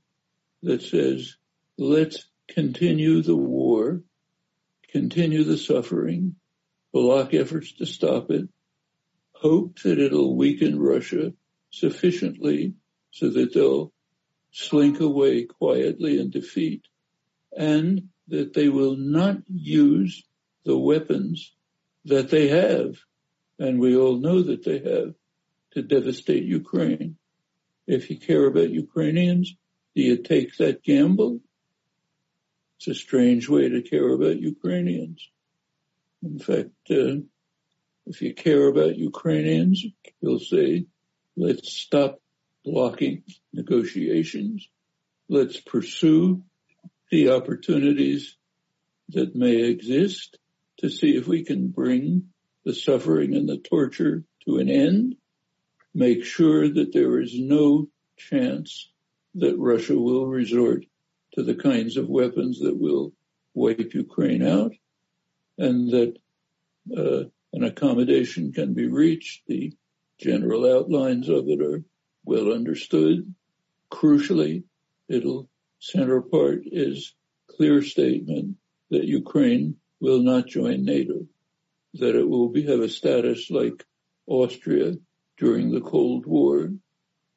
that 0.64 0.82
says, 0.82 1.38
let's 1.78 2.26
continue 2.47 3.22
the 3.22 3.36
war, 3.36 4.02
continue 4.89 5.43
the 5.43 5.58
suffering, 5.58 6.36
block 6.91 7.34
efforts 7.34 7.74
to 7.74 7.86
stop 7.86 8.32
it, 8.32 8.49
hope 9.34 9.80
that 9.82 9.99
it'll 9.99 10.36
weaken 10.36 10.80
Russia 10.80 11.34
sufficiently 11.70 12.74
so 13.12 13.30
that 13.30 13.54
they'll 13.54 13.93
slink 14.52 14.99
away 14.99 15.45
quietly 15.45 16.20
in 16.20 16.30
defeat 16.30 16.86
and 17.56 18.10
that 18.28 18.54
they 18.54 18.70
will 18.70 18.95
not 18.95 19.38
use 19.47 20.24
the 20.66 20.78
weapons 20.78 21.54
that 22.06 22.30
they 22.30 22.47
have, 22.47 22.97
and 23.62 23.80
we 23.80 23.95
all 23.95 24.18
know 24.18 24.41
that 24.41 24.64
they 24.66 24.80
have, 24.80 25.14
to 25.74 25.82
devastate 25.84 26.43
Ukraine. 26.43 27.16
If 27.88 28.09
you 28.09 28.18
care 28.20 28.45
about 28.47 28.72
Ukrainians, 28.72 29.55
do 29.95 30.01
you 30.01 30.18
take 30.18 30.57
that 30.57 30.84
gamble? 30.84 31.39
It's 32.78 32.88
a 32.88 32.95
strange 32.95 33.47
way 33.47 33.70
to 33.70 33.84
care 33.84 34.09
about 34.09 34.41
Ukrainians. 34.53 35.30
In 36.24 36.39
fact, 36.39 36.72
uh, 36.89 37.22
if 38.07 38.22
you 38.24 38.34
care 38.34 38.68
about 38.68 38.97
Ukrainians, 38.97 39.86
you'll 40.20 40.39
say, 40.39 40.88
let's 41.38 41.72
stop 41.72 42.20
blocking 42.66 43.24
negotiations. 43.53 44.68
Let's 45.30 45.59
pursue 45.62 46.43
the 47.12 47.30
opportunities 47.30 48.36
that 49.09 49.36
may 49.36 49.57
exist 49.74 50.39
to 50.80 50.89
see 50.89 51.16
if 51.16 51.28
we 51.28 51.45
can 51.45 51.68
bring 51.68 52.32
the 52.64 52.74
suffering 52.74 53.36
and 53.36 53.47
the 53.47 53.57
torture 53.57 54.24
to 54.45 54.57
an 54.57 54.70
end, 54.70 55.16
make 55.93 56.24
sure 56.24 56.68
that 56.70 56.93
there 56.93 57.20
is 57.20 57.38
no 57.38 57.88
chance 58.18 58.89
that 59.36 59.57
Russia 59.57 59.97
will 59.97 60.28
resort 60.28 60.86
to 61.34 61.43
the 61.43 61.55
kinds 61.55 61.97
of 61.97 62.09
weapons 62.09 62.59
that 62.59 62.78
will 62.78 63.14
wipe 63.53 63.93
Ukraine 63.93 64.45
out 64.45 64.74
and 65.57 65.89
that 65.91 66.18
uh, 66.95 67.24
an 67.53 67.64
accommodation 67.64 68.51
can 68.51 68.74
be 68.74 68.88
reached. 68.88 69.43
The 69.47 69.74
general 70.20 70.72
outlines 70.72 71.30
of 71.30 71.47
it 71.47 71.62
are 71.62 71.84
well 72.26 72.51
understood. 72.51 73.34
Crucially, 73.91 74.64
it'll 75.07 75.49
center 75.80 76.22
part 76.22 76.64
is 76.66 77.14
clear 77.47 77.82
statement 77.82 78.57
that 78.89 79.05
Ukraine 79.05 79.78
will 79.99 80.22
not 80.22 80.47
join 80.47 80.86
NATO, 80.86 81.26
that 81.96 82.16
it 82.16 82.28
will 82.28 82.50
be, 82.50 82.66
have 82.68 82.80
a 82.80 82.89
status 82.89 83.50
like 83.50 83.84
Austria 84.28 84.94
during 85.38 85.72
the 85.72 85.82
Cold 85.82 86.26
War, 86.26 86.70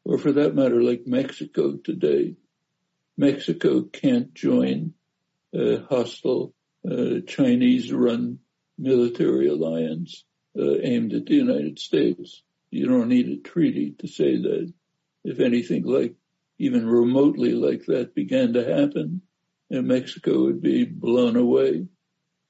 or 0.04 0.18
for 0.18 0.32
that 0.32 0.54
matter, 0.54 0.82
like 0.82 1.06
Mexico 1.06 1.76
today. 1.76 2.36
Mexico 3.16 3.82
can't 3.82 4.34
join 4.34 4.94
a 5.54 5.78
hostile 5.88 6.54
uh, 6.88 7.20
Chinese-run 7.26 8.38
military 8.76 9.48
alliance 9.48 10.24
uh, 10.58 10.78
aimed 10.82 11.14
at 11.14 11.26
the 11.26 11.34
United 11.34 11.78
States. 11.78 12.42
You 12.70 12.86
don't 12.88 13.08
need 13.08 13.28
a 13.28 13.36
treaty 13.36 13.94
to 14.00 14.08
say 14.08 14.36
that. 14.36 14.72
If 15.24 15.40
anything 15.40 15.84
like 15.84 16.14
even 16.58 16.86
remotely 16.86 17.52
like 17.52 17.86
that 17.86 18.14
began 18.14 18.52
to 18.52 18.64
happen, 18.64 19.22
and 19.70 19.88
Mexico 19.88 20.44
would 20.44 20.60
be 20.60 20.84
blown 20.84 21.36
away. 21.36 21.86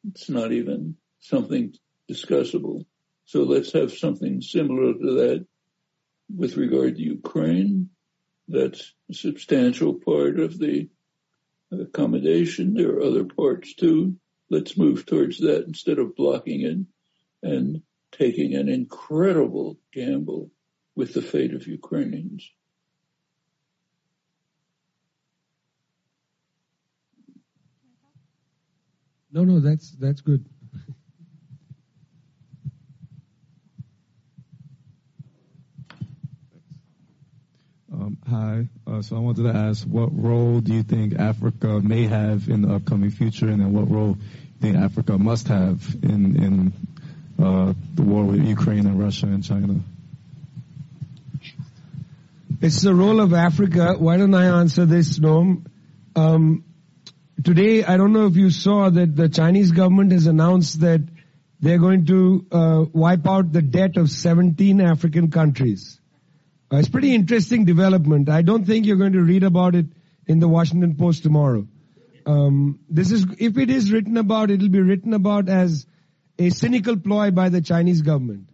It's 0.09 0.29
not 0.29 0.53
even 0.53 0.97
something 1.21 1.75
discussable. 2.11 2.85
So 3.25 3.45
let's 3.45 3.73
have 3.73 3.93
something 3.93 4.41
similar 4.41 4.93
to 4.93 5.15
that 5.15 5.47
with 6.35 6.57
regard 6.57 6.97
to 6.97 7.03
Ukraine. 7.03 7.91
That's 8.49 8.93
a 9.11 9.15
substantial 9.15 9.95
part 9.95 10.39
of 10.39 10.59
the 10.59 10.89
accommodation. 11.73 12.75
There 12.75 12.97
are 12.97 13.03
other 13.03 13.25
parts 13.25 13.75
too. 13.75 14.17
Let's 14.51 14.77
move 14.77 15.07
towards 15.07 15.39
that 15.39 15.65
instead 15.67 15.99
of 15.99 16.15
blocking 16.15 16.61
it 16.63 16.79
and 17.43 17.83
taking 18.13 18.55
an 18.55 18.69
incredible 18.69 19.79
gamble 19.93 20.51
with 20.95 21.15
the 21.15 21.23
fate 21.23 21.55
of 21.55 21.67
Ukrainians. 21.67 22.49
No, 29.33 29.43
no, 29.43 29.59
that's 29.59 29.91
that's 29.93 30.21
good. 30.21 30.45
Um, 38.05 38.19
hi, 38.29 38.69
uh, 38.87 39.01
so 39.01 39.17
I 39.17 39.19
wanted 39.19 39.45
to 39.45 39.59
ask, 39.59 39.83
what 39.87 40.11
role 40.13 40.61
do 40.61 40.75
you 40.75 40.83
think 40.83 41.19
Africa 41.19 41.81
may 41.81 42.03
have 42.07 42.51
in 42.51 42.61
the 42.61 42.75
upcoming 42.75 43.09
future, 43.09 43.49
and 43.49 43.63
then 43.63 43.73
what 43.73 43.91
role 43.91 44.13
do 44.13 44.21
you 44.21 44.61
think 44.61 44.77
Africa 44.77 45.17
must 45.17 45.49
have 45.49 45.83
in 46.03 46.37
in 46.37 46.73
uh, 47.43 47.73
the 47.95 48.03
war 48.03 48.25
with 48.25 48.47
Ukraine 48.47 48.85
and 48.87 49.01
Russia 49.01 49.25
and 49.25 49.43
China? 49.43 49.81
It's 52.61 52.83
the 52.83 52.95
role 52.95 53.23
of 53.23 53.33
Africa. 53.33 53.95
Why 53.97 54.19
don't 54.19 54.35
I 54.35 54.61
answer 54.61 54.85
this, 54.85 55.19
Noam? 55.19 55.65
Um, 56.15 56.63
today, 57.43 57.85
I 57.85 57.97
don't 57.97 58.13
know 58.13 58.27
if 58.27 58.37
you 58.37 58.51
saw 58.51 58.91
that 58.91 59.17
the 59.17 59.31
Chinese 59.31 59.73
government 59.73 60.13
has 60.13 60.27
announced 60.27 60.81
that 60.81 61.01
they're 61.59 61.79
going 61.79 62.05
to 62.05 62.47
uh, 62.53 62.85
wipe 62.93 63.27
out 63.27 63.51
the 63.51 63.63
debt 63.63 63.97
of 63.97 64.11
17 64.11 64.83
African 64.83 65.31
countries. 65.31 65.99
Uh, 66.75 66.79
it's 66.79 66.89
pretty 66.89 67.14
interesting 67.14 67.64
development. 67.64 68.29
I 68.29 68.43
don't 68.43 68.64
think 68.64 68.85
you're 68.85 68.97
going 68.97 69.12
to 69.12 69.22
read 69.22 69.45
about 69.45 69.77
it 69.77 69.87
in 70.27 70.41
the 70.41 70.49
Washington 70.49 70.97
Post 70.97 71.22
tomorrow. 71.22 71.68
Um, 72.27 72.81
this 72.91 73.12
is, 73.12 73.27
if 73.39 73.59
it 73.59 73.70
is 73.70 73.93
written 73.93 74.16
about, 74.16 74.51
it'll 74.51 74.68
be 74.68 74.81
written 74.81 75.14
about 75.14 75.49
as 75.49 75.87
a 76.37 76.51
cynical 76.51 76.97
ploy 76.97 77.31
by 77.31 77.49
the 77.49 77.61
Chinese 77.61 78.03
government. 78.03 78.49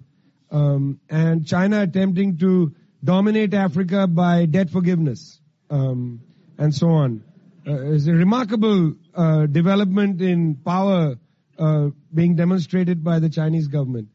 Um, 0.51 1.01
and 1.09 1.47
China 1.47 1.81
attempting 1.81 2.37
to 2.39 2.75
dominate 3.03 3.55
Africa 3.55 4.07
by 4.07 4.45
debt 4.45 4.69
forgiveness, 4.69 5.41
um, 5.71 6.21
and 6.59 6.75
so 6.75 6.91
on. 6.91 7.25
Uh, 7.67 7.93
it's 7.93 8.07
a 8.07 8.13
remarkable 8.13 8.97
uh, 9.15 9.47
development 9.47 10.21
in 10.21 10.57
power 10.57 11.15
uh, 11.59 11.89
being 12.13 12.37
demonstrated 12.37 13.03
by 13.03 13.19
the 13.19 13.31
Chinese 13.31 13.69
government. 13.69 14.09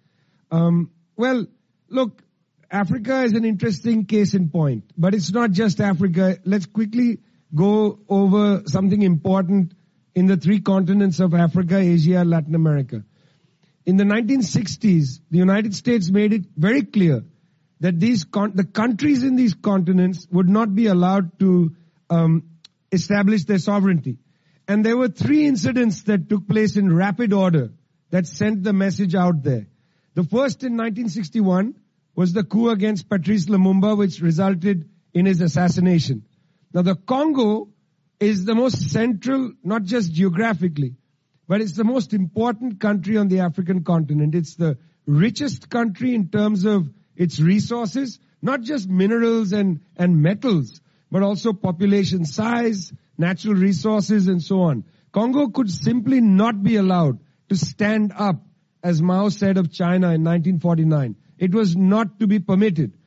Um, 0.52 0.92
well, 1.16 1.48
look, 1.90 2.22
Africa 2.76 3.22
is 3.22 3.32
an 3.32 3.46
interesting 3.46 4.04
case 4.04 4.34
in 4.34 4.50
point, 4.50 4.84
but 4.98 5.14
it's 5.14 5.32
not 5.32 5.52
just 5.52 5.80
Africa. 5.80 6.38
Let's 6.44 6.66
quickly 6.66 7.20
go 7.56 8.00
over 8.10 8.64
something 8.66 9.02
important 9.02 9.74
in 10.14 10.26
the 10.26 10.36
three 10.36 10.60
continents 10.60 11.22
of 11.22 11.34
Africa, 11.34 11.78
Asia, 11.78 12.26
Latin 12.26 12.54
America. 12.54 13.06
In 13.86 13.96
the 13.96 14.04
1960s, 14.04 15.22
the 15.32 15.38
United 15.38 15.74
States 15.74 16.12
made 16.12 16.34
it 16.34 16.48
very 16.58 16.84
clear 16.84 17.24
that 17.80 17.98
these 17.98 18.26
con- 18.26 18.52
the 18.56 18.66
countries 18.66 19.24
in 19.24 19.38
these 19.38 19.54
continents 19.54 20.28
would 20.30 20.50
not 20.50 20.76
be 20.76 20.88
allowed 20.88 21.40
to 21.40 21.74
um, 22.10 22.44
establish 22.92 23.46
their 23.46 23.60
sovereignty. 23.60 24.18
And 24.68 24.84
there 24.84 24.98
were 24.98 25.08
three 25.08 25.48
incidents 25.48 26.04
that 26.04 26.28
took 26.28 26.46
place 26.46 26.76
in 26.76 26.94
rapid 26.94 27.32
order 27.32 27.72
that 28.10 28.28
sent 28.28 28.64
the 28.64 28.74
message 28.74 29.16
out 29.16 29.44
there. 29.44 29.68
The 30.14 30.26
first 30.26 30.64
in 30.64 30.76
1961 30.76 31.76
was 32.16 32.34
the 32.34 32.44
coup 32.44 32.70
against 32.70 33.10
Patrice 33.10 33.46
Lumumba, 33.48 33.98
which 33.98 34.22
resulted 34.22 34.90
in 35.14 35.26
his 35.26 35.42
assassination. 35.42 36.24
Now 36.74 36.82
the 36.82 36.96
Congo 36.96 37.70
is 38.20 38.46
the 38.46 38.56
most 38.56 38.90
central, 38.90 39.52
not 39.64 39.84
just 39.84 40.12
geographically, 40.14 40.96
but 41.48 41.62
it's 41.62 41.74
the 41.74 41.84
most 41.84 42.14
important 42.14 42.80
country 42.80 43.18
on 43.18 43.28
the 43.28 43.42
African 43.42 43.84
continent. 43.84 44.34
It's 44.34 44.56
the 44.56 44.78
richest 45.06 45.70
country 45.70 46.16
in 46.16 46.30
terms 46.30 46.66
of 46.66 46.90
its 47.16 47.40
resources, 47.40 48.20
not 48.42 48.62
just 48.62 48.90
minerals 48.90 49.52
and, 49.52 49.82
and 49.96 50.22
metals, 50.22 50.82
but 51.12 51.24
also 51.24 51.54
population 51.54 52.26
size, 52.26 52.92
natural 53.18 53.56
resources, 53.56 54.28
and 54.28 54.42
so 54.42 54.62
on. 54.62 54.84
Congo 55.12 55.50
could 55.50 55.70
simply 55.70 56.20
not 56.20 56.62
be 56.64 56.76
allowed 56.76 57.20
to 57.50 57.56
stand 57.56 58.12
up, 58.18 58.42
as 58.84 59.02
Mao 59.02 59.30
said 59.30 59.58
of 59.58 59.72
China 59.72 60.08
in 60.08 60.24
1949. 60.24 61.16
It 61.38 61.54
was 61.54 61.76
not 61.76 62.20
to 62.20 62.28
be 62.28 62.40
permitted. 62.40 62.98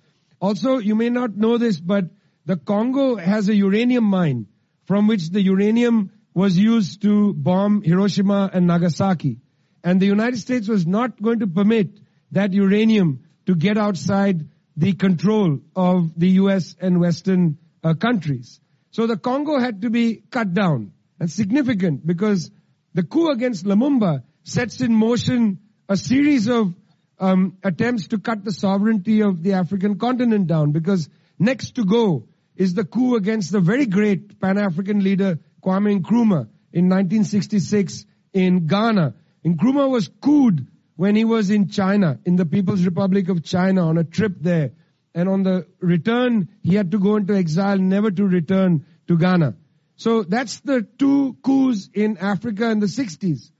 Also, 0.41 0.79
you 0.79 0.95
may 0.95 1.11
not 1.11 1.37
know 1.37 1.59
this, 1.59 1.81
but 1.81 2.05
the 2.45 2.57
Congo 2.57 3.17
has 3.17 3.49
a 3.49 3.55
uranium 3.55 4.05
mine 4.05 4.47
from 4.85 5.07
which 5.07 5.31
the 5.31 5.43
uranium 5.43 6.11
was 6.35 6.57
used 6.57 7.03
to 7.03 7.33
bomb 7.35 7.83
Hiroshima 7.83 8.51
and 8.53 8.67
Nagasaki. 8.67 9.39
And 9.83 10.01
the 10.01 10.07
United 10.07 10.39
States 10.39 10.69
was 10.69 10.87
not 10.87 11.21
going 11.21 11.41
to 11.41 11.47
permit 11.47 11.99
that 12.33 12.53
uranium 12.53 13.25
to 13.47 13.55
get 13.55 13.79
outside 13.79 14.49
the 14.77 14.93
control 14.93 15.61
of 15.75 16.13
the 16.19 16.29
US 16.43 16.77
and 16.81 17.01
Western 17.01 17.59
uh, 17.83 17.95
countries. 17.95 18.61
So 18.91 19.07
the 19.07 19.17
Congo 19.17 19.59
had 19.59 19.83
to 19.83 19.91
be 19.91 20.23
cut 20.31 20.55
down 20.55 20.93
and 21.19 21.31
significant 21.31 22.07
because 22.07 22.51
the 22.95 23.03
coup 23.03 23.31
against 23.31 23.65
Lumumba 23.65 24.23
sets 24.45 24.81
in 24.81 24.95
motion 24.95 25.59
a 25.89 25.97
series 25.97 26.49
of 26.49 26.75
um, 27.21 27.59
attempts 27.63 28.09
to 28.09 28.19
cut 28.19 28.45
the 28.45 28.53
sovereignty 28.53 29.23
of 29.23 29.43
the 29.43 29.55
African 29.55 29.99
continent 29.99 30.47
down 30.47 30.73
because 30.73 31.09
next 31.39 31.75
to 31.77 31.85
go 31.85 32.27
is 32.57 32.75
the 32.75 32.85
coup 32.85 33.17
against 33.17 33.53
the 33.53 33.61
very 33.61 33.87
great 33.87 34.41
Pan-African 34.41 35.03
leader 35.03 35.39
Kwame 35.63 36.01
Nkrumah 36.01 36.49
in 36.73 36.89
1966 36.89 38.05
in 38.33 38.67
Ghana. 38.67 39.15
Nkrumah 39.45 39.91
was 39.91 40.09
couped 40.21 40.61
when 40.97 41.15
he 41.15 41.25
was 41.25 41.51
in 41.51 41.69
China, 41.69 42.19
in 42.25 42.37
the 42.37 42.47
People's 42.47 42.85
Republic 42.85 43.29
of 43.29 43.45
China 43.45 43.87
on 43.87 43.99
a 43.99 44.05
trip 44.05 44.35
there. 44.41 44.73
And 45.15 45.29
on 45.29 45.43
the 45.43 45.67
return, 45.81 46.49
he 46.63 46.75
had 46.75 46.91
to 46.93 46.99
go 46.99 47.17
into 47.17 47.35
exile, 47.35 47.79
never 47.79 48.11
to 48.11 48.25
return 48.25 48.85
to 49.07 49.17
Ghana. 49.17 49.55
So 49.97 50.23
that's 50.23 50.61
the 50.61 50.87
two 50.99 51.37
coups 51.43 51.89
in 51.93 52.19
Africa 52.19 52.71
in 52.71 52.79
the 52.81 52.87
60s. 52.87 53.51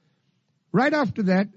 Right 0.73 0.93
after 0.93 1.25
that, 1.25 1.49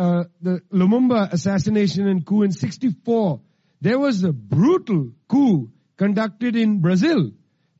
uh, 0.00 0.24
the 0.40 0.62
Lumumba 0.72 1.30
assassination 1.30 2.08
and 2.08 2.24
coup 2.24 2.42
in 2.42 2.52
64, 2.52 3.40
there 3.82 3.98
was 3.98 4.24
a 4.24 4.32
brutal 4.32 5.12
coup 5.28 5.70
conducted 5.98 6.56
in 6.56 6.80
Brazil 6.80 7.32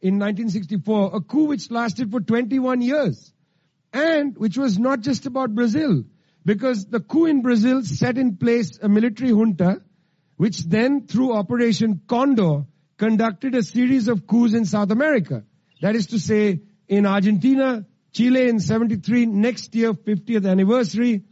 in 0.02 0.18
1964, 0.18 1.12
a 1.14 1.20
coup 1.22 1.44
which 1.44 1.70
lasted 1.70 2.10
for 2.10 2.20
21 2.20 2.82
years 2.82 3.32
and 3.94 4.36
which 4.36 4.58
was 4.58 4.78
not 4.78 5.00
just 5.00 5.24
about 5.24 5.54
Brazil 5.54 6.04
because 6.44 6.84
the 6.86 7.00
coup 7.00 7.24
in 7.24 7.40
Brazil 7.40 7.82
set 7.84 8.18
in 8.18 8.36
place 8.36 8.78
a 8.82 8.88
military 8.88 9.30
junta 9.30 9.80
which 10.36 10.58
then 10.64 11.06
through 11.06 11.32
Operation 11.32 12.02
Condor 12.06 12.66
conducted 12.98 13.54
a 13.54 13.62
series 13.62 14.08
of 14.08 14.26
coups 14.26 14.52
in 14.52 14.66
South 14.66 14.90
America. 14.90 15.44
That 15.80 15.96
is 15.96 16.08
to 16.08 16.18
say 16.18 16.60
in 16.86 17.06
Argentina, 17.06 17.86
Chile 18.12 18.48
in 18.48 18.60
73, 18.60 19.24
next 19.26 19.74
year 19.74 19.94
50th 19.94 20.46
anniversary, 20.46 21.24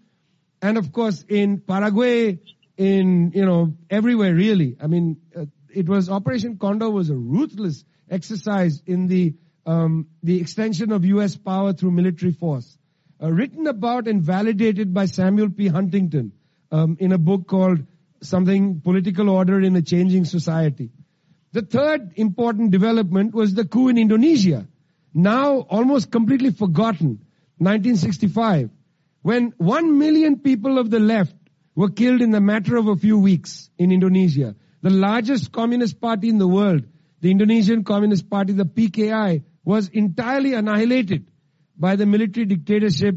and 0.60 0.76
of 0.76 0.92
course 0.92 1.24
in 1.28 1.60
Paraguay, 1.60 2.38
in, 2.76 3.32
you 3.34 3.44
know, 3.44 3.74
everywhere 3.90 4.34
really. 4.34 4.76
I 4.80 4.86
mean, 4.86 5.20
uh, 5.36 5.46
it 5.74 5.88
was 5.88 6.08
Operation 6.08 6.58
Condor 6.58 6.90
was 6.90 7.10
a 7.10 7.16
ruthless 7.16 7.84
exercise 8.10 8.82
in 8.86 9.06
the 9.06 9.34
um, 9.66 10.06
the 10.22 10.40
extension 10.40 10.92
of 10.92 11.04
U.S. 11.04 11.36
power 11.36 11.74
through 11.74 11.90
military 11.90 12.32
force, 12.32 12.78
uh, 13.22 13.30
written 13.30 13.66
about 13.66 14.08
and 14.08 14.22
validated 14.22 14.94
by 14.94 15.04
Samuel 15.04 15.50
P. 15.50 15.68
Huntington 15.68 16.32
um, 16.72 16.96
in 16.98 17.12
a 17.12 17.18
book 17.18 17.46
called 17.46 17.80
something 18.22 18.80
Political 18.80 19.28
Order 19.28 19.60
in 19.60 19.76
a 19.76 19.82
Changing 19.82 20.24
Society. 20.24 20.90
The 21.52 21.62
third 21.62 22.12
important 22.16 22.70
development 22.70 23.34
was 23.34 23.54
the 23.54 23.66
coup 23.66 23.88
in 23.88 23.98
Indonesia, 23.98 24.66
now 25.12 25.60
almost 25.60 26.10
completely 26.10 26.50
forgotten, 26.50 27.20
1965, 27.58 28.70
when 29.28 29.52
one 29.58 29.98
million 29.98 30.38
people 30.38 30.78
of 30.78 30.88
the 30.88 30.98
left 30.98 31.36
were 31.74 31.90
killed 31.90 32.22
in 32.22 32.30
the 32.30 32.40
matter 32.40 32.78
of 32.78 32.88
a 32.88 32.96
few 32.96 33.18
weeks 33.18 33.68
in 33.76 33.92
Indonesia, 33.92 34.56
the 34.80 34.88
largest 34.88 35.52
communist 35.52 36.00
party 36.00 36.30
in 36.30 36.38
the 36.38 36.48
world, 36.48 36.84
the 37.20 37.30
Indonesian 37.30 37.84
Communist 37.84 38.30
Party, 38.30 38.54
the 38.54 38.64
PKI, 38.64 39.42
was 39.66 39.88
entirely 39.88 40.54
annihilated 40.54 41.30
by 41.76 41.96
the 41.96 42.06
military 42.06 42.46
dictatorship 42.46 43.16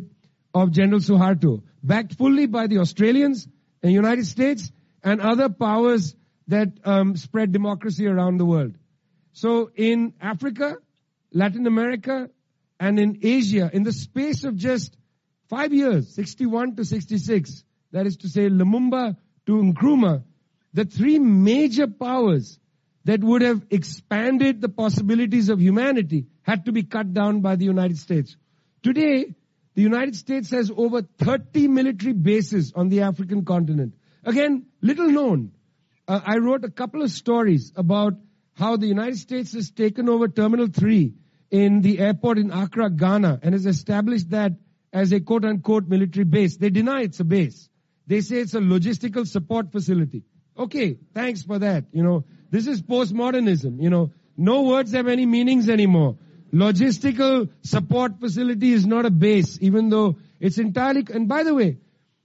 of 0.54 0.72
General 0.72 1.00
Suharto, 1.00 1.64
backed 1.82 2.16
fully 2.16 2.46
by 2.46 2.68
the 2.68 2.80
Australians 2.80 3.48
and 3.82 3.94
United 3.94 4.28
States 4.28 4.70
and 5.02 5.22
other 5.22 5.48
powers 5.48 6.14
that 6.50 6.74
um, 6.84 7.16
spread 7.16 7.54
democracy 7.54 8.06
around 8.06 8.36
the 8.36 8.46
world. 8.46 8.76
So 9.32 9.72
in 9.78 10.14
Africa, 10.20 10.76
Latin 11.32 11.66
America, 11.68 12.30
and 12.82 13.00
in 13.00 13.20
Asia, 13.22 13.70
in 13.72 13.84
the 13.84 13.94
space 13.94 14.44
of 14.44 14.58
just 14.58 14.98
five 15.52 15.74
years, 15.74 16.08
61 16.16 16.78
to 16.78 16.86
66, 16.86 17.66
that 17.92 18.08
is 18.08 18.16
to 18.18 18.30
say 18.30 18.48
Lumumba 18.48 19.18
to 19.46 19.52
Nkrumah, 19.52 20.24
the 20.74 20.86
three 20.86 21.20
major 21.20 21.88
powers 21.88 22.58
that 23.04 23.22
would 23.22 23.42
have 23.42 23.62
expanded 23.70 24.62
the 24.62 24.70
possibilities 24.70 25.50
of 25.50 25.62
humanity 25.62 26.28
had 26.44 26.64
to 26.66 26.72
be 26.72 26.84
cut 26.84 27.14
down 27.14 27.42
by 27.42 27.58
the 27.58 27.66
United 27.66 27.98
States. 27.98 28.38
Today, 28.82 29.36
the 29.76 29.82
United 29.82 30.16
States 30.16 30.52
has 30.52 30.72
over 30.76 31.02
30 31.02 31.68
military 31.68 32.14
bases 32.14 32.72
on 32.74 32.88
the 32.88 33.02
African 33.02 33.44
continent. 33.44 33.94
Again, 34.24 34.68
little 34.82 35.10
known. 35.10 35.52
Uh, 36.08 36.22
I 36.26 36.38
wrote 36.38 36.64
a 36.64 36.72
couple 36.72 37.02
of 37.02 37.12
stories 37.12 37.74
about 37.76 38.14
how 38.54 38.78
the 38.78 38.88
United 38.88 39.18
States 39.18 39.52
has 39.54 39.70
taken 39.70 40.08
over 40.08 40.30
Terminal 40.30 40.68
3 40.68 41.14
in 41.50 41.82
the 41.82 42.00
airport 42.00 42.38
in 42.38 42.52
Accra, 42.52 42.90
Ghana, 42.90 43.40
and 43.44 43.54
has 43.54 43.66
established 43.66 44.30
that 44.30 44.54
as 44.94 45.12
a 45.12 45.20
quote 45.20 45.46
unquote 45.46 45.88
military 45.88 46.26
base. 46.26 46.58
They 46.58 46.70
deny 46.70 47.02
it's 47.02 47.20
a 47.20 47.24
base. 47.24 47.70
They 48.08 48.22
say 48.22 48.38
it's 48.38 48.54
a 48.54 48.60
logistical 48.60 49.28
support 49.28 49.72
facility. 49.72 50.24
Okay, 50.58 50.98
thanks 51.14 51.44
for 51.44 51.60
that. 51.60 51.86
You 51.92 52.04
know, 52.04 52.26
this 52.50 52.68
is 52.68 52.82
postmodernism. 52.82 53.82
You 53.82 53.90
know, 53.90 54.12
No 54.38 54.64
words 54.64 54.92
have 54.94 55.08
any 55.08 55.26
meanings 55.26 55.70
anymore. 55.70 56.18
Logistical 56.54 57.50
support 57.62 58.20
facility 58.20 58.74
is 58.74 58.86
not 58.86 59.06
a 59.06 59.12
base, 59.12 59.58
even 59.62 59.90
though 59.90 60.18
it's 60.40 60.58
entirely, 60.58 61.06
and 61.14 61.28
by 61.28 61.44
the 61.44 61.54
way, 61.54 61.78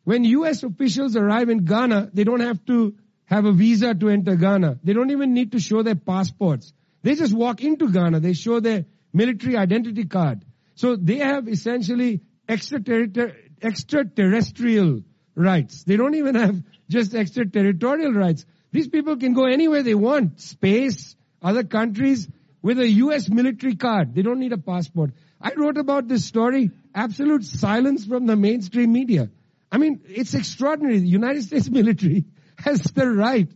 when 0.05 0.25
US 0.25 0.62
officials 0.62 1.17
arrive 1.17 1.49
in 1.49 1.64
Ghana, 1.64 2.11
they 2.12 2.25
don't 2.25 2.41
have 2.41 2.64
to 2.67 2.95
have 3.25 3.45
a 3.45 3.53
visa 3.53 3.95
to 3.95 4.09
enter 4.09 4.37
Ghana. 4.37 4.79
They 4.83 4.93
don't 4.93 5.11
even 5.11 5.35
need 5.35 5.53
to 5.53 5.61
show 5.61 5.83
their 5.83 5.95
passports. 5.95 6.73
They 7.03 7.14
just 7.14 7.35
walk 7.35 7.62
into 7.62 7.91
Ghana. 7.91 8.21
They 8.21 8.33
show 8.33 8.61
their 8.61 8.87
military 9.12 9.57
identity 9.57 10.05
card. 10.05 10.45
So 10.75 10.97
they 10.97 11.19
have 11.19 11.49
essentially 11.49 12.21
extraterrestrial 12.49 15.03
rights. 15.34 15.84
They 15.84 15.97
don't 15.97 16.14
even 16.14 16.34
have 16.34 16.62
just 16.88 17.14
extraterritorial 17.14 18.12
rights. 18.12 18.44
These 18.72 18.88
people 18.88 19.16
can 19.16 19.34
go 19.34 19.47
anywhere 19.47 19.82
they 19.82 19.94
want. 19.94 20.40
Space, 20.40 21.16
other 21.42 21.64
countries, 21.64 22.28
with 22.62 22.78
a 22.78 22.88
US 22.88 23.28
military 23.28 23.76
card. 23.76 24.14
They 24.14 24.22
don't 24.22 24.40
need 24.40 24.53
a 24.53 24.59
passport. 24.59 25.12
I 25.40 25.53
wrote 25.57 25.78
about 25.78 26.09
this 26.09 26.24
story. 26.24 26.70
Absolute 26.94 27.44
silence 27.44 28.07
from 28.07 28.26
the 28.26 28.36
mainstream 28.36 28.92
media. 28.92 29.30
I 29.70 29.78
mean, 29.78 30.01
it's 30.09 30.34
extraordinary. 30.34 30.99
The 30.99 31.09
United 31.09 31.42
States 31.44 31.68
military 31.68 32.24
has 32.59 32.82
the 32.82 33.09
right 33.09 33.51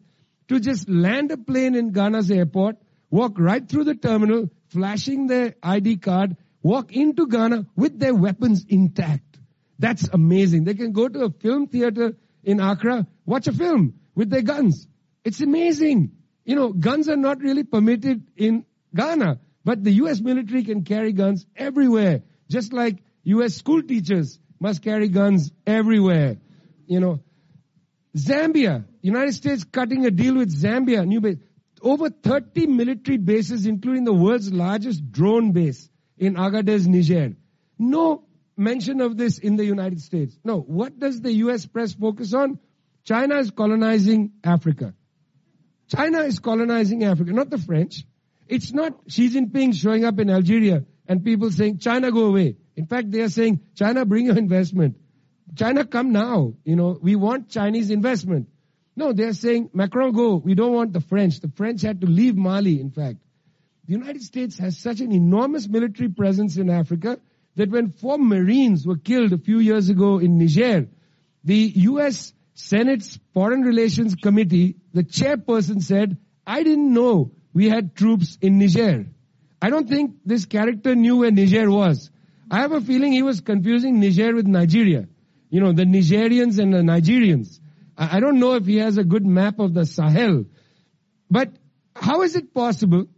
to 0.49 0.61
just 0.61 0.89
land 0.89 1.31
a 1.31 1.37
plane 1.37 1.75
in 1.75 1.93
Ghana's 1.93 2.31
airport, 2.31 2.77
walk 3.11 3.39
right 3.39 3.67
through 3.67 3.85
the 3.85 3.95
terminal, 3.95 4.51
flashing 4.69 5.27
their 5.27 5.55
ID 5.63 5.99
card, 5.99 6.37
walk 6.63 6.93
into 6.93 7.27
Ghana 7.27 7.67
with 7.77 7.99
their 7.99 8.15
weapons 8.15 8.65
intact. 8.69 9.39
That's 9.79 10.09
amazing. 10.09 10.65
They 10.65 10.75
can 10.75 10.93
go 10.93 11.09
to 11.09 11.25
a 11.25 11.31
film 11.31 11.67
theater 11.67 12.15
in 12.45 12.61
Accra, 12.61 13.07
watch 13.25 13.47
a 13.47 13.53
film 13.53 13.95
with 14.15 14.31
their 14.31 14.43
guns. 14.43 14.87
It's 15.25 15.41
amazing. 15.41 16.13
You 16.45 16.57
know, 16.57 16.73
guns 16.73 17.09
are 17.09 17.17
not 17.17 17.41
really 17.41 17.65
permitted 17.65 18.27
in 18.37 18.65
Ghana, 18.95 19.41
but 19.65 19.85
the 19.85 19.93
US 19.93 20.21
military 20.21 20.65
can 20.65 20.85
carry 20.85 21.13
guns 21.13 21.47
everywhere, 21.57 22.23
just 22.49 22.73
like 22.73 22.99
US 23.25 23.55
school 23.55 23.83
teachers 23.83 24.39
must 24.59 24.83
carry 24.83 25.09
guns 25.09 25.53
everywhere. 25.67 26.37
You 26.87 27.01
know, 27.01 27.21
Zambia, 28.17 28.85
United 29.01 29.33
States 29.33 29.65
cutting 29.65 30.05
a 30.05 30.11
deal 30.11 30.37
with 30.37 30.55
Zambia, 30.55 31.07
new 31.07 31.21
base. 31.21 31.37
Over 31.83 32.11
30 32.11 32.67
military 32.67 33.17
bases, 33.17 33.65
including 33.65 34.05
the 34.05 34.13
world's 34.13 34.53
largest 34.53 35.11
drone 35.11 35.53
base 35.53 35.89
in 36.21 36.35
Agadez, 36.35 36.87
Niger. 36.87 37.35
No 37.79 38.25
mention 38.57 39.01
of 39.01 39.17
this 39.17 39.39
in 39.39 39.57
the 39.57 39.65
United 39.65 40.01
States. 40.01 40.39
No, 40.45 40.61
what 40.61 40.99
does 40.99 41.21
the 41.21 41.33
US 41.45 41.67
press 41.67 41.95
focus 41.95 42.35
on? 42.35 42.59
China 43.05 43.39
is 43.39 43.51
colonizing 43.51 44.33
Africa. 44.45 44.95
China 45.89 46.21
is 46.21 46.39
colonizing 46.39 47.03
Africa, 47.05 47.33
not 47.33 47.51
the 47.51 47.59
French. 47.59 48.05
It's 48.47 48.73
not 48.73 48.93
Xi 49.09 49.31
Jinping 49.31 49.75
showing 49.75 50.05
up 50.05 50.21
in 50.21 50.29
Algeria 50.29 50.85
and 51.09 51.25
people 51.25 51.51
saying, 51.51 51.79
China 51.79 52.13
go 52.13 52.27
away. 52.27 52.57
In 52.77 52.87
fact, 52.87 53.11
they 53.11 53.23
are 53.23 53.31
saying, 53.31 53.61
China 53.75 54.05
bring 54.05 54.27
your 54.27 54.37
investment. 54.39 54.97
China 55.57 55.85
come 55.85 56.13
now. 56.13 56.55
You 56.65 56.77
know, 56.77 56.99
we 57.01 57.17
want 57.17 57.49
Chinese 57.49 57.91
investment. 57.91 58.49
No, 58.95 59.13
they 59.13 59.25
are 59.25 59.33
saying, 59.33 59.71
Macron 59.73 60.13
go. 60.13 60.37
We 60.37 60.55
don't 60.55 60.73
want 60.75 60.93
the 60.93 61.01
French. 61.01 61.41
The 61.41 61.49
French 61.49 61.83
had 61.83 62.03
to 62.03 62.07
leave 62.07 62.37
Mali, 62.37 62.81
in 62.81 62.91
fact. 62.91 63.19
The 63.91 63.97
United 63.97 64.23
States 64.23 64.57
has 64.59 64.79
such 64.79 65.01
an 65.01 65.11
enormous 65.11 65.69
military 65.69 66.09
presence 66.11 66.57
in 66.57 66.71
Africa 66.71 67.19
that 67.57 67.71
when 67.71 67.91
four 67.91 68.19
Marines 68.19 68.87
were 68.87 68.97
killed 68.97 69.33
a 69.33 69.39
few 69.39 69.59
years 69.59 69.91
ago 69.91 70.21
in 70.21 70.39
Niger, 70.39 70.87
the 71.43 71.57
U.S. 71.57 72.33
Senate's 72.55 73.19
Foreign 73.35 73.63
Relations 73.63 74.15
Committee, 74.15 74.77
the 74.95 75.03
chairperson 75.03 75.83
said, 75.83 76.19
I 76.47 76.63
didn't 76.63 76.95
know 76.95 77.33
we 77.53 77.69
had 77.69 77.97
troops 77.97 78.39
in 78.41 78.61
Niger. 78.61 79.07
I 79.61 79.71
don't 79.71 79.89
think 79.89 80.19
this 80.25 80.45
character 80.45 80.95
knew 80.95 81.17
where 81.17 81.33
Niger 81.33 81.69
was. 81.69 82.13
I 82.49 82.61
have 82.61 82.71
a 82.71 82.81
feeling 82.81 83.11
he 83.11 83.25
was 83.25 83.41
confusing 83.41 83.99
Niger 83.99 84.37
with 84.37 84.47
Nigeria. 84.47 85.09
You 85.49 85.63
know, 85.63 85.73
the 85.73 85.83
Nigerians 85.83 86.61
and 86.61 86.73
the 86.73 86.79
Nigerians. 86.79 87.59
I 87.99 88.21
don't 88.21 88.39
know 88.39 88.55
if 88.55 88.67
he 88.67 88.77
has 88.77 88.99
a 88.99 89.05
good 89.05 89.27
map 89.27 89.59
of 89.59 89.75
the 89.75 89.85
Sahel. 89.85 90.45
But 91.29 91.51
how 91.97 92.23
is 92.23 92.37
it 92.37 92.55
possible 92.55 93.09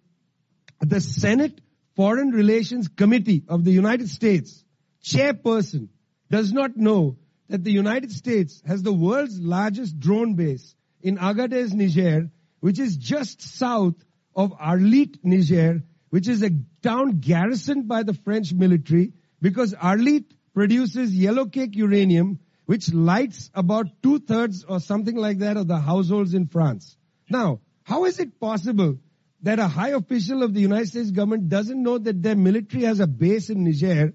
the 0.89 1.01
Senate 1.01 1.61
Foreign 1.95 2.31
Relations 2.31 2.89
Committee 2.89 3.45
of 3.49 3.65
the 3.65 3.71
United 3.71 4.09
States 4.09 4.65
chairperson 5.03 5.89
does 6.31 6.53
not 6.53 6.77
know 6.77 7.17
that 7.49 7.65
the 7.65 7.73
United 7.73 8.11
States 8.11 8.63
has 8.67 8.83
the 8.83 8.93
world's 8.93 9.39
largest 9.39 9.99
drone 10.01 10.35
base 10.35 10.75
in 11.03 11.19
Agadez, 11.19 11.73
Niger, 11.73 12.31
which 12.61 12.79
is 12.79 12.97
just 12.97 13.43
south 13.43 13.95
of 14.35 14.53
Arlit, 14.53 15.19
Niger, 15.23 15.83
which 16.11 16.29
is 16.29 16.43
a 16.43 16.51
town 16.83 17.21
garrisoned 17.21 17.87
by 17.89 18.03
the 18.03 18.15
French 18.15 18.53
military 18.53 19.13
because 19.41 19.75
Arlit 19.75 20.25
produces 20.55 21.15
yellow 21.15 21.47
cake 21.47 21.77
uranium, 21.77 22.39
which 22.67 22.93
lights 22.93 23.51
about 23.55 24.03
two 24.03 24.19
thirds 24.19 24.65
or 24.65 24.81
something 24.81 25.17
like 25.17 25.39
that 25.39 25.57
of 25.57 25.69
the 25.69 25.79
households 25.79 26.35
in 26.35 26.47
France. 26.47 26.97
Now, 27.29 27.61
how 27.83 28.05
is 28.05 28.19
it 28.19 28.41
possible 28.41 28.99
that 29.43 29.59
a 29.59 29.69
high 29.69 29.91
official 29.91 30.43
of 30.43 30.55
the 30.55 30.61
United 30.61 30.89
States 30.89 31.11
government 31.11 31.49
doesn't 31.49 31.83
know 31.83 31.99
that 31.99 32.23
their 32.23 32.37
military 32.37 32.85
has 32.85 33.01
a 33.01 33.07
base 33.07 33.51
in 33.51 33.65
Niger? 33.65 34.15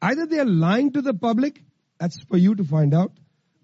Either 0.00 0.26
they 0.26 0.38
are 0.38 0.44
lying 0.44 0.92
to 0.92 1.02
the 1.02 1.14
public, 1.14 1.62
that's 1.98 2.20
for 2.24 2.36
you 2.36 2.54
to 2.54 2.64
find 2.64 2.94
out, 2.94 3.12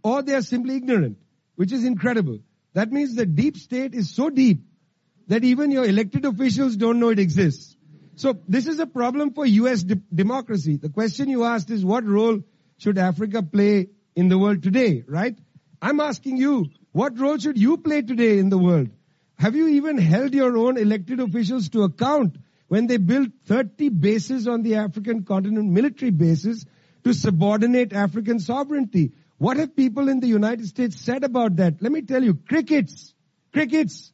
or 0.03 0.23
they 0.23 0.35
are 0.35 0.43
simply 0.43 0.77
ignorant, 0.77 1.19
which 1.57 1.73
is 1.73 1.85
incredible. 1.85 2.39
That 2.75 2.93
means 2.93 3.15
the 3.15 3.27
deep 3.27 3.57
state 3.57 3.95
is 3.95 4.15
so 4.15 4.31
deep 4.31 4.63
that 5.29 5.45
even 5.45 5.71
your 5.71 5.85
elected 5.85 6.25
officials 6.25 6.77
don't 6.77 7.01
know 7.01 7.09
it 7.11 7.19
exists. 7.19 7.77
So 8.17 8.39
this 8.49 8.67
is 8.67 8.79
a 8.81 8.87
problem 8.87 9.33
for 9.33 9.47
US 9.47 9.83
de- 9.83 10.03
democracy. 10.13 10.77
The 10.77 10.89
question 10.89 11.29
you 11.29 11.45
asked 11.45 11.71
is 11.71 11.85
what 11.85 12.05
role 12.05 12.41
should 12.79 12.99
Africa 12.99 13.43
play 13.43 13.89
in 14.17 14.29
the 14.29 14.39
world 14.39 14.63
today, 14.63 15.05
right? 15.07 15.37
I'm 15.81 16.01
asking 16.01 16.39
you, 16.39 16.67
what 16.93 17.19
role 17.19 17.39
should 17.39 17.59
you 17.59 17.77
play 17.77 18.03
today 18.03 18.39
in 18.39 18.49
the 18.49 18.59
world? 18.59 18.91
Have 19.39 19.55
you 19.55 19.69
even 19.69 19.99
held 19.99 20.35
your 20.35 20.57
own 20.59 20.77
elected 20.77 21.21
officials 21.21 21.69
to 21.71 21.85
account 21.85 22.37
when 22.67 22.89
they 22.89 22.97
built 22.97 23.31
30 23.47 23.89
bases 23.91 24.49
on 24.49 24.63
the 24.63 24.75
African 24.75 25.25
continent, 25.25 25.71
military 25.71 26.11
bases, 26.11 26.67
to 27.05 27.15
subordinate 27.15 27.93
African 27.93 28.41
sovereignty? 28.41 29.13
What 29.39 29.57
have 29.59 29.77
people 29.77 30.09
in 30.09 30.19
the 30.19 30.27
United 30.27 30.67
States 30.67 31.01
said 31.01 31.23
about 31.23 31.57
that? 31.57 31.81
Let 31.81 31.93
me 31.93 32.03
tell 32.03 32.23
you, 32.23 32.35
crickets, 32.35 33.15
crickets. 33.53 34.13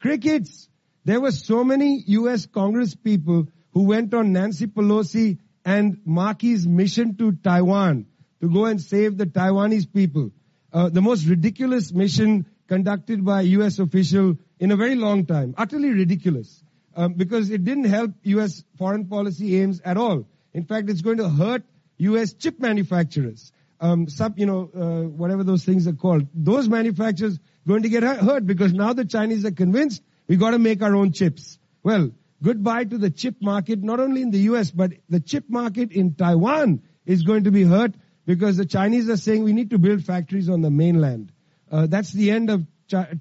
Crickets. 0.00 0.68
There 1.04 1.20
were 1.20 1.32
so 1.32 1.64
many 1.64 2.04
US 2.06 2.46
Congress 2.46 2.94
people 2.94 3.48
who 3.72 3.82
went 3.82 4.14
on 4.14 4.32
Nancy 4.32 4.68
Pelosi 4.68 5.38
and 5.64 6.00
Markey's 6.06 6.66
mission 6.66 7.16
to 7.16 7.32
Taiwan 7.32 8.06
to 8.40 8.48
go 8.48 8.66
and 8.66 8.80
save 8.80 9.18
the 9.18 9.26
Taiwanese 9.26 9.92
people. 9.92 10.30
Uh, 10.72 10.88
the 10.88 11.02
most 11.02 11.26
ridiculous 11.26 11.92
mission 11.92 12.46
conducted 12.68 13.24
by 13.24 13.40
a 13.40 13.44
US 13.58 13.80
official 13.80 14.38
in 14.60 14.70
a 14.70 14.76
very 14.76 14.94
long 14.94 15.26
time. 15.26 15.54
Utterly 15.58 15.90
ridiculous. 15.90 16.62
Um, 16.94 17.14
because 17.14 17.50
it 17.50 17.64
didn't 17.64 17.84
help 17.84 18.12
US 18.22 18.62
foreign 18.76 19.06
policy 19.06 19.60
aims 19.60 19.80
at 19.84 19.96
all. 19.96 20.26
In 20.52 20.64
fact, 20.64 20.90
it's 20.90 21.00
going 21.00 21.16
to 21.16 21.28
hurt 21.28 21.62
US 21.98 22.34
chip 22.34 22.60
manufacturers. 22.60 23.52
Um, 23.80 24.08
sub, 24.08 24.38
you 24.38 24.46
know, 24.46 24.70
uh, 24.76 25.08
whatever 25.08 25.42
those 25.42 25.64
things 25.64 25.86
are 25.86 25.94
called. 25.94 26.26
Those 26.34 26.68
manufacturers 26.68 27.38
going 27.66 27.84
to 27.84 27.88
get 27.88 28.02
hurt 28.02 28.46
because 28.46 28.72
now 28.72 28.92
the 28.92 29.04
Chinese 29.04 29.44
are 29.44 29.50
convinced 29.50 30.02
we 30.28 30.36
got 30.36 30.50
to 30.50 30.58
make 30.58 30.82
our 30.82 30.94
own 30.94 31.12
chips. 31.12 31.58
Well, 31.82 32.10
goodbye 32.42 32.84
to 32.84 32.98
the 32.98 33.10
chip 33.10 33.36
market, 33.40 33.82
not 33.82 34.00
only 34.00 34.20
in 34.22 34.30
the 34.30 34.40
US, 34.50 34.70
but 34.70 34.92
the 35.08 35.20
chip 35.20 35.44
market 35.48 35.92
in 35.92 36.14
Taiwan 36.14 36.82
is 37.06 37.22
going 37.22 37.44
to 37.44 37.50
be 37.50 37.62
hurt 37.62 37.94
because 38.26 38.56
the 38.56 38.66
Chinese 38.66 39.08
are 39.08 39.16
saying 39.16 39.44
we 39.44 39.52
need 39.52 39.70
to 39.70 39.78
build 39.78 40.04
factories 40.04 40.48
on 40.48 40.60
the 40.60 40.70
mainland. 40.70 41.32
Uh, 41.70 41.86
that's 41.86 42.12
the 42.12 42.30
end 42.30 42.50
of 42.50 42.66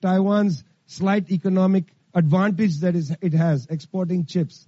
Taiwan's 0.02 0.64
slight 0.90 1.30
economic 1.30 1.94
advantage 2.16 2.80
that 2.80 2.96
is, 2.96 3.16
it 3.22 3.34
has, 3.34 3.68
exporting 3.70 4.26
chips. 4.26 4.68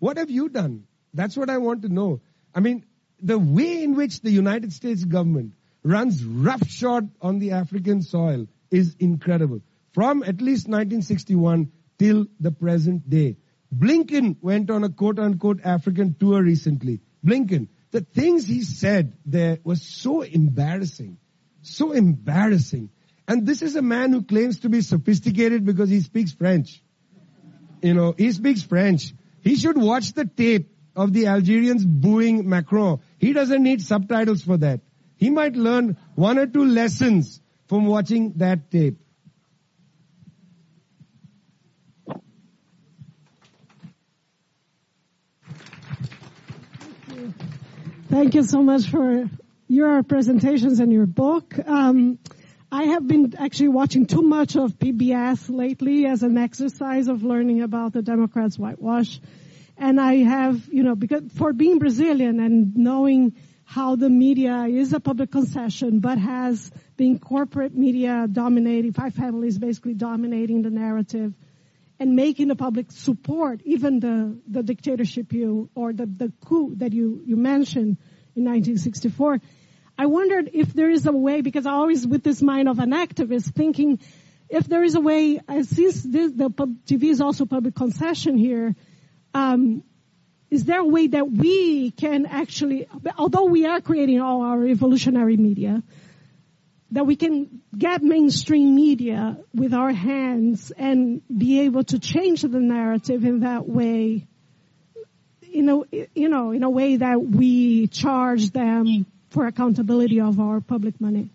What 0.00 0.16
have 0.16 0.28
you 0.28 0.48
done? 0.48 0.84
That's 1.14 1.36
what 1.36 1.48
I 1.48 1.58
want 1.58 1.82
to 1.82 1.88
know. 1.88 2.20
I 2.52 2.60
mean, 2.60 2.84
the 3.22 3.38
way 3.38 3.84
in 3.84 3.94
which 3.94 4.20
the 4.20 4.30
United 4.30 4.72
States 4.72 5.04
government 5.04 5.54
runs 5.84 6.24
roughshod 6.24 7.10
on 7.22 7.38
the 7.38 7.52
African 7.52 8.02
soil 8.02 8.48
is 8.70 8.96
incredible. 8.98 9.60
From 9.92 10.22
at 10.22 10.40
least 10.40 10.66
1961 10.66 11.70
till 11.98 12.26
the 12.40 12.50
present 12.50 13.08
day. 13.08 13.36
Blinken 13.72 14.38
went 14.40 14.70
on 14.70 14.82
a 14.82 14.88
quote 14.88 15.20
unquote 15.20 15.60
African 15.64 16.16
tour 16.18 16.42
recently. 16.42 17.00
Blinken. 17.24 17.68
The 17.92 18.00
things 18.00 18.46
he 18.46 18.62
said 18.62 19.16
there 19.24 19.58
was 19.62 19.82
so 19.82 20.22
embarrassing. 20.22 21.18
So 21.62 21.92
embarrassing. 21.92 22.90
And 23.30 23.46
this 23.46 23.62
is 23.62 23.76
a 23.76 23.80
man 23.80 24.12
who 24.12 24.24
claims 24.24 24.58
to 24.62 24.68
be 24.68 24.80
sophisticated 24.80 25.64
because 25.64 25.88
he 25.88 26.00
speaks 26.00 26.32
French. 26.32 26.82
You 27.80 27.94
know, 27.94 28.12
he 28.18 28.32
speaks 28.32 28.60
French. 28.64 29.14
He 29.40 29.54
should 29.54 29.78
watch 29.78 30.14
the 30.14 30.24
tape 30.24 30.74
of 30.96 31.12
the 31.12 31.28
Algerians 31.28 31.86
booing 31.86 32.48
Macron. 32.48 32.98
He 33.18 33.32
doesn't 33.32 33.62
need 33.62 33.82
subtitles 33.82 34.42
for 34.42 34.56
that. 34.56 34.80
He 35.16 35.30
might 35.30 35.54
learn 35.54 35.96
one 36.16 36.38
or 36.38 36.48
two 36.48 36.64
lessons 36.64 37.40
from 37.68 37.86
watching 37.86 38.32
that 38.38 38.68
tape. 38.68 38.98
Thank 48.08 48.34
you 48.34 48.42
so 48.42 48.60
much 48.60 48.88
for 48.88 49.30
your 49.68 50.02
presentations 50.02 50.80
and 50.80 50.92
your 50.92 51.06
book. 51.06 51.54
Um, 51.64 52.18
I 52.72 52.84
have 52.84 53.04
been 53.06 53.34
actually 53.36 53.68
watching 53.68 54.06
too 54.06 54.22
much 54.22 54.54
of 54.54 54.78
PBS 54.78 55.50
lately 55.50 56.06
as 56.06 56.22
an 56.22 56.38
exercise 56.38 57.08
of 57.08 57.24
learning 57.24 57.62
about 57.62 57.92
the 57.92 58.00
Democrats' 58.00 58.56
whitewash. 58.56 59.20
And 59.76 60.00
I 60.00 60.18
have, 60.18 60.68
you 60.70 60.84
know, 60.84 60.94
because 60.94 61.22
for 61.34 61.52
being 61.52 61.80
Brazilian 61.80 62.38
and 62.38 62.76
knowing 62.76 63.34
how 63.64 63.96
the 63.96 64.08
media 64.08 64.66
is 64.66 64.92
a 64.92 65.00
public 65.00 65.32
concession, 65.32 65.98
but 65.98 66.18
has 66.18 66.70
been 66.96 67.18
corporate 67.18 67.74
media 67.74 68.28
dominating, 68.30 68.92
five 68.92 69.14
families 69.14 69.58
basically 69.58 69.94
dominating 69.94 70.62
the 70.62 70.70
narrative 70.70 71.34
and 71.98 72.14
making 72.14 72.48
the 72.48 72.56
public 72.56 72.92
support 72.92 73.62
even 73.64 73.98
the, 73.98 74.38
the 74.46 74.62
dictatorship 74.62 75.32
you, 75.32 75.70
or 75.74 75.92
the, 75.92 76.06
the 76.06 76.32
coup 76.44 76.74
that 76.76 76.92
you, 76.92 77.20
you 77.26 77.36
mentioned 77.36 77.98
in 78.36 78.44
1964. 78.44 79.40
I 80.00 80.06
wondered 80.06 80.48
if 80.54 80.72
there 80.72 80.88
is 80.88 81.04
a 81.04 81.12
way, 81.12 81.42
because 81.42 81.66
I 81.66 81.72
always 81.72 82.06
with 82.06 82.22
this 82.22 82.40
mind 82.40 82.70
of 82.70 82.78
an 82.78 82.92
activist 82.92 83.52
thinking, 83.52 84.00
if 84.48 84.66
there 84.66 84.82
is 84.82 84.94
a 84.94 85.00
way, 85.00 85.38
uh, 85.46 85.62
since 85.62 86.02
this, 86.02 86.32
the 86.32 86.48
TV 86.48 87.10
is 87.10 87.20
also 87.20 87.44
public 87.44 87.74
concession 87.74 88.38
here, 88.38 88.74
um, 89.34 89.84
is 90.48 90.64
there 90.64 90.80
a 90.80 90.86
way 90.86 91.08
that 91.08 91.30
we 91.30 91.90
can 91.90 92.24
actually, 92.24 92.88
although 93.18 93.44
we 93.44 93.66
are 93.66 93.82
creating 93.82 94.22
all 94.22 94.40
our 94.40 94.64
evolutionary 94.64 95.36
media, 95.36 95.82
that 96.92 97.04
we 97.04 97.16
can 97.16 97.60
get 97.76 98.02
mainstream 98.02 98.74
media 98.74 99.36
with 99.52 99.74
our 99.74 99.92
hands 99.92 100.72
and 100.78 101.20
be 101.28 101.60
able 101.60 101.84
to 101.84 101.98
change 101.98 102.40
the 102.40 102.58
narrative 102.58 103.26
in 103.26 103.40
that 103.40 103.68
way, 103.68 104.26
you 105.42 105.62
know, 105.62 105.84
you 106.14 106.30
know, 106.30 106.52
in 106.52 106.62
a 106.62 106.70
way 106.70 106.96
that 106.96 107.20
we 107.22 107.86
charge 107.88 108.50
them 108.52 109.04
for 109.30 109.46
accountability 109.46 110.20
of 110.20 110.38
our 110.40 110.60
public 110.60 111.00
money. 111.00 111.30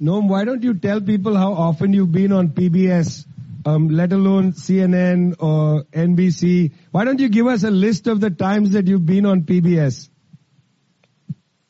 Noam, 0.00 0.28
why 0.28 0.44
don't 0.44 0.62
you 0.62 0.74
tell 0.74 1.00
people 1.00 1.36
how 1.36 1.52
often 1.52 1.92
you've 1.92 2.12
been 2.12 2.32
on 2.32 2.50
PBS 2.50 3.24
um, 3.68 3.88
let 3.88 4.12
alone 4.12 4.52
CNN 4.52 5.36
or 5.38 5.84
NBC. 5.84 6.72
Why 6.90 7.04
don't 7.04 7.20
you 7.20 7.28
give 7.28 7.46
us 7.46 7.64
a 7.64 7.70
list 7.70 8.06
of 8.06 8.20
the 8.20 8.30
times 8.30 8.70
that 8.70 8.86
you've 8.86 9.06
been 9.06 9.26
on 9.26 9.42
PBS? 9.42 10.08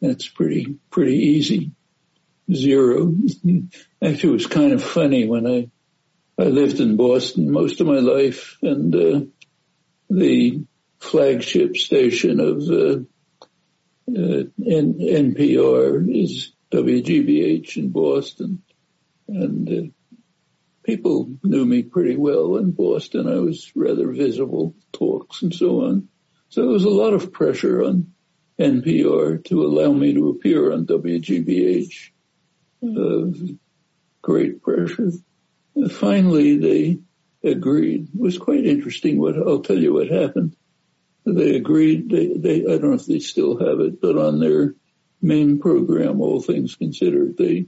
That's 0.00 0.28
pretty 0.28 0.78
pretty 0.90 1.16
easy. 1.16 1.72
Zero. 2.52 3.14
Actually, 4.02 4.30
it 4.30 4.32
was 4.32 4.46
kind 4.46 4.72
of 4.72 4.82
funny 4.82 5.26
when 5.26 5.46
I 5.46 5.70
I 6.40 6.44
lived 6.44 6.78
in 6.80 6.96
Boston 6.96 7.50
most 7.50 7.80
of 7.80 7.86
my 7.86 7.98
life, 7.98 8.58
and 8.62 8.94
uh, 8.94 9.20
the 10.08 10.64
flagship 11.00 11.76
station 11.76 12.38
of 12.38 12.62
uh, 12.70 13.02
N- 13.02 13.06
NPR 14.08 16.14
is 16.14 16.52
WGBH 16.72 17.76
in 17.76 17.90
Boston, 17.90 18.62
and 19.28 19.68
uh, 19.68 20.16
people 20.82 21.36
knew 21.42 21.64
me 21.64 21.82
pretty 21.82 22.16
well 22.16 22.56
in 22.56 22.72
Boston. 22.72 23.28
I 23.28 23.36
was 23.36 23.70
rather 23.74 24.12
visible, 24.12 24.74
talks 24.92 25.42
and 25.42 25.54
so 25.54 25.84
on. 25.84 26.08
So 26.48 26.62
there 26.62 26.70
was 26.70 26.84
a 26.84 26.90
lot 26.90 27.12
of 27.12 27.32
pressure 27.32 27.84
on 27.84 28.12
NPR 28.58 29.44
to 29.44 29.64
allow 29.64 29.92
me 29.92 30.14
to 30.14 30.30
appear 30.30 30.72
on 30.72 30.86
WGBH. 30.86 32.10
Uh, 32.82 33.54
great 34.22 34.62
pressure. 34.62 35.12
Finally, 35.90 36.58
they 36.58 36.98
agreed. 37.48 38.08
It 38.14 38.20
was 38.20 38.38
quite 38.38 38.64
interesting. 38.64 39.18
What 39.18 39.36
I'll 39.36 39.60
tell 39.60 39.78
you 39.78 39.94
what 39.94 40.08
happened. 40.08 40.56
They 41.34 41.56
agreed. 41.56 42.10
They, 42.10 42.36
they, 42.36 42.60
I 42.62 42.78
don't 42.78 42.90
know 42.90 42.92
if 42.94 43.06
they 43.06 43.20
still 43.20 43.58
have 43.58 43.80
it, 43.80 44.00
but 44.00 44.16
on 44.16 44.40
their 44.40 44.74
main 45.20 45.58
program, 45.58 46.20
All 46.20 46.40
Things 46.40 46.74
Considered, 46.74 47.36
they 47.36 47.66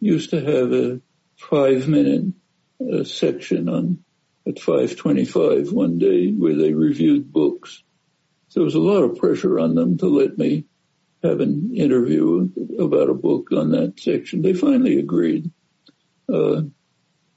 used 0.00 0.30
to 0.30 0.40
have 0.40 0.72
a 0.72 1.00
five 1.36 1.88
minute 1.88 2.34
uh, 2.80 3.04
section 3.04 3.68
on 3.68 4.04
at 4.46 4.58
525 4.58 5.72
one 5.72 5.98
day 5.98 6.30
where 6.30 6.56
they 6.56 6.72
reviewed 6.72 7.32
books. 7.32 7.82
So 8.48 8.60
there 8.60 8.64
was 8.64 8.74
a 8.74 8.80
lot 8.80 9.02
of 9.02 9.18
pressure 9.18 9.58
on 9.58 9.74
them 9.74 9.98
to 9.98 10.06
let 10.06 10.38
me 10.38 10.64
have 11.22 11.40
an 11.40 11.74
interview 11.76 12.48
about 12.78 13.10
a 13.10 13.14
book 13.14 13.48
on 13.52 13.72
that 13.72 14.00
section. 14.00 14.40
They 14.40 14.54
finally 14.54 14.98
agreed. 14.98 15.50
Uh, 16.32 16.62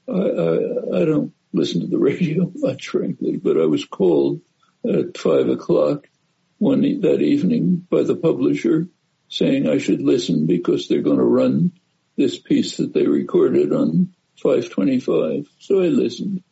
I, 0.08 0.12
I, 0.12 1.02
I 1.02 1.04
don't 1.04 1.34
listen 1.52 1.82
to 1.82 1.86
the 1.86 1.98
radio 2.10 2.50
much, 2.54 2.88
frankly, 2.88 3.36
but 3.36 3.60
I 3.60 3.66
was 3.66 3.84
called 3.84 4.40
at 4.84 5.16
five 5.16 5.48
o'clock 5.48 6.08
one 6.58 6.82
that 7.00 7.20
evening 7.20 7.84
by 7.90 8.04
the 8.04 8.16
publisher 8.16 8.86
saying 9.28 9.68
I 9.68 9.78
should 9.78 10.00
listen 10.00 10.46
because 10.46 10.86
they're 10.86 11.02
going 11.02 11.18
to 11.18 11.24
run 11.24 11.72
this 12.16 12.38
piece 12.38 12.76
that 12.76 12.92
they 12.92 13.06
recorded 13.06 13.72
on 13.72 14.14
525. 14.42 15.46
So 15.58 15.80
I 15.80 15.86
listened. 15.86 16.42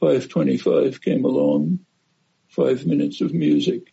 525 0.00 1.00
came 1.00 1.24
along, 1.24 1.80
five 2.48 2.84
minutes 2.84 3.20
of 3.20 3.32
music. 3.32 3.92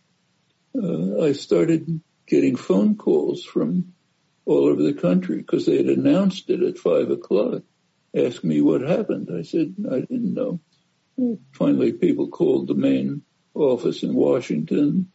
Uh, 0.74 1.22
I 1.22 1.32
started 1.32 2.00
getting 2.26 2.56
phone 2.56 2.96
calls 2.96 3.44
from 3.44 3.92
all 4.44 4.64
over 4.64 4.82
the 4.82 4.94
country 4.94 5.36
because 5.36 5.66
they 5.66 5.76
had 5.76 5.86
announced 5.86 6.50
it 6.50 6.62
at 6.62 6.78
five 6.78 7.10
o'clock. 7.10 7.62
Asked 8.16 8.44
me 8.44 8.60
what 8.60 8.80
happened. 8.80 9.28
I 9.32 9.42
said, 9.42 9.74
I 9.90 10.00
didn't 10.00 10.34
know. 10.34 10.60
Finally, 11.52 11.92
people 11.92 12.28
called 12.28 12.66
the 12.66 12.74
main 12.74 13.22
office 13.54 14.02
in 14.02 14.14
Washington. 14.14 15.10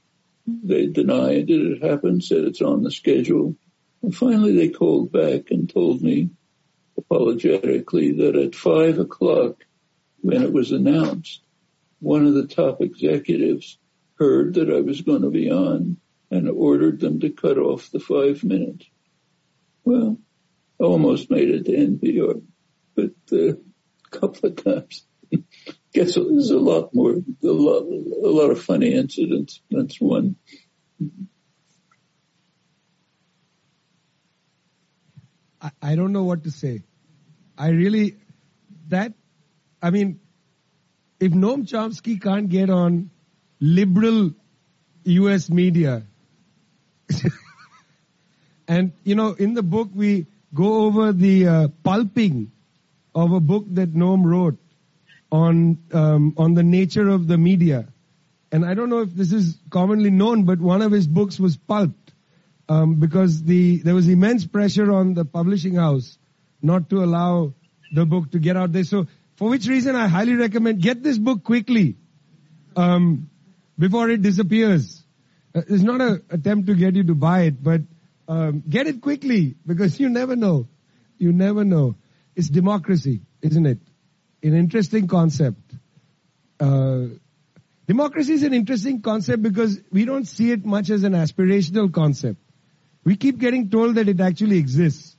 They 0.45 0.87
denied 0.87 1.49
it 1.49 1.81
had 1.81 1.89
happened, 1.89 2.23
said 2.23 2.45
it's 2.45 2.61
on 2.61 2.83
the 2.83 2.91
schedule. 2.91 3.55
And 4.01 4.15
finally 4.15 4.55
they 4.55 4.69
called 4.69 5.11
back 5.11 5.51
and 5.51 5.69
told 5.69 6.01
me 6.01 6.29
apologetically 6.97 8.13
that 8.13 8.35
at 8.35 8.55
five 8.55 8.99
o'clock 8.99 9.63
when 10.21 10.43
it 10.43 10.51
was 10.51 10.71
announced, 10.71 11.41
one 11.99 12.25
of 12.25 12.33
the 12.33 12.47
top 12.47 12.81
executives 12.81 13.77
heard 14.15 14.55
that 14.55 14.69
I 14.69 14.81
was 14.81 15.01
going 15.01 15.21
to 15.21 15.29
be 15.29 15.51
on 15.51 15.97
and 16.29 16.49
ordered 16.49 16.99
them 16.99 17.19
to 17.21 17.29
cut 17.29 17.57
off 17.57 17.91
the 17.91 17.99
five 17.99 18.43
minutes. 18.43 18.85
Well, 19.83 20.17
I 20.79 20.83
almost 20.83 21.31
made 21.31 21.49
it 21.49 21.65
to 21.65 21.71
NPR, 21.71 22.41
but 22.95 23.11
uh, 23.31 23.53
a 23.53 23.57
couple 24.11 24.49
of 24.49 24.63
times. 24.63 25.05
Guess 25.93 26.15
there's 26.15 26.51
a 26.51 26.59
lot 26.59 26.93
more, 26.93 27.13
a 27.13 27.47
lot, 27.47 27.83
a 27.83 28.29
lot 28.29 28.51
of 28.51 28.61
funny 28.61 28.93
incidents. 28.93 29.61
That's 29.71 29.99
one. 29.99 30.35
I, 35.61 35.71
I 35.81 35.95
don't 35.95 36.11
know 36.11 36.23
what 36.23 36.43
to 36.43 36.51
say. 36.51 36.83
I 37.57 37.69
really, 37.69 38.17
that, 38.89 39.13
I 39.81 39.89
mean, 39.89 40.19
if 41.19 41.31
Noam 41.31 41.67
Chomsky 41.67 42.21
can't 42.21 42.49
get 42.49 42.69
on 42.69 43.09
liberal 43.59 44.31
US 45.05 45.49
media, 45.49 46.03
and 48.67 48.91
you 49.03 49.15
know, 49.15 49.33
in 49.33 49.53
the 49.53 49.63
book 49.63 49.89
we 49.95 50.27
go 50.53 50.85
over 50.85 51.13
the 51.13 51.47
uh, 51.47 51.67
pulping 51.83 52.51
of 53.15 53.31
a 53.31 53.39
book 53.39 53.65
that 53.71 53.93
Noam 53.93 54.23
wrote 54.23 54.57
on 55.31 55.79
um, 55.91 56.33
on 56.37 56.53
the 56.53 56.63
nature 56.63 57.09
of 57.09 57.27
the 57.27 57.37
media, 57.37 57.87
and 58.51 58.65
I 58.65 58.73
don't 58.73 58.89
know 58.89 59.01
if 59.01 59.13
this 59.13 59.33
is 59.33 59.57
commonly 59.69 60.09
known, 60.09 60.43
but 60.43 60.59
one 60.59 60.81
of 60.81 60.91
his 60.91 61.07
books 61.07 61.39
was 61.39 61.57
pulped 61.57 62.13
um, 62.69 62.95
because 62.95 63.43
the 63.43 63.77
there 63.77 63.95
was 63.95 64.07
immense 64.07 64.45
pressure 64.45 64.91
on 64.91 65.13
the 65.13 65.25
publishing 65.25 65.75
house 65.75 66.17
not 66.61 66.89
to 66.89 67.03
allow 67.03 67.53
the 67.93 68.05
book 68.05 68.31
to 68.31 68.39
get 68.39 68.57
out 68.57 68.71
there. 68.71 68.83
So 68.83 69.07
for 69.35 69.49
which 69.49 69.67
reason 69.67 69.95
I 69.95 70.07
highly 70.07 70.35
recommend 70.35 70.81
get 70.81 71.03
this 71.03 71.17
book 71.17 71.43
quickly 71.43 71.95
um, 72.75 73.29
before 73.77 74.09
it 74.09 74.21
disappears. 74.21 75.03
Uh, 75.53 75.61
it's 75.67 75.83
not 75.83 76.01
an 76.01 76.23
attempt 76.29 76.67
to 76.67 76.75
get 76.75 76.95
you 76.95 77.03
to 77.03 77.15
buy 77.15 77.43
it, 77.43 77.63
but 77.63 77.81
um, 78.27 78.63
get 78.67 78.87
it 78.87 79.01
quickly 79.01 79.55
because 79.65 79.99
you 79.99 80.09
never 80.09 80.35
know. 80.35 80.67
You 81.17 81.31
never 81.31 81.63
know. 81.63 81.95
It's 82.35 82.49
democracy, 82.49 83.21
isn't 83.41 83.65
it? 83.65 83.79
An 84.43 84.55
interesting 84.55 85.07
concept. 85.07 85.73
Uh, 86.59 87.07
democracy 87.87 88.33
is 88.33 88.43
an 88.43 88.53
interesting 88.53 89.01
concept 89.01 89.43
because 89.43 89.79
we 89.91 90.05
don't 90.05 90.25
see 90.25 90.51
it 90.51 90.65
much 90.65 90.89
as 90.89 91.03
an 91.03 91.13
aspirational 91.13 91.91
concept. 91.91 92.39
We 93.03 93.15
keep 93.15 93.39
getting 93.39 93.69
told 93.69 93.95
that 93.95 94.07
it 94.09 94.19
actually 94.19 94.57
exists 94.57 95.15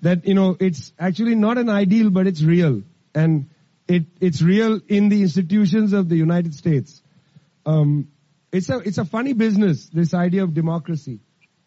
that, 0.00 0.26
you 0.26 0.34
know, 0.34 0.56
it's 0.58 0.92
actually 0.98 1.34
not 1.34 1.58
an 1.58 1.68
ideal, 1.68 2.10
but 2.10 2.26
it's 2.26 2.42
real. 2.42 2.82
And 3.14 3.50
it, 3.86 4.04
it's 4.20 4.42
real 4.42 4.80
in 4.88 5.08
the 5.08 5.22
institutions 5.22 5.92
of 5.92 6.08
the 6.08 6.16
United 6.16 6.54
States. 6.54 7.02
Um, 7.64 8.08
it's 8.50 8.68
a, 8.68 8.78
it's 8.78 8.98
a 8.98 9.04
funny 9.04 9.32
business, 9.32 9.88
this 9.88 10.14
idea 10.14 10.42
of 10.42 10.54
democracy 10.54 11.20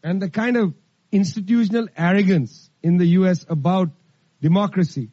and 0.06 0.22
the 0.22 0.30
kind 0.30 0.56
of 0.56 0.74
institutional 1.12 1.88
arrogance 1.98 2.70
in 2.84 2.98
the 2.98 3.06
U.S. 3.20 3.44
about 3.50 3.90
democracy. 4.40 5.10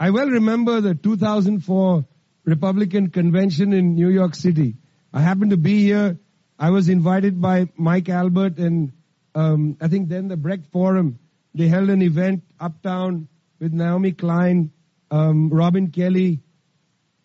I 0.00 0.10
well 0.10 0.28
remember 0.28 0.80
the 0.80 0.96
2004 0.96 2.04
Republican 2.44 3.10
convention 3.10 3.72
in 3.72 3.94
New 3.94 4.08
York 4.08 4.34
City. 4.34 4.74
I 5.12 5.20
happened 5.20 5.52
to 5.52 5.56
be 5.56 5.82
here 5.84 6.18
I 6.60 6.68
was 6.68 6.90
invited 6.90 7.40
by 7.40 7.68
Mike 7.78 8.10
Albert 8.10 8.58
and 8.58 8.92
um, 9.34 9.78
I 9.80 9.88
think 9.88 10.10
then 10.10 10.28
the 10.28 10.36
Brecht 10.36 10.66
Forum. 10.70 11.18
They 11.54 11.68
held 11.68 11.88
an 11.88 12.02
event 12.02 12.44
uptown 12.60 13.28
with 13.58 13.72
Naomi 13.72 14.12
Klein, 14.12 14.70
um, 15.10 15.48
Robin 15.48 15.90
Kelley. 15.90 16.42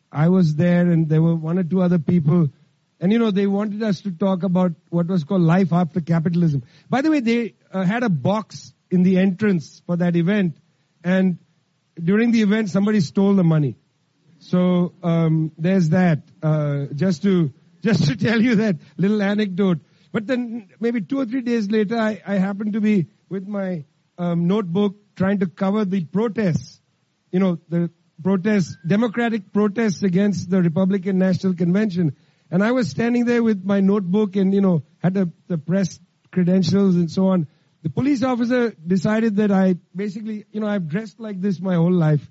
I 0.10 0.30
was 0.30 0.56
there 0.56 0.90
and 0.90 1.10
there 1.10 1.22
were 1.22 1.36
one 1.36 1.60
or 1.60 1.66
two 1.66 1.82
other 1.82 2.00
people. 2.00 2.48
And 3.02 3.12
you 3.12 3.20
know, 3.20 3.30
they 3.32 3.46
wanted 3.46 3.84
us 3.84 4.00
to 4.02 4.12
talk 4.12 4.44
about 4.44 4.72
what 4.90 5.08
was 5.08 5.26
called 5.26 5.42
life 5.42 5.74
after 5.74 6.00
capitalism. 6.00 6.64
By 6.90 7.02
the 7.02 7.12
way, 7.12 7.20
they 7.20 7.56
uh, 7.74 7.84
had 7.84 8.04
a 8.04 8.10
box 8.10 8.74
in 8.90 9.04
the 9.04 9.18
entrance 9.18 9.82
for 9.86 9.98
that 9.98 10.16
event 10.16 10.56
and 11.04 11.40
during 12.02 12.32
the 12.32 12.42
event 12.42 12.70
somebody 12.70 13.00
stole 13.00 13.34
the 13.36 13.44
money. 13.44 13.78
So, 14.40 14.94
um, 15.02 15.52
there's 15.58 15.90
that. 15.90 16.20
Uh, 16.44 16.86
just 16.94 17.24
to, 17.24 17.54
just 17.82 18.06
to 18.08 18.16
tell 18.16 18.42
you 18.42 18.56
that 18.56 18.78
little 18.98 19.22
anecdote. 19.22 19.80
But 20.12 20.28
then 20.28 20.70
maybe 20.80 21.02
two 21.02 21.20
or 21.20 21.26
three 21.26 21.42
days 21.42 21.70
later, 21.70 21.98
I, 21.98 22.22
I 22.26 22.36
happened 22.36 22.74
to 22.74 22.82
be 22.82 23.08
with 23.30 23.48
my 23.48 23.86
um, 24.18 24.48
notebook 24.48 24.96
trying 25.16 25.40
to 25.40 25.48
cover 25.48 25.86
the 25.86 26.06
protests. 26.06 26.80
You 27.32 27.40
know, 27.40 27.60
the 27.70 27.90
protests, 28.24 28.78
democratic 28.86 29.52
protests 29.52 30.04
against 30.04 30.50
the 30.50 30.62
Republican 30.62 31.18
National 31.18 31.54
Convention. 31.54 32.16
And 32.50 32.64
I 32.64 32.72
was 32.72 32.90
standing 32.90 33.26
there 33.26 33.44
with 33.44 33.66
my 33.66 33.80
notebook 33.82 34.36
and, 34.36 34.54
you 34.54 34.62
know, 34.62 34.84
had 35.00 35.14
the, 35.14 35.32
the 35.48 35.58
press 35.58 36.00
credentials 36.32 36.96
and 36.96 37.12
so 37.12 37.28
on. 37.28 37.48
The 37.86 37.92
police 37.92 38.24
officer 38.24 38.72
decided 38.72 39.36
that 39.36 39.52
I 39.52 39.76
basically, 39.96 40.46
you 40.52 40.60
know, 40.60 40.66
I've 40.66 40.88
dressed 40.88 41.20
like 41.20 41.40
this 41.40 41.62
my 41.62 41.76
whole 41.76 41.94
life. 41.94 42.28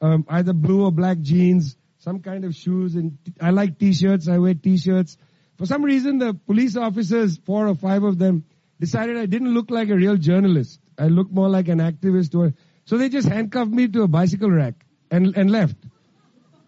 Um, 0.00 0.24
either 0.30 0.54
blue 0.54 0.86
or 0.86 0.92
black 0.92 1.20
jeans, 1.20 1.76
some 1.98 2.20
kind 2.20 2.42
of 2.42 2.54
shoes, 2.54 2.94
and 2.94 3.18
t- 3.22 3.34
I 3.38 3.50
like 3.50 3.78
t-shirts, 3.78 4.28
I 4.28 4.38
wear 4.38 4.54
t-shirts. 4.54 5.18
For 5.58 5.66
some 5.66 5.82
reason, 5.82 6.16
the 6.16 6.32
police 6.32 6.74
officers, 6.78 7.36
four 7.36 7.68
or 7.68 7.74
five 7.74 8.02
of 8.02 8.16
them, 8.18 8.46
decided 8.80 9.18
I 9.18 9.26
didn't 9.26 9.52
look 9.52 9.70
like 9.70 9.90
a 9.90 9.94
real 9.94 10.16
journalist. 10.16 10.80
I 10.98 11.08
looked 11.08 11.32
more 11.32 11.50
like 11.50 11.68
an 11.68 11.80
activist. 11.80 12.34
Or, 12.34 12.54
so 12.86 12.96
they 12.96 13.10
just 13.10 13.28
handcuffed 13.28 13.72
me 13.72 13.88
to 13.88 14.04
a 14.04 14.08
bicycle 14.08 14.50
rack 14.50 14.86
and, 15.10 15.36
and 15.36 15.50
left. 15.50 15.76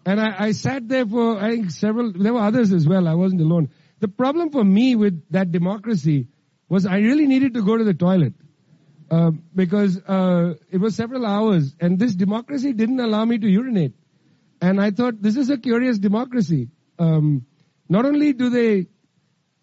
And 0.05 0.21
I, 0.21 0.35
I 0.37 0.51
sat 0.51 0.87
there 0.87 1.07
for, 1.07 1.39
I 1.39 1.55
think 1.55 1.71
several, 1.71 2.13
there 2.13 2.35
were 2.35 2.41
others 2.41 2.71
as 2.71 2.87
well. 2.87 3.07
I 3.07 3.15
wasn't 3.15 3.41
alone. 3.41 3.71
The 3.99 4.07
problem 4.07 4.51
for 4.51 4.63
me 4.63 4.95
with 4.95 5.23
that 5.31 5.51
democracy 5.51 6.27
was 6.69 6.85
I 6.85 6.97
really 6.97 7.27
needed 7.27 7.53
to 7.55 7.63
go 7.63 7.77
to 7.77 7.83
the 7.83 7.93
toilet. 7.93 8.33
Uh, 9.09 9.31
because 9.55 9.97
uh, 10.05 10.55
it 10.69 10.79
was 10.79 10.93
several 10.93 11.25
hours, 11.25 11.73
and 11.79 11.97
this 11.97 12.13
democracy 12.13 12.73
didn't 12.73 12.99
allow 12.99 13.23
me 13.23 13.37
to 13.37 13.47
urinate. 13.47 13.93
And 14.61 14.81
I 14.81 14.91
thought 14.91 15.21
this 15.21 15.37
is 15.37 15.49
a 15.49 15.57
curious 15.57 15.97
democracy. 15.97 16.67
Um, 16.99 17.45
not 17.87 18.05
only 18.05 18.33
do 18.33 18.49
they 18.49 18.87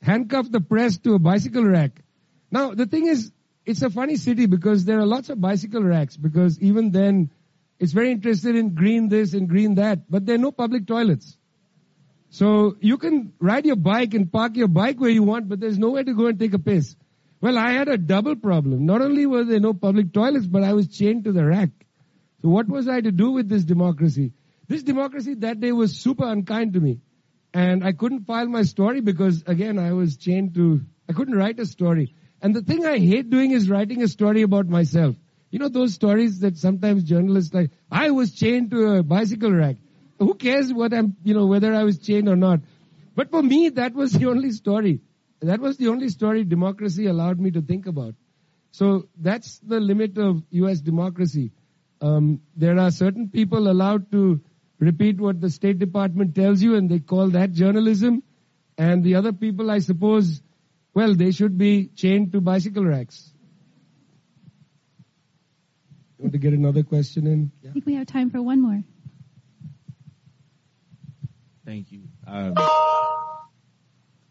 handcuff 0.04 0.50
the 0.50 0.60
press 0.60 0.98
to 0.98 1.14
a 1.14 1.18
bicycle 1.18 1.64
rack. 1.64 2.02
Now, 2.50 2.74
the 2.74 2.86
thing 2.86 3.06
is, 3.06 3.32
it's 3.66 3.82
a 3.82 3.90
funny 3.90 4.16
city 4.16 4.46
because 4.46 4.84
there 4.84 4.98
are 4.98 5.06
lots 5.06 5.30
of 5.30 5.40
bicycle 5.40 5.82
racks 5.82 6.16
because 6.16 6.60
even 6.60 6.90
then 6.90 7.30
it's 7.78 7.92
very 7.92 8.12
interested 8.12 8.54
in 8.54 8.74
green 8.74 9.08
this 9.08 9.34
and 9.34 9.48
green 9.48 9.76
that, 9.76 10.10
but 10.10 10.26
there 10.26 10.36
are 10.36 10.38
no 10.46 10.52
public 10.52 10.86
toilets. 10.86 11.36
So 12.34 12.76
you 12.80 12.98
can 12.98 13.32
ride 13.38 13.64
your 13.64 13.76
bike 13.76 14.12
and 14.12 14.30
park 14.32 14.56
your 14.56 14.66
bike 14.66 14.98
where 14.98 15.08
you 15.08 15.22
want, 15.22 15.48
but 15.48 15.60
there's 15.60 15.78
nowhere 15.78 16.02
to 16.02 16.14
go 16.14 16.26
and 16.26 16.36
take 16.36 16.52
a 16.52 16.58
piss. 16.58 16.96
Well, 17.40 17.56
I 17.56 17.70
had 17.70 17.86
a 17.86 17.96
double 17.96 18.34
problem. 18.34 18.86
Not 18.86 19.02
only 19.02 19.24
were 19.24 19.44
there 19.44 19.60
no 19.60 19.72
public 19.72 20.12
toilets, 20.12 20.44
but 20.44 20.64
I 20.64 20.72
was 20.72 20.88
chained 20.88 21.22
to 21.24 21.32
the 21.32 21.44
rack. 21.44 21.70
So 22.42 22.48
what 22.48 22.66
was 22.66 22.88
I 22.88 23.00
to 23.00 23.12
do 23.12 23.30
with 23.30 23.48
this 23.48 23.62
democracy? 23.62 24.32
This 24.66 24.82
democracy 24.82 25.34
that 25.34 25.60
day 25.60 25.70
was 25.70 25.96
super 25.96 26.24
unkind 26.24 26.72
to 26.72 26.80
me. 26.80 26.98
And 27.52 27.84
I 27.84 27.92
couldn't 27.92 28.26
file 28.26 28.48
my 28.48 28.62
story 28.62 29.00
because 29.00 29.44
again, 29.46 29.78
I 29.78 29.92
was 29.92 30.16
chained 30.16 30.56
to, 30.56 30.80
I 31.08 31.12
couldn't 31.12 31.36
write 31.36 31.60
a 31.60 31.66
story. 31.66 32.16
And 32.42 32.52
the 32.52 32.62
thing 32.62 32.84
I 32.84 32.98
hate 32.98 33.30
doing 33.30 33.52
is 33.52 33.70
writing 33.70 34.02
a 34.02 34.08
story 34.08 34.42
about 34.42 34.66
myself. 34.66 35.14
You 35.52 35.60
know 35.60 35.68
those 35.68 35.94
stories 35.94 36.40
that 36.40 36.58
sometimes 36.58 37.04
journalists 37.04 37.54
like, 37.54 37.70
I 37.92 38.10
was 38.10 38.32
chained 38.32 38.72
to 38.72 38.96
a 38.96 39.02
bicycle 39.04 39.52
rack. 39.52 39.76
Who 40.18 40.34
cares 40.34 40.72
what 40.72 40.94
I'm, 40.94 41.16
you 41.24 41.34
know, 41.34 41.46
whether 41.46 41.74
I 41.74 41.84
was 41.84 41.98
chained 41.98 42.28
or 42.28 42.36
not. 42.36 42.60
But 43.14 43.30
for 43.30 43.42
me, 43.42 43.68
that 43.70 43.94
was 43.94 44.12
the 44.12 44.26
only 44.26 44.50
story. 44.52 45.00
That 45.40 45.60
was 45.60 45.76
the 45.76 45.88
only 45.88 46.08
story 46.08 46.44
democracy 46.44 47.06
allowed 47.06 47.38
me 47.38 47.50
to 47.52 47.62
think 47.62 47.86
about. 47.86 48.14
So 48.70 49.08
that's 49.16 49.58
the 49.60 49.78
limit 49.78 50.18
of 50.18 50.42
US 50.50 50.80
democracy. 50.80 51.52
Um, 52.00 52.40
there 52.56 52.78
are 52.78 52.90
certain 52.90 53.28
people 53.28 53.70
allowed 53.70 54.10
to 54.12 54.40
repeat 54.78 55.20
what 55.20 55.40
the 55.40 55.50
State 55.50 55.78
Department 55.78 56.34
tells 56.34 56.60
you 56.60 56.74
and 56.74 56.90
they 56.90 56.98
call 56.98 57.28
that 57.30 57.52
journalism. 57.52 58.22
And 58.76 59.04
the 59.04 59.14
other 59.14 59.32
people, 59.32 59.70
I 59.70 59.78
suppose, 59.78 60.42
well, 60.92 61.14
they 61.14 61.30
should 61.30 61.56
be 61.56 61.88
chained 61.94 62.32
to 62.32 62.40
bicycle 62.40 62.84
racks. 62.84 63.32
You 66.18 66.24
want 66.24 66.32
to 66.32 66.38
get 66.38 66.52
another 66.52 66.82
question 66.82 67.26
in? 67.26 67.52
I 67.68 67.72
think 67.72 67.86
we 67.86 67.94
have 67.94 68.06
time 68.06 68.30
for 68.30 68.42
one 68.42 68.60
more. 68.60 68.82
Thank 71.64 71.92
you. 71.92 72.00
Um, 72.26 72.54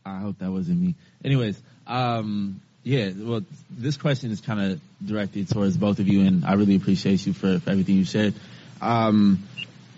I 0.06 0.20
hope 0.20 0.38
that 0.40 0.52
wasn't 0.52 0.80
me. 0.82 0.96
Anyways, 1.24 1.60
um, 1.88 2.62
yeah, 2.84 3.12
well, 3.16 3.42
this 3.72 3.98
question 3.98 4.32
is 4.32 4.42
kind 4.42 4.60
of 4.62 4.82
directed 5.06 5.50
towards 5.50 5.78
both 5.78 6.00
of 6.00 6.08
you, 6.08 6.26
and 6.26 6.46
I 6.46 6.54
really 6.54 6.76
appreciate 6.76 7.26
you 7.26 7.34
for, 7.34 7.60
for 7.60 7.70
everything 7.70 7.96
you 7.96 8.06
said. 8.06 8.34
Um, 8.82 9.48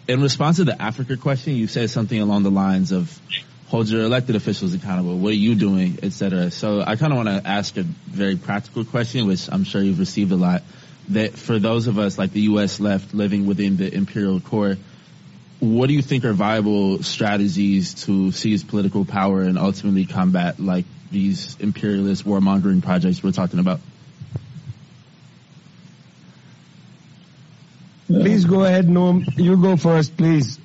in 0.08 0.22
response 0.22 0.58
to 0.58 0.64
the 0.64 0.80
Africa 0.80 1.18
question, 1.18 1.56
you 1.56 1.68
said 1.68 1.90
something 1.90 2.20
along 2.20 2.44
the 2.44 2.52
lines 2.52 2.92
of 2.92 3.20
hold 3.68 3.90
your 3.90 4.04
elected 4.04 4.36
officials 4.36 4.74
accountable. 4.74 5.18
What 5.18 5.30
are 5.30 5.36
you 5.36 5.56
doing, 5.56 6.00
et 6.04 6.14
cetera. 6.14 6.52
So 6.52 6.82
I 6.82 6.96
kind 6.96 7.12
of 7.12 7.18
want 7.18 7.30
to 7.30 7.50
ask 7.50 7.76
a 7.78 7.84
very 7.84 8.36
practical 8.36 8.86
question, 8.86 9.26
which 9.26 9.50
I'm 9.52 9.64
sure 9.64 9.82
you've 9.82 10.00
received 10.00 10.32
a 10.32 10.36
lot. 10.36 10.64
That 11.10 11.34
for 11.38 11.60
those 11.60 11.88
of 11.88 12.00
us 12.00 12.18
like 12.18 12.32
the 12.32 12.42
U.S. 12.42 12.80
left 12.80 13.14
living 13.14 13.46
within 13.46 13.78
the 13.78 13.94
imperial 13.94 14.40
core, 14.40 14.78
what 15.66 15.88
do 15.88 15.94
you 15.94 16.02
think 16.02 16.26
are 16.26 16.34
viable 16.34 17.02
strategies 17.04 18.06
to 18.06 18.32
seize 18.32 18.64
political 18.64 19.06
power 19.06 19.42
and 19.42 19.58
ultimately 19.58 20.06
combat 20.06 20.60
like 20.60 20.86
these 21.12 21.58
imperialist 21.60 22.26
warmongering 22.26 22.84
projects 22.84 23.24
we're 23.24 23.32
talking 23.32 23.60
about? 23.60 23.80
Please 28.08 28.46
go 28.46 28.64
ahead, 28.64 28.86
Noam. 28.88 29.26
You 29.38 29.58
go 29.58 29.76
first, 29.78 30.16
please. 30.16 30.60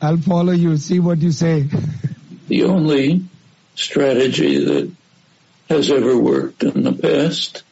I'll 0.00 0.16
follow 0.16 0.52
you. 0.52 0.76
See 0.76 1.00
what 1.00 1.18
you 1.20 1.32
say. 1.32 1.68
The 2.46 2.64
only 2.64 3.24
strategy 3.74 4.62
that 4.62 4.92
has 5.70 5.90
ever 5.90 6.18
worked 6.18 6.62
in 6.62 6.82
the 6.82 6.92
past 6.92 7.62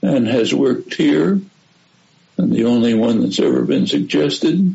and 0.00 0.26
has 0.26 0.54
worked 0.54 0.94
here, 0.94 1.38
and 2.38 2.50
the 2.50 2.64
only 2.64 2.94
one 2.94 3.20
that's 3.20 3.38
ever 3.38 3.62
been 3.66 3.86
suggested 3.86 4.74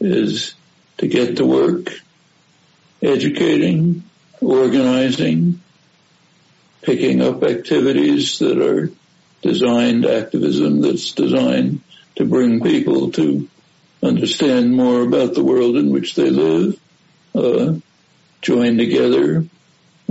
is 0.00 0.54
to 0.98 1.06
get 1.06 1.36
to 1.36 1.44
work, 1.44 1.92
educating, 3.02 4.04
organizing, 4.40 5.60
picking 6.82 7.22
up 7.22 7.42
activities 7.42 8.38
that 8.38 8.60
are 8.60 8.90
designed, 9.42 10.06
activism 10.06 10.80
that's 10.80 11.12
designed 11.12 11.80
to 12.16 12.24
bring 12.24 12.60
people 12.60 13.10
to 13.12 13.48
understand 14.02 14.74
more 14.74 15.02
about 15.02 15.34
the 15.34 15.44
world 15.44 15.76
in 15.76 15.90
which 15.90 16.14
they 16.14 16.30
live, 16.30 16.78
uh, 17.34 17.74
join 18.40 18.76
together, 18.76 19.44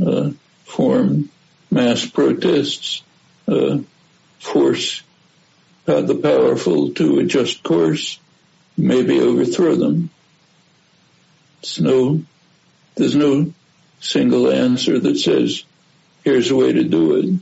uh, 0.06 0.32
form 0.66 1.30
mass 1.72 2.06
protests, 2.06 3.02
uh, 3.48 3.78
force 4.40 5.02
the 5.86 6.20
powerful 6.22 6.92
to 6.92 7.20
adjust 7.20 7.64
course, 7.64 8.20
maybe 8.78 9.20
overthrow 9.20 9.76
them. 9.76 10.10
It's 11.62 11.80
no, 11.80 12.24
there's 12.96 13.16
no 13.16 13.54
single 14.00 14.52
answer 14.52 15.00
that 15.00 15.18
says, 15.18 15.64
here's 16.24 16.52
a 16.52 16.56
way 16.56 16.74
to 16.74 16.84
do 16.84 17.16
it. 17.16 17.40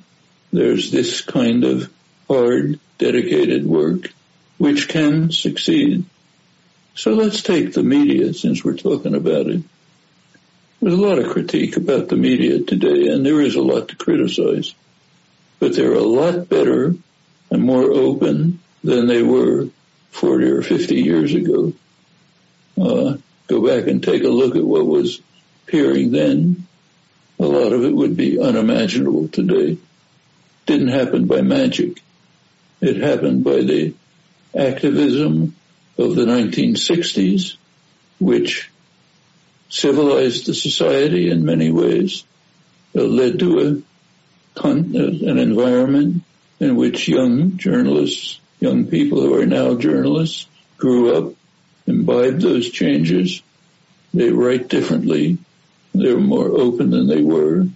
There's 0.53 0.89
this 0.91 1.21
kind 1.21 1.65
of 1.65 1.91
hard, 2.27 2.79
dedicated 2.97 3.65
work 3.65 4.13
which 4.57 4.87
can 4.87 5.31
succeed. 5.31 6.05
So 6.95 7.13
let's 7.13 7.41
take 7.43 7.73
the 7.73 7.83
media 7.83 8.33
since 8.33 8.63
we're 8.63 8.77
talking 8.77 9.15
about 9.15 9.47
it. 9.47 9.63
There's 10.81 10.93
a 10.93 11.01
lot 11.01 11.19
of 11.19 11.31
critique 11.31 11.75
about 11.75 12.07
the 12.07 12.15
media 12.15 12.61
today 12.61 13.07
and 13.09 13.25
there 13.25 13.41
is 13.41 13.55
a 13.55 13.61
lot 13.61 13.89
to 13.89 13.95
criticize, 13.97 14.73
but 15.59 15.75
they're 15.75 15.93
a 15.93 15.99
lot 15.99 16.47
better 16.47 16.95
and 17.51 17.63
more 17.63 17.91
open 17.91 18.59
than 18.83 19.07
they 19.07 19.23
were 19.23 19.67
40 20.15 20.45
or 20.51 20.61
50 20.61 20.95
years 20.95 21.33
ago. 21.33 21.73
Uh, 22.79 23.17
go 23.47 23.67
back 23.67 23.87
and 23.87 24.01
take 24.01 24.23
a 24.23 24.29
look 24.29 24.55
at 24.55 24.63
what 24.63 24.85
was 24.85 25.21
appearing 25.63 26.11
then. 26.11 26.65
A 27.39 27.45
lot 27.45 27.73
of 27.73 27.83
it 27.83 27.93
would 27.93 28.15
be 28.15 28.39
unimaginable 28.39 29.27
today. 29.27 29.77
Didn't 30.65 30.87
happen 30.87 31.27
by 31.27 31.41
magic. 31.41 32.01
It 32.79 32.97
happened 32.97 33.43
by 33.43 33.61
the 33.61 33.93
activism 34.57 35.55
of 35.97 36.15
the 36.15 36.25
1960s, 36.25 37.57
which 38.19 38.71
civilized 39.69 40.45
the 40.45 40.53
society 40.53 41.29
in 41.29 41.45
many 41.45 41.71
ways. 41.71 42.23
uh, 42.95 43.01
led 43.01 43.39
to 43.39 43.59
a 43.59 44.61
uh, 44.63 44.69
an 44.69 45.37
environment 45.37 46.23
in 46.61 46.77
which 46.77 47.09
young 47.09 47.57
journalists, 47.57 48.39
young 48.65 48.87
people 48.87 49.21
who 49.21 49.39
are 49.39 49.45
now 49.45 49.75
journalists, 49.75 50.47
grew 50.77 51.15
up, 51.15 51.33
imbibed 51.85 52.41
those 52.41 52.67
changes. 52.71 53.43
They 54.11 54.31
write 54.31 54.69
differently. 54.69 55.37
They're 55.93 56.19
more 56.19 56.49
open 56.49 56.89
than 56.89 57.05
they 57.07 57.21
were. 57.21 57.67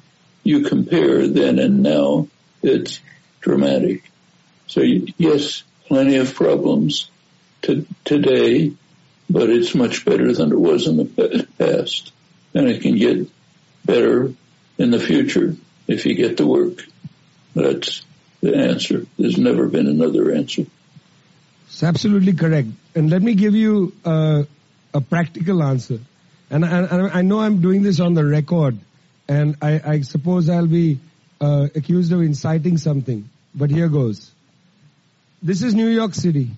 You 0.43 0.63
compare 0.63 1.27
then 1.27 1.59
and 1.59 1.83
now, 1.83 2.27
it's 2.63 2.99
dramatic. 3.39 4.09
So 4.65 4.81
yes, 4.81 5.63
plenty 5.85 6.15
of 6.15 6.33
problems 6.33 7.11
to 7.61 7.85
today, 8.03 8.73
but 9.29 9.51
it's 9.51 9.75
much 9.75 10.05
better 10.05 10.33
than 10.33 10.51
it 10.51 10.59
was 10.59 10.87
in 10.87 10.97
the 10.97 11.47
past. 11.59 12.11
And 12.55 12.67
it 12.67 12.81
can 12.81 12.97
get 12.97 13.29
better 13.85 14.33
in 14.79 14.89
the 14.89 14.99
future 14.99 15.55
if 15.87 16.07
you 16.07 16.15
get 16.15 16.37
to 16.37 16.47
work. 16.47 16.83
That's 17.53 18.03
the 18.41 18.55
answer. 18.55 19.05
There's 19.19 19.37
never 19.37 19.67
been 19.67 19.87
another 19.87 20.33
answer. 20.33 20.65
It's 21.79 21.83
absolutely 21.85 22.33
correct. 22.33 22.67
And 22.93 23.09
let 23.09 23.21
me 23.21 23.35
give 23.35 23.55
you 23.55 23.93
uh, 24.03 24.43
a 24.93 24.99
practical 24.99 25.63
answer. 25.63 25.99
And 26.49 26.65
I, 26.65 27.19
I, 27.19 27.21
know 27.21 27.39
I'm 27.39 27.61
doing 27.61 27.83
this 27.83 28.01
on 28.01 28.15
the 28.15 28.25
record, 28.25 28.77
and 29.29 29.55
I, 29.61 29.79
I 29.85 30.01
suppose 30.01 30.49
I'll 30.49 30.67
be 30.67 30.99
uh, 31.39 31.67
accused 31.73 32.11
of 32.11 32.19
inciting 32.19 32.77
something. 32.77 33.29
But 33.55 33.69
here 33.69 33.87
goes. 33.87 34.29
This 35.41 35.63
is 35.63 35.73
New 35.73 35.87
York 35.87 36.15
City. 36.15 36.49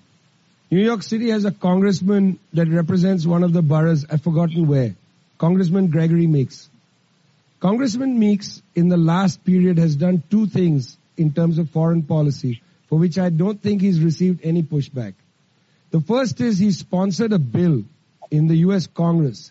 New 0.72 0.82
York 0.82 1.04
City 1.04 1.30
has 1.30 1.44
a 1.44 1.52
congressman 1.52 2.40
that 2.54 2.66
represents 2.66 3.24
one 3.24 3.44
of 3.44 3.52
the 3.52 3.62
boroughs, 3.62 4.04
I've 4.10 4.22
forgotten 4.22 4.66
where. 4.66 4.96
Congressman 5.38 5.86
Gregory 5.86 6.26
Meeks. 6.26 6.68
Congressman 7.60 8.18
Meeks 8.18 8.60
in 8.74 8.88
the 8.88 8.96
last 8.96 9.44
period 9.44 9.78
has 9.78 9.94
done 9.94 10.20
two 10.32 10.46
things 10.46 10.96
in 11.16 11.32
terms 11.32 11.58
of 11.58 11.70
foreign 11.70 12.02
policy 12.02 12.60
for 12.92 12.98
which 12.98 13.18
I 13.18 13.30
don't 13.30 13.58
think 13.58 13.80
he's 13.80 14.00
received 14.00 14.40
any 14.44 14.62
pushback. 14.62 15.14
The 15.92 16.02
first 16.02 16.42
is 16.42 16.58
he 16.58 16.72
sponsored 16.72 17.32
a 17.32 17.38
bill 17.38 17.84
in 18.30 18.48
the 18.48 18.56
US 18.66 18.86
Congress 18.86 19.50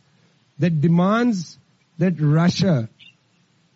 that 0.60 0.80
demands 0.80 1.58
that 1.98 2.22
Russia 2.22 2.88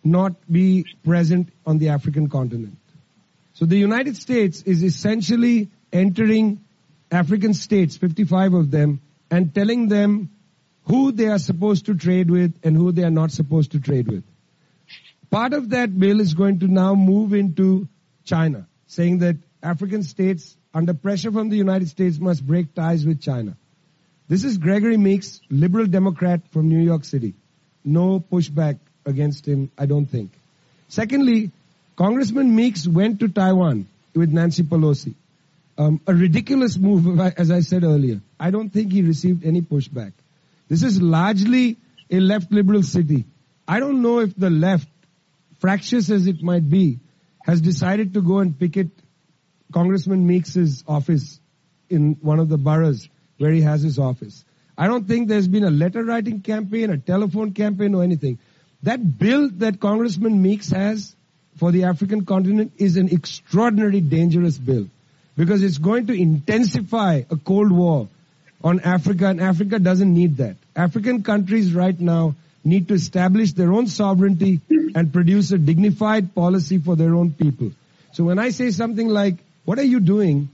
not 0.04 0.34
be 0.48 0.86
present 1.04 1.48
on 1.66 1.78
the 1.78 1.88
African 1.88 2.28
continent. 2.28 2.78
So 3.54 3.64
the 3.64 3.76
United 3.76 4.16
States 4.16 4.62
is 4.62 4.84
essentially 4.84 5.68
entering 5.92 6.60
African 7.10 7.52
states, 7.52 7.96
55 7.96 8.54
of 8.54 8.70
them, 8.70 9.00
and 9.32 9.52
telling 9.52 9.88
them 9.88 10.30
who 10.84 11.10
they 11.10 11.26
are 11.26 11.40
supposed 11.40 11.86
to 11.86 11.96
trade 11.96 12.30
with 12.30 12.54
and 12.62 12.76
who 12.76 12.92
they 12.92 13.02
are 13.02 13.10
not 13.10 13.32
supposed 13.32 13.72
to 13.72 13.80
trade 13.80 14.06
with. 14.06 14.22
Part 15.28 15.54
of 15.54 15.70
that 15.70 15.98
bill 15.98 16.20
is 16.20 16.34
going 16.34 16.60
to 16.60 16.68
now 16.68 16.94
move 16.94 17.34
into 17.34 17.88
China, 18.24 18.68
saying 18.86 19.18
that 19.18 19.38
African 19.62 20.02
states 20.02 20.56
under 20.74 20.94
pressure 20.94 21.32
from 21.32 21.48
the 21.48 21.56
United 21.56 21.88
States 21.88 22.18
must 22.18 22.46
break 22.46 22.74
ties 22.74 23.06
with 23.06 23.20
China. 23.20 23.56
This 24.28 24.44
is 24.44 24.58
Gregory 24.58 24.96
Meeks, 24.96 25.40
liberal 25.50 25.86
Democrat 25.86 26.40
from 26.50 26.68
New 26.68 26.80
York 26.80 27.04
City. 27.04 27.34
No 27.84 28.20
pushback 28.20 28.78
against 29.04 29.46
him, 29.46 29.70
I 29.78 29.86
don't 29.86 30.06
think. 30.06 30.32
Secondly, 30.88 31.52
Congressman 31.96 32.54
Meeks 32.54 32.86
went 32.86 33.20
to 33.20 33.28
Taiwan 33.28 33.86
with 34.14 34.30
Nancy 34.30 34.64
Pelosi. 34.64 35.14
Um, 35.78 36.00
a 36.06 36.14
ridiculous 36.14 36.76
move, 36.76 37.20
as 37.38 37.50
I 37.50 37.60
said 37.60 37.84
earlier. 37.84 38.20
I 38.38 38.50
don't 38.50 38.70
think 38.70 38.92
he 38.92 39.02
received 39.02 39.44
any 39.44 39.60
pushback. 39.60 40.12
This 40.68 40.82
is 40.82 41.00
largely 41.00 41.76
a 42.10 42.20
left 42.20 42.50
liberal 42.50 42.82
city. 42.82 43.24
I 43.68 43.80
don't 43.80 44.02
know 44.02 44.20
if 44.20 44.34
the 44.36 44.50
left, 44.50 44.88
fractious 45.60 46.10
as 46.10 46.26
it 46.26 46.42
might 46.42 46.68
be, 46.68 46.98
has 47.44 47.60
decided 47.60 48.14
to 48.14 48.22
go 48.22 48.38
and 48.38 48.58
picket 48.58 48.88
Congressman 49.72 50.26
Meeks' 50.26 50.84
office 50.86 51.40
in 51.88 52.14
one 52.20 52.38
of 52.38 52.48
the 52.48 52.58
boroughs 52.58 53.08
where 53.38 53.52
he 53.52 53.62
has 53.62 53.82
his 53.82 53.98
office. 53.98 54.44
I 54.78 54.86
don't 54.86 55.06
think 55.06 55.28
there's 55.28 55.48
been 55.48 55.64
a 55.64 55.70
letter 55.70 56.04
writing 56.04 56.40
campaign, 56.40 56.90
a 56.90 56.98
telephone 56.98 57.52
campaign 57.52 57.94
or 57.94 58.02
anything. 58.02 58.38
That 58.82 59.18
bill 59.18 59.50
that 59.54 59.80
Congressman 59.80 60.42
Meeks 60.42 60.70
has 60.70 61.14
for 61.56 61.72
the 61.72 61.84
African 61.84 62.26
continent 62.26 62.72
is 62.76 62.96
an 62.96 63.08
extraordinarily 63.10 64.00
dangerous 64.00 64.58
bill 64.58 64.88
because 65.36 65.62
it's 65.62 65.78
going 65.78 66.06
to 66.08 66.12
intensify 66.12 67.22
a 67.30 67.36
Cold 67.36 67.72
War 67.72 68.08
on 68.62 68.80
Africa 68.80 69.28
and 69.28 69.40
Africa 69.40 69.78
doesn't 69.78 70.12
need 70.12 70.38
that. 70.38 70.56
African 70.74 71.22
countries 71.22 71.72
right 71.72 71.98
now 71.98 72.34
need 72.64 72.88
to 72.88 72.94
establish 72.94 73.52
their 73.52 73.72
own 73.72 73.86
sovereignty 73.86 74.60
and 74.94 75.12
produce 75.12 75.52
a 75.52 75.58
dignified 75.58 76.34
policy 76.34 76.78
for 76.78 76.96
their 76.96 77.14
own 77.14 77.32
people. 77.32 77.70
So 78.12 78.24
when 78.24 78.38
I 78.38 78.50
say 78.50 78.70
something 78.70 79.08
like, 79.08 79.36
what 79.66 79.78
are 79.80 79.84
you 79.84 80.00
doing? 80.00 80.48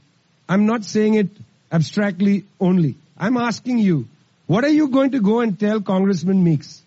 I'm 0.49 0.67
not 0.67 0.85
saying 0.85 1.15
it 1.15 1.29
abstractly 1.71 2.45
only. 2.59 2.97
I'm 3.17 3.37
asking 3.37 3.79
you, 3.79 4.09
what 4.47 4.65
are 4.65 4.71
you 4.71 4.89
going 4.89 5.13
to 5.13 5.21
go 5.21 5.41
and 5.41 5.59
tell 5.61 5.81
Congressman 5.81 6.43
Meeks? 6.43 6.83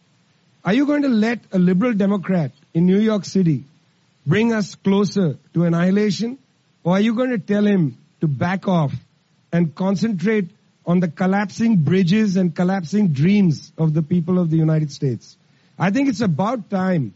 Are 0.65 0.73
you 0.73 0.87
going 0.87 1.03
to 1.03 1.07
let 1.07 1.39
a 1.51 1.59
liberal 1.59 1.93
Democrat 1.93 2.51
in 2.73 2.87
New 2.87 2.99
York 2.99 3.25
City 3.25 3.63
bring 4.25 4.53
us 4.53 4.73
closer 4.73 5.37
to 5.53 5.63
annihilation? 5.65 6.39
Or 6.83 6.93
are 6.93 6.99
you 6.99 7.13
going 7.13 7.29
to 7.29 7.37
tell 7.37 7.63
him 7.63 7.95
to 8.21 8.27
back 8.27 8.67
off 8.67 8.91
and 9.51 9.75
concentrate 9.75 10.49
on 10.83 11.01
the 11.01 11.07
collapsing 11.07 11.77
bridges 11.77 12.37
and 12.37 12.55
collapsing 12.55 13.09
dreams 13.09 13.71
of 13.77 13.93
the 13.93 14.01
people 14.01 14.39
of 14.39 14.49
the 14.49 14.57
United 14.57 14.91
States? 14.91 15.37
I 15.77 15.91
think 15.91 16.09
it's 16.09 16.21
about 16.21 16.71
time 16.71 17.13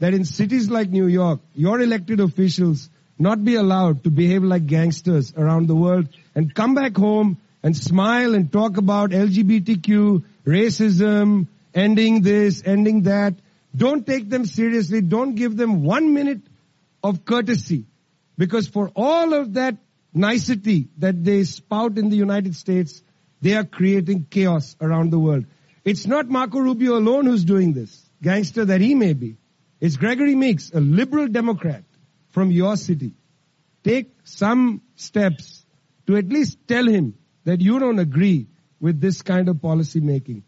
that 0.00 0.12
in 0.12 0.26
cities 0.26 0.68
like 0.68 0.90
New 0.90 1.06
York, 1.06 1.40
your 1.54 1.80
elected 1.80 2.20
officials 2.20 2.89
not 3.20 3.44
be 3.44 3.54
allowed 3.54 4.02
to 4.04 4.10
behave 4.10 4.42
like 4.42 4.66
gangsters 4.66 5.34
around 5.36 5.68
the 5.68 5.74
world 5.74 6.08
and 6.34 6.54
come 6.54 6.74
back 6.74 6.96
home 6.96 7.36
and 7.62 7.76
smile 7.76 8.34
and 8.34 8.50
talk 8.50 8.78
about 8.78 9.10
LGBTQ, 9.10 10.24
racism, 10.46 11.46
ending 11.74 12.22
this, 12.22 12.62
ending 12.64 13.02
that. 13.02 13.34
Don't 13.76 14.06
take 14.06 14.30
them 14.30 14.46
seriously. 14.46 15.02
Don't 15.02 15.34
give 15.34 15.54
them 15.54 15.84
one 15.84 16.14
minute 16.14 16.40
of 17.04 17.26
courtesy 17.26 17.84
because 18.38 18.66
for 18.66 18.90
all 18.96 19.34
of 19.34 19.52
that 19.54 19.76
nicety 20.14 20.88
that 20.96 21.22
they 21.22 21.44
spout 21.44 21.98
in 21.98 22.08
the 22.08 22.16
United 22.16 22.56
States, 22.56 23.02
they 23.42 23.52
are 23.52 23.64
creating 23.64 24.26
chaos 24.30 24.76
around 24.80 25.10
the 25.10 25.18
world. 25.18 25.44
It's 25.84 26.06
not 26.06 26.28
Marco 26.28 26.58
Rubio 26.58 26.96
alone 26.96 27.26
who's 27.26 27.44
doing 27.44 27.74
this, 27.74 28.02
gangster 28.22 28.64
that 28.64 28.80
he 28.80 28.94
may 28.94 29.12
be. 29.12 29.36
It's 29.78 29.96
Gregory 29.96 30.34
Meeks, 30.34 30.70
a 30.72 30.80
liberal 30.80 31.28
Democrat 31.28 31.84
from 32.30 32.50
your 32.50 32.76
city. 32.76 33.12
Take 33.82 34.12
some 34.24 34.82
steps 34.96 35.64
to 36.06 36.16
at 36.16 36.28
least 36.28 36.58
tell 36.66 36.86
him 36.86 37.14
that 37.44 37.60
you 37.60 37.78
don't 37.78 37.98
agree 37.98 38.48
with 38.80 39.00
this 39.00 39.22
kind 39.22 39.48
of 39.48 39.60
policy 39.60 40.00
making. 40.00 40.44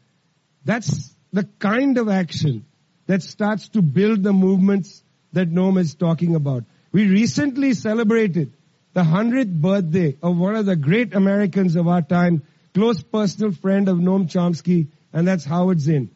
That's 0.65 1.15
the 1.33 1.45
kind 1.59 1.99
of 1.99 2.09
action 2.09 2.67
that 3.07 3.23
starts 3.23 3.69
to 3.71 3.83
build 3.83 4.23
the 4.23 4.33
movements 4.33 5.03
that 5.33 5.51
Noam 5.51 5.79
is 5.79 5.95
talking 5.95 6.35
about. 6.35 6.65
We 6.93 7.09
recently 7.09 7.75
celebrated 7.75 8.53
the 8.93 9.03
100th 9.03 9.61
birthday 9.61 10.17
of 10.23 10.37
one 10.37 10.55
of 10.57 10.67
the 10.67 10.77
great 10.77 11.15
Americans 11.15 11.77
of 11.77 11.89
our 11.89 12.03
time, 12.03 12.43
close 12.75 13.03
personal 13.03 13.53
friend 13.53 13.89
of 13.89 13.97
Noam 13.97 14.27
Chomsky, 14.27 14.89
and 15.13 15.27
that's 15.27 15.45
Howard 15.45 15.81
Zinn. 15.81 16.11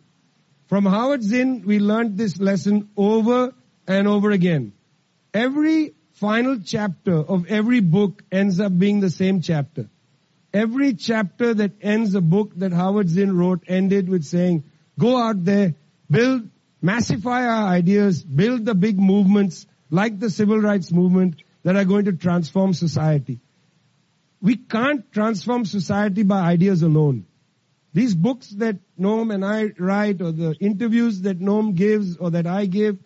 From 0.67 0.85
Howard 0.85 1.23
Zinn, 1.23 1.63
we 1.65 1.79
learned 1.79 2.19
this 2.19 2.39
lesson 2.39 2.91
over 2.97 3.55
and 3.87 4.09
over 4.09 4.31
again. 4.31 4.73
Every 5.37 5.93
final 6.13 6.59
chapter 6.65 7.13
of 7.13 7.47
every 7.49 7.81
book 7.81 8.23
ends 8.33 8.59
up 8.59 8.77
being 8.79 9.01
the 9.01 9.11
same 9.11 9.43
chapter. 9.43 9.91
Every 10.51 10.95
chapter 10.95 11.53
that 11.53 11.73
ends 11.83 12.15
a 12.15 12.23
book 12.23 12.53
that 12.57 12.73
Howard 12.73 13.11
Zinn 13.11 13.37
wrote 13.37 13.63
ended 13.69 14.09
with 14.09 14.25
saying, 14.25 14.65
go 14.99 15.19
out 15.19 15.45
there, 15.45 15.75
build, 16.11 16.49
massify 16.81 17.45
our 17.47 17.69
ideas, 17.69 18.25
build 18.25 18.65
the 18.65 18.75
big 18.75 18.99
movements, 18.99 19.67
like 19.91 20.19
the 20.19 20.31
civil 20.31 20.59
rights 20.59 20.91
movement 20.91 21.43
that 21.65 21.77
are 21.77 21.85
going 21.85 22.07
to 22.07 22.15
transform 22.15 22.73
society. 22.73 23.43
We 24.41 24.57
can't 24.57 25.13
transform 25.13 25.67
society 25.67 26.23
by 26.23 26.41
ideas 26.41 26.83
alone. 26.83 27.27
These 27.93 28.15
books 28.15 28.49
that 28.65 28.79
Noam 28.99 29.35
and 29.35 29.45
I 29.45 29.73
write 29.79 30.23
or 30.23 30.33
the 30.33 30.55
interviews 30.61 31.21
that 31.23 31.41
Noam 31.41 31.75
gives 31.75 32.17
or 32.17 32.31
that 32.31 32.47
I 32.47 32.65
give, 32.65 32.97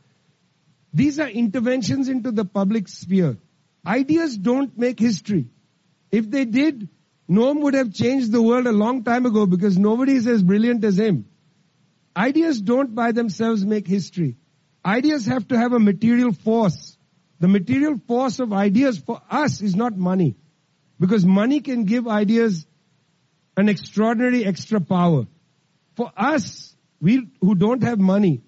these 0.93 1.19
are 1.21 1.29
interventions 1.29 2.09
into 2.09 2.33
the 2.33 2.45
public 2.45 2.89
sphere. 2.89 3.39
Ideas 3.87 4.37
don't 4.37 4.77
make 4.77 4.99
history. 4.99 5.49
If 6.11 6.31
they 6.31 6.45
did, 6.45 6.89
Noam 7.29 7.61
would 7.61 7.75
have 7.75 7.95
changed 7.95 8.33
the 8.33 8.43
world 8.43 8.67
a 8.67 8.73
long 8.73 9.05
time 9.05 9.25
ago 9.25 9.47
because 9.47 9.79
nobody 9.79 10.15
is 10.15 10.27
as 10.27 10.43
brilliant 10.43 10.85
as 10.85 10.99
him. 10.99 11.27
Ideas 12.17 12.61
don't 12.61 12.95
by 12.95 13.13
themselves 13.13 13.65
make 13.65 13.87
history. 13.87 14.37
Ideas 14.85 15.27
have 15.27 15.47
to 15.49 15.59
have 15.59 15.73
a 15.73 15.79
material 15.79 16.33
force. 16.33 16.97
The 17.39 17.49
material 17.49 17.99
force 18.09 18.41
of 18.41 18.53
ideas 18.53 18.99
for 18.99 19.21
us 19.31 19.61
is 19.61 19.77
not 19.77 19.97
money. 19.97 20.37
Because 20.99 21.25
money 21.25 21.61
can 21.61 21.85
give 21.85 22.09
ideas 22.09 22.67
an 23.57 23.69
extraordinary 23.69 24.45
extra 24.45 24.81
power. 24.81 25.27
For 25.97 26.11
us, 26.17 26.75
we 27.01 27.29
who 27.41 27.55
don't 27.55 27.83
have 27.83 27.99
money, 27.99 28.43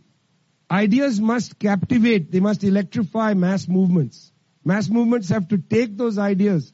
Ideas 0.72 1.20
must 1.20 1.58
captivate, 1.58 2.32
they 2.32 2.40
must 2.40 2.64
electrify 2.64 3.34
mass 3.34 3.68
movements. 3.68 4.32
Mass 4.64 4.88
movements 4.88 5.28
have 5.28 5.48
to 5.48 5.58
take 5.58 5.98
those 5.98 6.16
ideas 6.16 6.72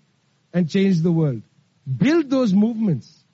and 0.52 0.70
change 0.70 1.00
the 1.00 1.10
world. 1.10 1.42
Build 1.96 2.30
those 2.30 2.54
movements. 2.54 3.24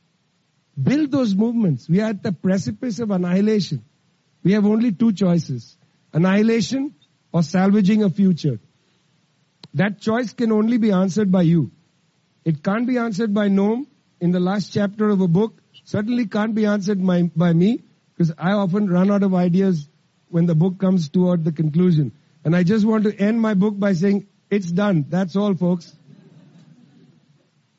Build 0.82 1.12
those 1.12 1.34
movements. 1.34 1.86
We 1.86 2.00
are 2.00 2.10
at 2.10 2.22
the 2.22 2.32
precipice 2.32 2.98
of 2.98 3.10
annihilation. 3.10 3.84
We 4.42 4.52
have 4.52 4.64
only 4.64 4.92
two 4.92 5.12
choices. 5.12 5.76
Annihilation 6.14 6.94
or 7.30 7.42
salvaging 7.42 8.02
a 8.02 8.08
future. 8.08 8.58
That 9.74 10.00
choice 10.00 10.32
can 10.32 10.50
only 10.50 10.78
be 10.78 10.92
answered 10.92 11.30
by 11.30 11.42
you. 11.42 11.72
It 12.42 12.62
can't 12.64 12.86
be 12.86 12.96
answered 12.96 13.34
by 13.34 13.48
Noam 13.48 13.86
in 14.18 14.30
the 14.30 14.40
last 14.40 14.72
chapter 14.72 15.10
of 15.10 15.20
a 15.20 15.28
book. 15.28 15.60
Certainly 15.84 16.28
can't 16.28 16.54
be 16.54 16.64
answered 16.64 17.04
by, 17.06 17.24
by 17.36 17.52
me 17.52 17.82
because 18.16 18.32
I 18.38 18.52
often 18.52 18.88
run 18.88 19.10
out 19.10 19.22
of 19.22 19.34
ideas 19.34 19.88
when 20.35 20.47
the 20.47 20.55
book 20.56 20.78
comes 20.78 21.09
toward 21.09 21.44
the 21.44 21.52
conclusion. 21.52 22.11
And 22.44 22.56
I 22.56 22.65
just 22.65 22.85
want 22.85 23.05
to 23.05 23.16
end 23.16 23.40
my 23.40 23.55
book 23.55 23.78
by 23.78 23.93
saying, 23.93 24.27
it's 24.51 24.66
done. 24.69 25.06
That's 25.09 25.36
all 25.36 25.55
folks. 25.55 25.94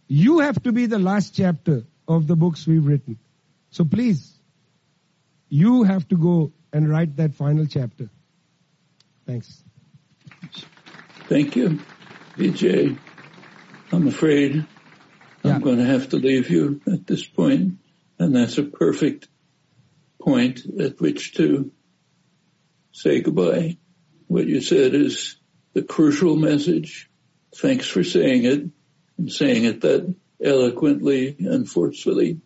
You 0.08 0.40
have 0.40 0.64
to 0.64 0.72
be 0.72 0.86
the 0.86 0.98
last 0.98 1.36
chapter 1.36 1.84
of 2.08 2.28
the 2.28 2.38
books 2.38 2.66
we've 2.66 2.86
written. 2.86 3.20
So 3.72 3.84
please, 3.84 4.40
you 5.50 5.84
have 5.84 6.08
to 6.08 6.16
go 6.16 6.54
and 6.72 6.90
write 6.90 7.18
that 7.18 7.36
final 7.36 7.66
chapter. 7.66 8.10
Thanks. 9.28 9.62
Thank 11.28 11.58
you, 11.58 11.82
Vijay. 12.38 12.98
I'm 13.92 14.08
afraid 14.08 14.66
Yeah. 15.44 15.56
I'm 15.56 15.62
going 15.62 15.78
to 15.78 15.86
have 15.86 16.10
to 16.10 16.18
leave 16.18 16.50
you 16.50 16.82
at 16.88 17.06
this 17.06 17.26
point, 17.26 17.80
and 18.18 18.34
that's 18.34 18.58
a 18.58 18.64
perfect 18.64 19.28
point 20.22 20.66
at 20.80 21.02
which 21.02 21.34
to 21.34 21.72
say 22.96 23.20
goodbye. 23.20 23.78
What 24.28 24.48
you 24.48 24.62
said 24.62 24.96
is 24.96 25.38
the 25.74 25.84
crucial 25.84 26.36
message. 26.38 27.10
Thanks 27.56 27.88
for 27.88 28.04
saying 28.04 28.46
it 28.46 28.70
and 29.18 29.32
saying 29.32 29.66
it 29.66 29.82
that 29.82 30.16
eloquently 30.42 31.36
and 31.40 31.70
forcefully. 31.70 32.40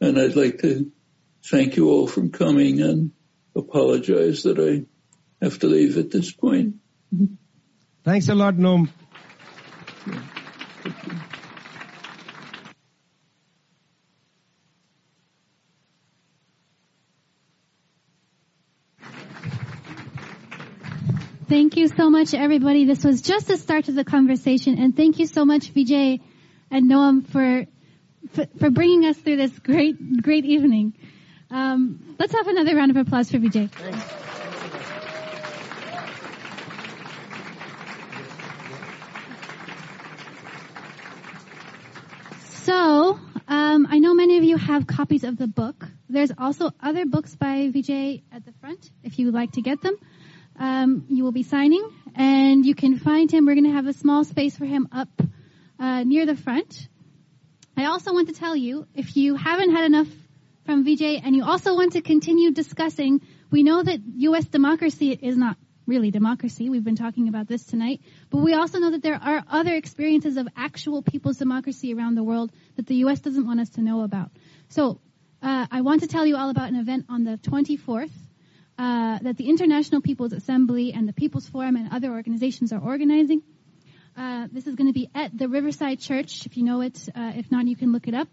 And 0.00 0.18
I'd 0.18 0.34
like 0.34 0.62
to 0.62 0.90
thank 1.44 1.76
you 1.76 1.90
all 1.90 2.06
for 2.06 2.26
coming 2.28 2.80
and 2.80 3.12
apologize 3.54 4.42
that 4.44 4.58
I 4.58 4.86
have 5.44 5.58
to 5.60 5.66
leave 5.66 5.98
at 5.98 6.10
this 6.10 6.32
point. 6.32 6.76
Thanks 8.02 8.28
a 8.28 8.34
lot, 8.34 8.54
Noam. 8.54 8.88
Thank 21.48 21.76
you 21.76 21.86
so 21.86 22.10
much, 22.10 22.34
everybody. 22.34 22.86
This 22.86 23.04
was 23.04 23.22
just 23.22 23.46
the 23.46 23.56
start 23.56 23.88
of 23.88 23.94
the 23.94 24.04
conversation, 24.04 24.78
and 24.78 24.96
thank 24.96 25.20
you 25.20 25.26
so 25.26 25.44
much, 25.44 25.72
Vijay 25.72 26.20
and 26.72 26.90
Noam, 26.90 27.24
for 27.24 27.66
for, 28.58 28.70
bringing 28.70 29.04
us 29.04 29.16
through 29.16 29.36
this 29.36 29.56
great 29.60 30.22
great 30.22 30.44
evening. 30.44 30.94
Um, 31.48 32.16
let's 32.18 32.32
have 32.32 32.48
another 32.48 32.74
round 32.74 32.90
of 32.90 32.96
applause 32.96 33.30
for 33.30 33.38
Vijay. 33.38 33.70
So, 42.64 43.20
um, 43.46 43.86
I 43.88 44.00
know 44.00 44.14
many 44.14 44.38
of 44.38 44.42
you 44.42 44.56
have 44.56 44.88
copies 44.88 45.22
of 45.22 45.36
the 45.36 45.46
book. 45.46 45.86
There's 46.08 46.32
also 46.36 46.72
other 46.80 47.06
books 47.06 47.36
by 47.36 47.70
Vijay 47.70 48.24
at 48.32 48.44
the 48.44 48.52
front 48.60 48.90
if 49.04 49.20
you 49.20 49.26
would 49.26 49.34
like 49.34 49.52
to 49.52 49.62
get 49.62 49.80
them. 49.80 49.96
Um, 50.58 51.04
you 51.08 51.22
will 51.24 51.32
be 51.32 51.42
signing, 51.42 51.86
and 52.14 52.64
you 52.64 52.74
can 52.74 52.98
find 52.98 53.30
him. 53.30 53.46
We're 53.46 53.54
going 53.54 53.64
to 53.64 53.72
have 53.72 53.86
a 53.86 53.92
small 53.92 54.24
space 54.24 54.56
for 54.56 54.64
him 54.64 54.88
up 54.90 55.08
uh, 55.78 56.02
near 56.04 56.24
the 56.24 56.36
front. 56.36 56.88
I 57.76 57.86
also 57.86 58.14
want 58.14 58.28
to 58.28 58.34
tell 58.34 58.56
you, 58.56 58.86
if 58.94 59.16
you 59.16 59.36
haven't 59.36 59.72
had 59.72 59.84
enough 59.84 60.08
from 60.64 60.84
Vijay 60.84 61.20
and 61.22 61.36
you 61.36 61.44
also 61.44 61.74
want 61.74 61.92
to 61.92 62.00
continue 62.00 62.50
discussing, 62.50 63.20
we 63.50 63.62
know 63.62 63.82
that 63.82 64.00
U.S. 64.16 64.46
democracy 64.46 65.12
is 65.12 65.36
not 65.36 65.56
really 65.86 66.10
democracy. 66.10 66.68
We've 66.68 66.82
been 66.82 66.96
talking 66.96 67.28
about 67.28 67.46
this 67.46 67.64
tonight. 67.64 68.00
But 68.30 68.38
we 68.38 68.54
also 68.54 68.78
know 68.78 68.90
that 68.90 69.02
there 69.02 69.20
are 69.22 69.44
other 69.48 69.74
experiences 69.74 70.36
of 70.36 70.48
actual 70.56 71.02
people's 71.02 71.36
democracy 71.36 71.94
around 71.94 72.16
the 72.16 72.24
world 72.24 72.50
that 72.76 72.86
the 72.86 72.96
U.S. 72.96 73.20
doesn't 73.20 73.46
want 73.46 73.60
us 73.60 73.70
to 73.70 73.82
know 73.82 74.02
about. 74.02 74.30
So 74.68 75.00
uh, 75.42 75.66
I 75.70 75.82
want 75.82 76.00
to 76.00 76.08
tell 76.08 76.26
you 76.26 76.36
all 76.36 76.50
about 76.50 76.70
an 76.70 76.76
event 76.76 77.06
on 77.08 77.24
the 77.24 77.38
24th 77.38 78.10
uh, 78.78 79.18
that 79.22 79.36
the 79.36 79.48
International 79.48 80.00
People's 80.00 80.32
Assembly 80.32 80.92
and 80.92 81.08
the 81.08 81.12
People's 81.12 81.48
Forum 81.48 81.76
and 81.76 81.92
other 81.92 82.10
organizations 82.10 82.72
are 82.72 82.80
organizing. 82.80 83.42
Uh, 84.16 84.48
this 84.50 84.66
is 84.66 84.74
going 84.74 84.86
to 84.86 84.92
be 84.92 85.10
at 85.14 85.36
the 85.36 85.48
Riverside 85.48 86.00
Church, 86.00 86.46
if 86.46 86.56
you 86.56 86.64
know 86.64 86.80
it. 86.80 87.08
Uh, 87.14 87.32
if 87.36 87.50
not, 87.50 87.66
you 87.66 87.76
can 87.76 87.92
look 87.92 88.08
it 88.08 88.14
up. 88.14 88.28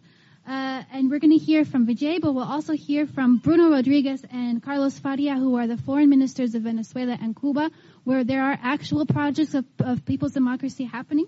Uh, 0.45 0.83
and 0.91 1.09
we're 1.09 1.19
going 1.19 1.37
to 1.37 1.43
hear 1.43 1.63
from 1.63 1.87
Vijay, 1.87 2.19
but 2.19 2.33
we'll 2.33 2.43
also 2.43 2.73
hear 2.73 3.07
from 3.07 3.37
Bruno 3.37 3.69
Rodriguez 3.69 4.25
and 4.29 4.61
Carlos 4.61 4.99
Faria, 4.99 5.35
who 5.35 5.55
are 5.55 5.67
the 5.67 5.77
foreign 5.77 6.09
ministers 6.09 6.53
of 6.53 6.63
Venezuela 6.63 7.17
and 7.21 7.39
Cuba, 7.39 7.71
where 8.03 8.25
there 8.25 8.43
are 8.43 8.57
actual 8.61 9.05
projects 9.05 9.53
of, 9.53 9.65
of 9.79 10.03
people's 10.05 10.33
democracy 10.33 10.83
happening. 10.83 11.27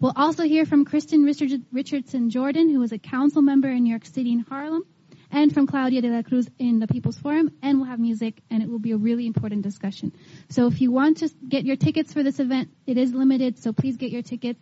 We'll 0.00 0.12
also 0.16 0.42
hear 0.42 0.66
from 0.66 0.84
Kristin 0.84 1.24
Richard, 1.24 1.62
Richardson 1.72 2.28
Jordan, 2.28 2.68
who 2.68 2.82
is 2.82 2.92
a 2.92 2.98
council 2.98 3.40
member 3.40 3.68
in 3.68 3.84
New 3.84 3.90
York 3.90 4.04
City 4.04 4.32
and 4.32 4.44
Harlem, 4.46 4.84
and 5.32 5.52
from 5.52 5.66
Claudia 5.66 6.02
de 6.02 6.08
la 6.08 6.22
Cruz 6.22 6.48
in 6.58 6.78
the 6.78 6.86
People's 6.86 7.18
Forum, 7.18 7.50
and 7.62 7.78
we'll 7.78 7.88
have 7.88 7.98
music, 7.98 8.42
and 8.50 8.62
it 8.62 8.68
will 8.68 8.78
be 8.78 8.92
a 8.92 8.96
really 8.96 9.26
important 9.26 9.62
discussion. 9.62 10.12
So 10.50 10.66
if 10.66 10.80
you 10.80 10.92
want 10.92 11.16
to 11.18 11.30
get 11.48 11.64
your 11.64 11.76
tickets 11.76 12.12
for 12.12 12.22
this 12.22 12.38
event, 12.38 12.68
it 12.86 12.98
is 12.98 13.14
limited, 13.14 13.58
so 13.58 13.72
please 13.72 13.96
get 13.96 14.10
your 14.10 14.22
tickets. 14.22 14.60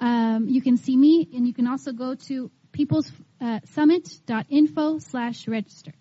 Um, 0.00 0.48
you 0.48 0.60
can 0.60 0.76
see 0.76 0.96
me, 0.96 1.28
and 1.32 1.46
you 1.46 1.54
can 1.54 1.68
also 1.68 1.92
go 1.92 2.16
to 2.26 2.50
people's 2.72 3.10
uh, 3.40 3.60
summit.info 3.66 4.98
slash 4.98 5.46
register. 5.46 5.92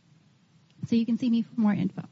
So 0.87 0.95
you 0.95 1.05
can 1.05 1.17
see 1.17 1.29
me 1.29 1.43
for 1.43 1.61
more 1.61 1.73
info. 1.73 2.03